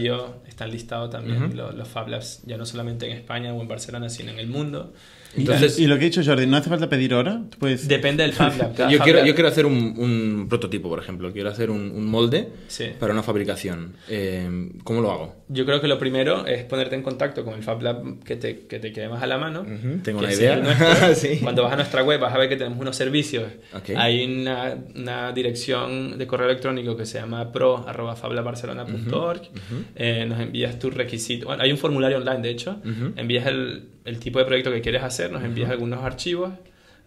están 0.48 0.72
listados 0.72 1.10
también 1.10 1.56
los, 1.56 1.76
los 1.76 1.88
Fab 1.88 2.08
Labs, 2.08 2.44
ya 2.46 2.58
no 2.58 2.66
solamente 2.66 3.06
en 3.06 3.18
España 3.18 3.54
o 3.54 3.62
en 3.62 3.68
Barcelona, 3.68 4.10
sino 4.10 4.32
en 4.32 4.40
el 4.40 4.48
mundo. 4.48 4.94
Entonces, 5.38 5.80
y, 5.80 5.84
y, 5.84 5.88
lo 5.88 5.98
que 5.98 6.06
he 6.06 6.10
dicho 6.10 6.24
Jordi, 6.24 6.48
¿no 6.48 6.58
hace 6.58 6.70
falta 6.70 6.90
pedir 6.90 7.14
hora? 7.14 7.42
Puedes... 7.60 7.88
Depende 7.88 8.24
del 8.24 8.34
Fab 8.34 8.58
Lab. 8.58 8.76
yo, 8.90 9.00
quiero, 9.00 9.26
yo 9.26 9.34
quiero 9.34 9.48
hacer 9.50 9.66
un, 9.66 9.94
un, 9.98 10.48
prototipo, 10.50 10.90
por 10.90 11.00
ejemplo. 11.00 11.32
Quiero 11.32 11.50
hacer 11.50 11.70
un, 11.70 11.92
un 11.92 12.06
molde 12.06 12.50
sí. 12.68 12.86
para 13.00 13.14
una 13.14 13.24
fabricación. 13.24 13.94
Eh, 14.10 14.70
¿Cómo 14.84 15.02
lo 15.02 15.12
hago? 15.12 15.36
Yo 15.50 15.66
creo 15.66 15.80
que 15.80 15.88
lo 15.88 15.98
primero 16.00 16.46
es 16.46 16.64
ponerte 16.66 16.96
en 16.96 17.04
contacto 17.04 17.46
con 17.46 17.54
el 17.54 17.64
Fab 17.64 17.82
Lab 17.82 18.24
que 18.24 18.36
te, 18.36 18.66
que 18.68 18.80
te 18.80 18.92
quede 18.92 19.10
más 19.10 19.24
a 19.24 19.28
la 19.28 19.38
mano. 19.38 19.62
Uh 19.62 19.66
-huh. 19.66 20.02
Tengo 20.04 20.20
una 20.20 20.34
idea. 20.34 21.16
sí. 21.16 21.40
Cuando 21.42 21.64
vas 21.64 21.74
a 21.74 21.76
nuestra 21.78 22.04
web 22.04 22.20
vas 22.20 22.34
a 22.34 22.38
ver 22.38 22.50
que 22.50 22.58
tenemos 22.58 22.80
unos 22.80 22.96
servicios. 22.96 23.46
Okay. 23.74 23.96
Hay 23.98 24.26
una, 24.26 24.76
una, 24.96 25.32
dirección 25.32 26.18
de 26.18 26.28
correo 26.28 26.50
electrónico 26.50 26.98
que 26.98 27.06
se 27.06 27.20
llama 27.20 27.52
pro.fablabbarcelona.org. 27.52 29.42
Uh 29.42 29.56
-huh. 29.56 29.84
eh, 29.96 30.26
nos 30.28 30.40
envías 30.40 30.80
tus 30.80 30.94
requisitos. 30.94 31.46
Bueno, 31.46 31.64
hay 31.64 31.72
un 31.72 31.78
formulario 31.78 32.18
online, 32.18 32.42
de 32.42 32.50
hecho. 32.50 32.82
Uh 32.84 32.88
-huh. 32.88 33.14
Envías 33.16 33.46
el, 33.48 33.84
el 34.08 34.20
tipo 34.20 34.40
de 34.40 34.46
proyecto 34.46 34.72
que 34.72 34.82
quieres 34.82 35.04
hacer, 35.04 35.32
nos 35.32 35.44
envías 35.44 35.70
algunos 35.70 36.02
archivos, 36.04 36.54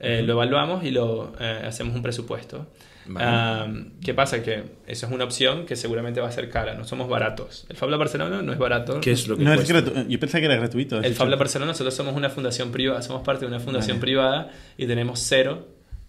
eh, 0.00 0.22
lo 0.22 0.34
evaluamos 0.34 0.84
y 0.84 0.90
lo 0.90 1.32
eh, 1.40 1.62
hacemos 1.66 1.94
un 1.94 2.02
presupuesto. 2.02 2.66
Vale. 3.06 3.64
Um, 3.64 3.90
¿Qué 4.04 4.12
pasa? 4.12 4.42
Que 4.42 4.64
eso 4.86 5.06
es 5.06 5.12
una 5.12 5.24
opción 5.24 5.64
que 5.64 5.76
seguramente 5.76 6.20
va 6.20 6.28
a 6.28 6.32
ser 6.32 6.50
cara, 6.50 6.74
no 6.74 6.84
somos 6.84 7.08
baratos. 7.08 7.64
El 7.70 7.76
Fabla 7.76 7.96
Barcelona 7.96 8.42
no 8.42 8.52
es 8.52 8.58
barato. 8.58 9.00
¿Qué 9.00 9.12
es 9.12 9.26
lo 9.28 9.38
que 9.38 9.42
no, 9.42 9.54
es 9.54 9.66
Yo 9.66 10.20
pensé 10.20 10.40
que 10.40 10.44
era 10.44 10.56
gratuito. 10.56 11.00
El 11.00 11.14
Fabla 11.14 11.36
Barcelona 11.36 11.72
solo 11.72 11.90
somos 11.90 12.14
una 12.14 12.28
fundación 12.28 12.70
privada, 12.70 13.00
somos 13.00 13.22
parte 13.22 13.46
de 13.46 13.48
una 13.48 13.60
fundación 13.60 13.96
vale. 13.96 14.02
privada 14.02 14.50
y 14.76 14.86
tenemos 14.86 15.20
cero 15.20 15.66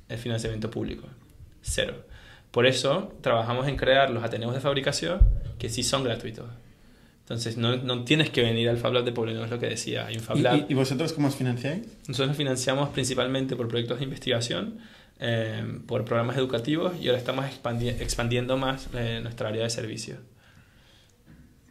el 0.10 0.18
financiamiento 0.18 0.70
público. 0.70 1.08
Cero. 1.62 1.96
Por 2.52 2.66
eso 2.68 3.14
trabajamos 3.22 3.70
en 3.70 3.78
crear 3.78 4.10
los 4.10 4.26
ateneos 4.26 4.54
de 4.54 4.60
fabricación 4.60 5.22
que 5.58 5.70
sí 5.70 5.84
son 5.84 6.04
gratuitos. 6.04 6.48
Entonces, 7.32 7.58
no, 7.58 7.78
no, 7.78 8.04
tienes 8.04 8.30
que 8.30 8.42
venir 8.42 8.70
al 8.70 8.78
Fab 8.78 8.94
Lab 8.94 9.06
de 9.06 9.12
Pobleno, 9.12 9.44
es 9.44 9.50
lo 9.50 9.60
que 9.60 9.68
decía. 9.68 10.06
Hay 10.06 10.16
un 10.16 10.22
Fab 10.22 10.38
Lab. 10.38 10.66
¿Y, 10.68 10.74
¿Y, 10.74 10.76
vosotros 10.76 11.14
cómo 11.14 11.30
os 11.30 11.36
financiáis? 11.36 11.88
Nosotros 12.08 12.30
nos 12.30 12.38
financiamos 12.38 12.90
principalmente 12.90 13.56
por 13.56 13.68
proyectos 13.68 14.00
de 14.00 14.04
investigación, 14.04 14.80
eh, 15.20 15.80
por 15.88 16.04
programas 16.04 16.36
educativos 16.38 16.94
y 17.00 17.08
ahora 17.08 17.20
estamos 17.20 17.46
expandi 17.46 17.90
expandiendo 17.90 18.58
más 18.58 18.90
eh, 18.94 19.20
nuestra 19.24 19.50
área 19.50 19.64
de 19.64 19.70
servicio. 19.70 20.18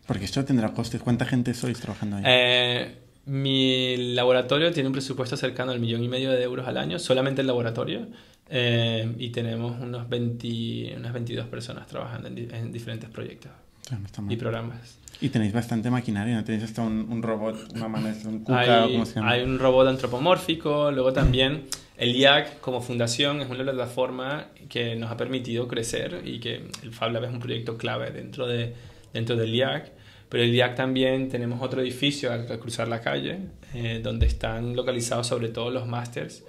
Porque 0.06 0.24
esto 0.24 0.44
tendrá 0.44 0.72
costes. 0.72 1.00
¿Cuánta 1.02 1.26
gente 1.26 1.52
sois 1.54 1.78
trabajando 1.78 2.16
ahí? 2.16 2.22
Eh, 2.26 2.98
mi 3.26 4.14
laboratorio 4.14 4.72
tiene 4.72 4.88
un 4.88 4.92
presupuesto 4.92 5.36
cercano 5.36 5.72
al 5.72 5.80
millón 5.80 6.02
y 6.02 6.08
medio 6.08 6.32
de 6.32 6.42
euros 6.42 6.66
al 6.66 6.78
año, 6.78 6.98
solamente 6.98 7.42
el 7.42 7.46
laboratorio. 7.46 8.08
Eh, 8.48 9.14
y 9.18 9.30
tenemos 9.30 9.80
unos 9.80 10.08
20, 10.08 10.94
unas 10.96 11.12
22 11.12 11.46
personas 11.46 11.86
trabajando 11.86 12.26
en, 12.26 12.34
di 12.34 12.48
en 12.50 12.72
diferentes 12.72 13.08
proyectos 13.08 13.52
no 13.90 14.32
y 14.32 14.36
programas. 14.36 14.98
Y 15.20 15.28
tenéis 15.28 15.52
bastante 15.52 15.90
maquinaria, 15.90 16.36
¿no? 16.36 16.44
Tenéis 16.44 16.64
hasta 16.64 16.82
un, 16.82 17.06
un 17.10 17.22
robot, 17.22 17.72
una 17.74 17.88
mano, 17.88 18.08
un 18.24 18.40
cuca, 18.40 18.84
hay, 18.84 18.92
¿cómo 18.92 19.06
se 19.06 19.14
llama? 19.16 19.30
Hay 19.30 19.42
un 19.42 19.58
robot 19.58 19.88
antropomórfico, 19.88 20.90
luego 20.90 21.12
también 21.12 21.64
el 22.00 22.16
IAC 22.16 22.60
como 22.60 22.80
fundación 22.80 23.42
es 23.42 23.50
una 23.50 23.62
plataforma 23.62 24.46
que 24.70 24.96
nos 24.96 25.10
ha 25.10 25.18
permitido 25.18 25.68
crecer 25.68 26.22
y 26.24 26.40
que 26.40 26.64
el 26.82 26.92
Fab 26.92 27.12
Lab 27.12 27.24
es 27.24 27.30
un 27.30 27.40
proyecto 27.40 27.76
clave 27.76 28.10
dentro, 28.10 28.46
de, 28.46 28.74
dentro 29.12 29.36
del 29.36 29.54
IAC. 29.54 29.92
Pero 30.30 30.42
el 30.44 30.54
IAC 30.54 30.76
también 30.76 31.28
tenemos 31.28 31.60
otro 31.60 31.82
edificio 31.82 32.32
al, 32.32 32.50
al 32.50 32.58
cruzar 32.58 32.88
la 32.88 33.02
calle, 33.02 33.40
eh, 33.74 34.00
donde 34.02 34.26
están 34.26 34.74
localizados 34.74 35.26
sobre 35.26 35.48
todo 35.48 35.70
los 35.70 35.86
másters. 35.86 36.42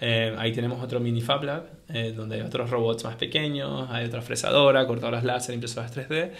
Eh, 0.00 0.34
ahí 0.38 0.52
tenemos 0.52 0.82
otro 0.82 1.00
mini 1.00 1.20
Fab 1.20 1.42
Lab, 1.44 1.66
eh, 1.88 2.12
donde 2.14 2.36
hay 2.36 2.42
otros 2.42 2.70
robots 2.70 3.04
más 3.04 3.16
pequeños, 3.16 3.88
hay 3.90 4.06
otra 4.06 4.22
fresadora, 4.22 4.86
cortadoras 4.86 5.24
láser, 5.24 5.54
impresoras 5.54 5.96
3D. 5.96 6.30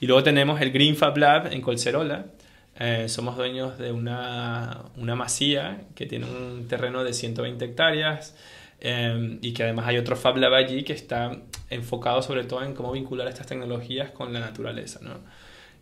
Y 0.00 0.06
luego 0.06 0.22
tenemos 0.22 0.60
el 0.60 0.72
Green 0.72 0.96
Fab 0.96 1.16
Lab 1.18 1.52
en 1.52 1.60
Colcerola, 1.60 2.26
Eh, 2.80 3.06
somos 3.08 3.36
dueños 3.36 3.78
de 3.78 3.92
una, 3.92 4.84
una, 4.96 5.14
masía 5.14 5.82
que 5.94 6.06
tiene 6.06 6.24
un 6.24 6.66
terreno 6.68 7.04
de 7.04 7.12
120 7.12 7.62
hectáreas 7.66 8.34
eh, 8.80 9.38
y 9.42 9.52
que 9.52 9.64
además 9.64 9.86
hay 9.88 9.98
otro 9.98 10.16
Fab 10.16 10.38
Lab 10.38 10.54
allí 10.54 10.82
que 10.82 10.94
está 10.94 11.36
enfocado 11.68 12.22
sobre 12.22 12.44
todo 12.44 12.62
en 12.64 12.74
cómo 12.74 12.92
vincular 12.92 13.28
estas 13.28 13.46
tecnologías 13.46 14.10
con 14.10 14.32
la 14.32 14.40
naturaleza. 14.40 15.00
¿no? 15.02 15.20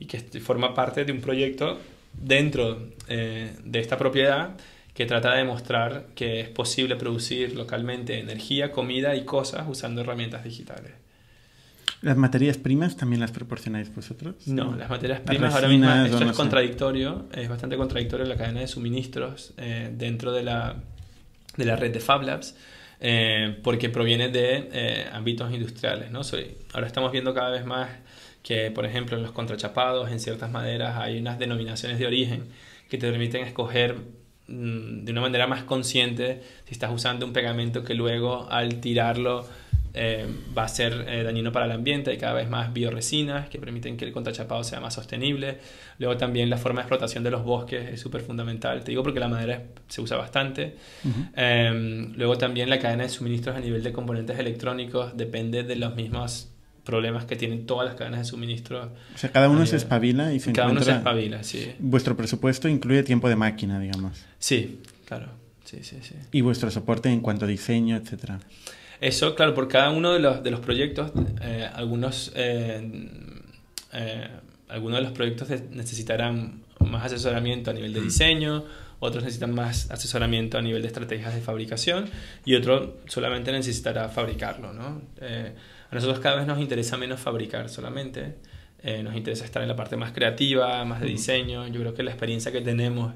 Y 0.00 0.06
que 0.06 0.18
forma 0.40 0.74
parte 0.74 1.04
de 1.04 1.12
un 1.12 1.20
proyecto 1.20 1.78
dentro 2.12 2.88
eh, 3.08 3.52
de 3.64 3.78
esta 3.78 3.96
propiedad 3.96 4.50
que 4.94 5.06
trata 5.06 5.32
de 5.32 5.38
demostrar 5.38 6.06
que 6.14 6.40
es 6.40 6.48
posible 6.48 6.96
producir 6.96 7.54
localmente 7.54 8.18
energía, 8.18 8.72
comida 8.72 9.14
y 9.16 9.24
cosas 9.24 9.66
usando 9.68 10.00
herramientas 10.00 10.44
digitales. 10.44 10.92
¿Las 12.02 12.16
materias 12.16 12.56
primas 12.56 12.96
también 12.96 13.20
las 13.20 13.30
proporcionáis 13.30 13.94
vosotros? 13.94 14.46
No, 14.46 14.74
las 14.74 14.88
materias 14.88 15.20
primas 15.20 15.54
ahora 15.54 15.68
mismo, 15.68 15.90
esto 15.90 16.24
es 16.24 16.36
contradictorio, 16.36 17.26
es 17.32 17.48
bastante 17.48 17.76
contradictorio 17.76 18.24
la 18.24 18.36
cadena 18.36 18.60
de 18.60 18.68
suministros 18.68 19.52
eh, 19.58 19.90
dentro 19.92 20.32
de 20.32 20.42
la, 20.42 20.76
de 21.56 21.64
la 21.66 21.76
red 21.76 21.92
de 21.92 22.00
Fab 22.00 22.22
Labs, 22.22 22.56
eh, 23.00 23.58
porque 23.62 23.90
proviene 23.90 24.30
de 24.30 24.70
eh, 24.72 25.06
ámbitos 25.12 25.52
industriales. 25.52 26.10
¿no? 26.10 26.24
Soy, 26.24 26.56
ahora 26.72 26.86
estamos 26.86 27.12
viendo 27.12 27.34
cada 27.34 27.50
vez 27.50 27.66
más 27.66 27.90
que, 28.42 28.70
por 28.70 28.86
ejemplo, 28.86 29.18
en 29.18 29.22
los 29.22 29.32
contrachapados, 29.32 30.10
en 30.10 30.20
ciertas 30.20 30.50
maderas, 30.50 30.96
hay 30.96 31.18
unas 31.18 31.38
denominaciones 31.38 31.98
de 31.98 32.06
origen 32.06 32.44
que 32.88 32.96
te 32.96 33.10
permiten 33.10 33.44
escoger 33.44 33.96
de 34.50 35.12
una 35.12 35.20
manera 35.20 35.46
más 35.46 35.62
consciente 35.64 36.42
si 36.66 36.72
estás 36.72 36.90
usando 36.92 37.24
un 37.24 37.32
pegamento 37.32 37.84
que 37.84 37.94
luego 37.94 38.48
al 38.50 38.80
tirarlo 38.80 39.46
eh, 39.92 40.24
va 40.56 40.64
a 40.64 40.68
ser 40.68 41.04
eh, 41.08 41.22
dañino 41.22 41.50
para 41.52 41.66
el 41.66 41.72
ambiente. 41.72 42.10
Hay 42.10 42.18
cada 42.18 42.34
vez 42.34 42.48
más 42.48 42.72
bioresinas 42.72 43.48
que 43.48 43.58
permiten 43.58 43.96
que 43.96 44.04
el 44.04 44.12
contrachapado 44.12 44.62
sea 44.62 44.80
más 44.80 44.94
sostenible. 44.94 45.58
Luego 45.98 46.16
también 46.16 46.48
la 46.48 46.58
forma 46.58 46.80
de 46.80 46.84
explotación 46.84 47.24
de 47.24 47.30
los 47.30 47.44
bosques 47.44 47.88
es 47.88 48.00
súper 48.00 48.20
fundamental. 48.22 48.82
Te 48.84 48.92
digo 48.92 49.02
porque 49.02 49.20
la 49.20 49.28
madera 49.28 49.62
se 49.88 50.00
usa 50.00 50.16
bastante. 50.16 50.76
Em, 51.34 52.12
luego 52.16 52.38
también 52.38 52.70
la 52.70 52.78
cadena 52.78 53.04
de 53.04 53.08
suministros 53.08 53.56
a 53.56 53.60
nivel 53.60 53.82
de 53.82 53.92
componentes 53.92 54.38
electrónicos 54.38 55.16
depende 55.16 55.64
de 55.64 55.76
los 55.76 55.94
mismos 55.96 56.49
problemas 56.84 57.24
que 57.24 57.36
tienen 57.36 57.66
todas 57.66 57.86
las 57.86 57.96
cadenas 57.96 58.20
de 58.20 58.24
suministro. 58.24 58.92
O 59.14 59.18
sea, 59.18 59.30
cada 59.30 59.48
uno 59.48 59.64
se 59.66 59.76
espabila 59.76 60.32
y 60.32 60.40
se 60.40 60.52
Cada 60.52 60.70
uno 60.70 60.82
se 60.82 60.92
espabila, 60.92 61.42
sí. 61.42 61.72
Vuestro 61.78 62.16
presupuesto 62.16 62.68
incluye 62.68 63.02
tiempo 63.02 63.28
de 63.28 63.36
máquina, 63.36 63.78
digamos. 63.78 64.24
Sí, 64.38 64.80
claro. 65.04 65.28
Sí, 65.64 65.78
sí, 65.82 65.98
sí. 66.02 66.14
Y 66.32 66.40
vuestro 66.40 66.70
soporte 66.70 67.10
en 67.10 67.20
cuanto 67.20 67.44
a 67.44 67.48
diseño, 67.48 67.96
etcétera. 67.96 68.40
Eso, 69.00 69.34
claro, 69.34 69.54
por 69.54 69.68
cada 69.68 69.90
uno 69.90 70.12
de 70.12 70.18
los, 70.18 70.42
de 70.42 70.50
los 70.50 70.60
proyectos, 70.60 71.12
eh, 71.42 71.68
algunos, 71.72 72.32
eh, 72.34 73.08
eh, 73.92 74.28
algunos 74.68 74.98
de 74.98 75.04
los 75.04 75.12
proyectos 75.12 75.48
necesitarán 75.70 76.64
más 76.80 77.06
asesoramiento 77.06 77.70
a 77.70 77.74
nivel 77.74 77.94
de 77.94 78.00
diseño, 78.02 78.64
otros 78.98 79.24
necesitan 79.24 79.54
más 79.54 79.90
asesoramiento 79.90 80.58
a 80.58 80.62
nivel 80.62 80.82
de 80.82 80.88
estrategias 80.88 81.34
de 81.34 81.40
fabricación 81.40 82.10
y 82.44 82.54
otro 82.56 82.98
solamente 83.06 83.52
necesitará 83.52 84.08
fabricarlo. 84.10 84.74
¿no? 84.74 85.00
A 85.90 85.94
nosotros 85.94 86.20
cada 86.20 86.36
vez 86.36 86.46
nos 86.46 86.60
interesa 86.60 86.96
menos 86.96 87.20
fabricar 87.20 87.68
solamente, 87.68 88.36
nos 89.02 89.14
interesa 89.14 89.44
estar 89.44 89.60
en 89.60 89.68
la 89.68 89.76
parte 89.76 89.96
más 89.96 90.12
creativa, 90.12 90.84
más 90.84 91.00
de 91.00 91.06
diseño. 91.06 91.66
Yo 91.68 91.80
creo 91.80 91.92
que 91.92 92.02
la 92.02 92.12
experiencia 92.12 92.50
que 92.50 92.62
tenemos 92.62 93.12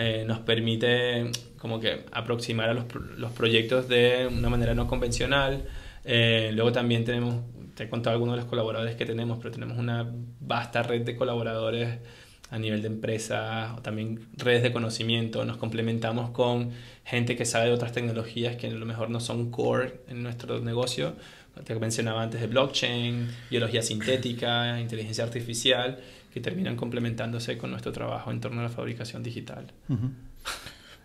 eh, 0.00 0.24
nos 0.26 0.38
permite 0.38 1.30
como 1.58 1.80
que 1.80 2.04
aproximar 2.12 2.68
a 2.68 2.72
los, 2.74 2.84
los, 3.16 3.32
proyectos 3.32 3.88
de 3.88 4.28
una 4.30 4.48
manera 4.48 4.72
no 4.72 4.86
convencional. 4.86 5.64
Eh, 6.04 6.52
luego 6.54 6.70
también 6.70 7.04
tenemos, 7.04 7.42
te 7.74 7.84
he 7.84 7.88
contado 7.88 8.14
algunos 8.14 8.36
de 8.36 8.42
los 8.42 8.48
colaboradores 8.48 8.94
que 8.94 9.04
tenemos, 9.06 9.38
pero 9.38 9.50
tenemos 9.50 9.76
una 9.76 10.08
vasta 10.40 10.84
red 10.84 11.02
de 11.02 11.16
colaboradores 11.16 11.98
a 12.50 12.58
nivel 12.58 12.80
de 12.80 12.86
empresas 12.86 13.76
o 13.76 13.82
también 13.82 14.28
redes 14.36 14.62
de 14.62 14.72
conocimiento. 14.72 15.44
Nos 15.44 15.56
complementamos 15.56 16.30
con 16.30 16.70
gente 17.04 17.34
que 17.34 17.44
sabe 17.44 17.66
de 17.66 17.72
otras 17.72 17.92
tecnologías 17.92 18.54
que 18.56 18.68
a 18.68 18.70
lo 18.70 18.86
mejor 18.86 19.10
no 19.10 19.18
son 19.18 19.50
core 19.50 20.00
en 20.08 20.22
nuestro 20.22 20.60
negocio. 20.60 21.14
Te 21.64 21.74
mencionaba 21.74 22.22
antes 22.22 22.40
de 22.40 22.46
blockchain, 22.46 23.28
biología 23.50 23.82
sintética, 23.82 24.80
inteligencia 24.80 25.24
artificial 25.24 25.98
que 26.32 26.40
terminan 26.40 26.76
complementándose 26.76 27.56
con 27.58 27.70
nuestro 27.70 27.92
trabajo 27.92 28.30
en 28.30 28.40
torno 28.40 28.60
a 28.60 28.64
la 28.64 28.68
fabricación 28.68 29.22
digital. 29.22 29.72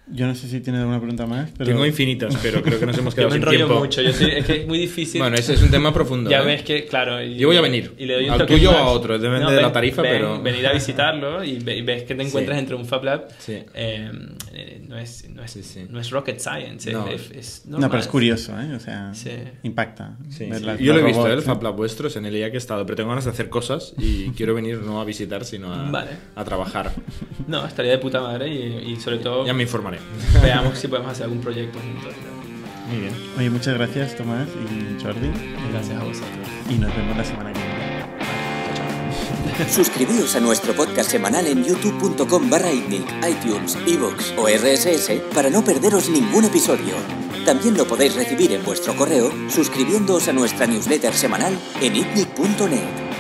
Yo 0.08 0.28
no 0.28 0.36
sé 0.36 0.50
si 0.50 0.60
tienes 0.60 0.82
alguna 0.82 1.00
pregunta 1.00 1.26
más. 1.26 1.50
Pero... 1.58 1.70
Tengo 1.70 1.86
infinitas, 1.86 2.38
pero 2.42 2.62
creo 2.62 2.78
que 2.78 2.86
nos 2.86 2.98
hemos 2.98 3.16
quedado 3.16 3.30
yo 3.36 3.36
me 3.36 3.38
enrollo 3.38 3.80
mucho. 3.80 4.02
Yo 4.02 4.10
es 4.10 4.46
que 4.46 4.62
es 4.62 4.68
muy 4.68 4.78
difícil. 4.78 5.22
bueno, 5.22 5.38
ese 5.38 5.54
es 5.54 5.62
un 5.62 5.72
tema 5.72 5.94
profundo. 5.94 6.30
Ya 6.30 6.42
¿eh? 6.42 6.46
ves 6.46 6.64
que, 6.64 6.86
claro. 6.86 7.22
yo 7.22 7.48
voy 7.48 7.56
a 7.56 7.62
venir. 7.62 7.94
Y 7.98 8.06
le 8.06 8.16
doy 8.16 8.26
un 8.26 8.32
al 8.32 8.46
tuyo 8.46 8.72
o 8.72 8.76
a 8.76 8.88
otro, 8.88 9.18
depende 9.18 9.52
de 9.52 9.62
la 9.62 9.72
tarifa, 9.72 10.02
pero. 10.02 10.42
Venir 10.42 10.68
a 10.68 10.74
visitarlo 10.74 11.44
y, 11.44 11.60
ves 11.60 12.04
que 12.04 12.16
te 12.16 12.24
encuentras 12.24 12.60
entre 12.60 12.76
un 12.76 12.86
Fab 12.86 13.04
Lab. 13.04 13.28
Sí. 13.40 13.60
Eh, 13.74 14.12
no, 14.88 14.98
es, 14.98 15.30
no, 15.30 15.44
es, 15.44 15.78
no, 15.90 16.00
es, 16.00 16.10
rocket 16.10 16.40
science. 16.40 16.92
No. 16.92 17.08
Es, 17.08 17.64
no, 17.66 17.80
pero 17.90 18.00
es 18.00 18.08
curioso, 18.08 18.60
¿eh? 18.60 18.76
O 18.76 18.80
sea, 18.80 19.14
impacta. 19.64 20.18
yo 20.80 20.94
lo 20.94 21.00
he 21.00 21.04
visto, 21.04 21.28
¿eh? 21.28 21.34
el 21.34 21.42
Fab 21.42 21.64
Lab 21.64 21.76
vuestros 21.76 22.16
en 22.18 22.26
el 22.26 22.34
día 22.34 22.50
que 22.52 22.58
he 22.58 22.60
estado, 22.60 22.86
pero 22.86 22.98
tengo 22.98 23.10
ganas 23.10 23.26
de 23.26 23.32
hacer 23.32 23.50
cosas 23.50 23.94
y 23.98 24.32
quiero 24.38 24.54
venir 24.54 24.80
no 24.80 25.00
a 25.00 25.06
visitar, 25.06 25.46
sino 25.46 25.74
a, 25.74 26.06
a 26.36 26.44
trabajar. 26.44 26.92
No, 27.48 27.66
estaría 27.66 27.92
de 27.92 27.98
puta 28.00 28.22
madre 28.22 28.50
y, 28.50 28.92
y 28.92 28.96
sobre 28.98 29.20
todo. 29.20 29.46
Ya 29.46 29.54
me 29.54 29.64
informaré. 29.64 29.93
Veamos 30.42 30.78
si 30.78 30.88
podemos 30.88 31.12
hacer 31.12 31.26
algún 31.26 31.42
proyecto 31.42 31.80
juntos. 31.80 32.14
Muy 32.90 33.02
bien. 33.02 33.14
Oye, 33.38 33.50
muchas 33.50 33.76
gracias 33.76 34.16
Tomás 34.16 34.48
y 34.50 35.02
Jordi. 35.02 35.32
Gracias 35.72 36.00
a 36.00 36.04
vosotros. 36.04 36.48
Y 36.70 36.76
nos 36.76 36.96
vemos 36.96 37.18
la 37.18 37.24
semana 37.24 37.54
que 37.54 37.60
viene. 37.60 37.84
Suscribíos 39.70 40.36
a 40.36 40.40
nuestro 40.40 40.74
podcast 40.74 41.12
semanal 41.12 41.46
en 41.46 41.64
youtube.com 41.64 42.50
barra 42.50 42.72
iTunes, 42.74 43.78
Evox 43.86 44.34
o 44.36 44.48
RSS 44.48 45.22
para 45.34 45.50
no 45.50 45.64
perderos 45.64 46.10
ningún 46.10 46.46
episodio. 46.46 46.96
También 47.46 47.78
lo 47.78 47.86
podéis 47.86 48.16
recibir 48.16 48.52
en 48.54 48.64
vuestro 48.64 48.96
correo 48.96 49.32
suscribiéndoos 49.50 50.28
a 50.28 50.34
nuestra 50.34 50.66
newsletter 50.66 51.14
semanal 51.14 51.58
en 51.82 51.96
itnic.net. 51.96 53.13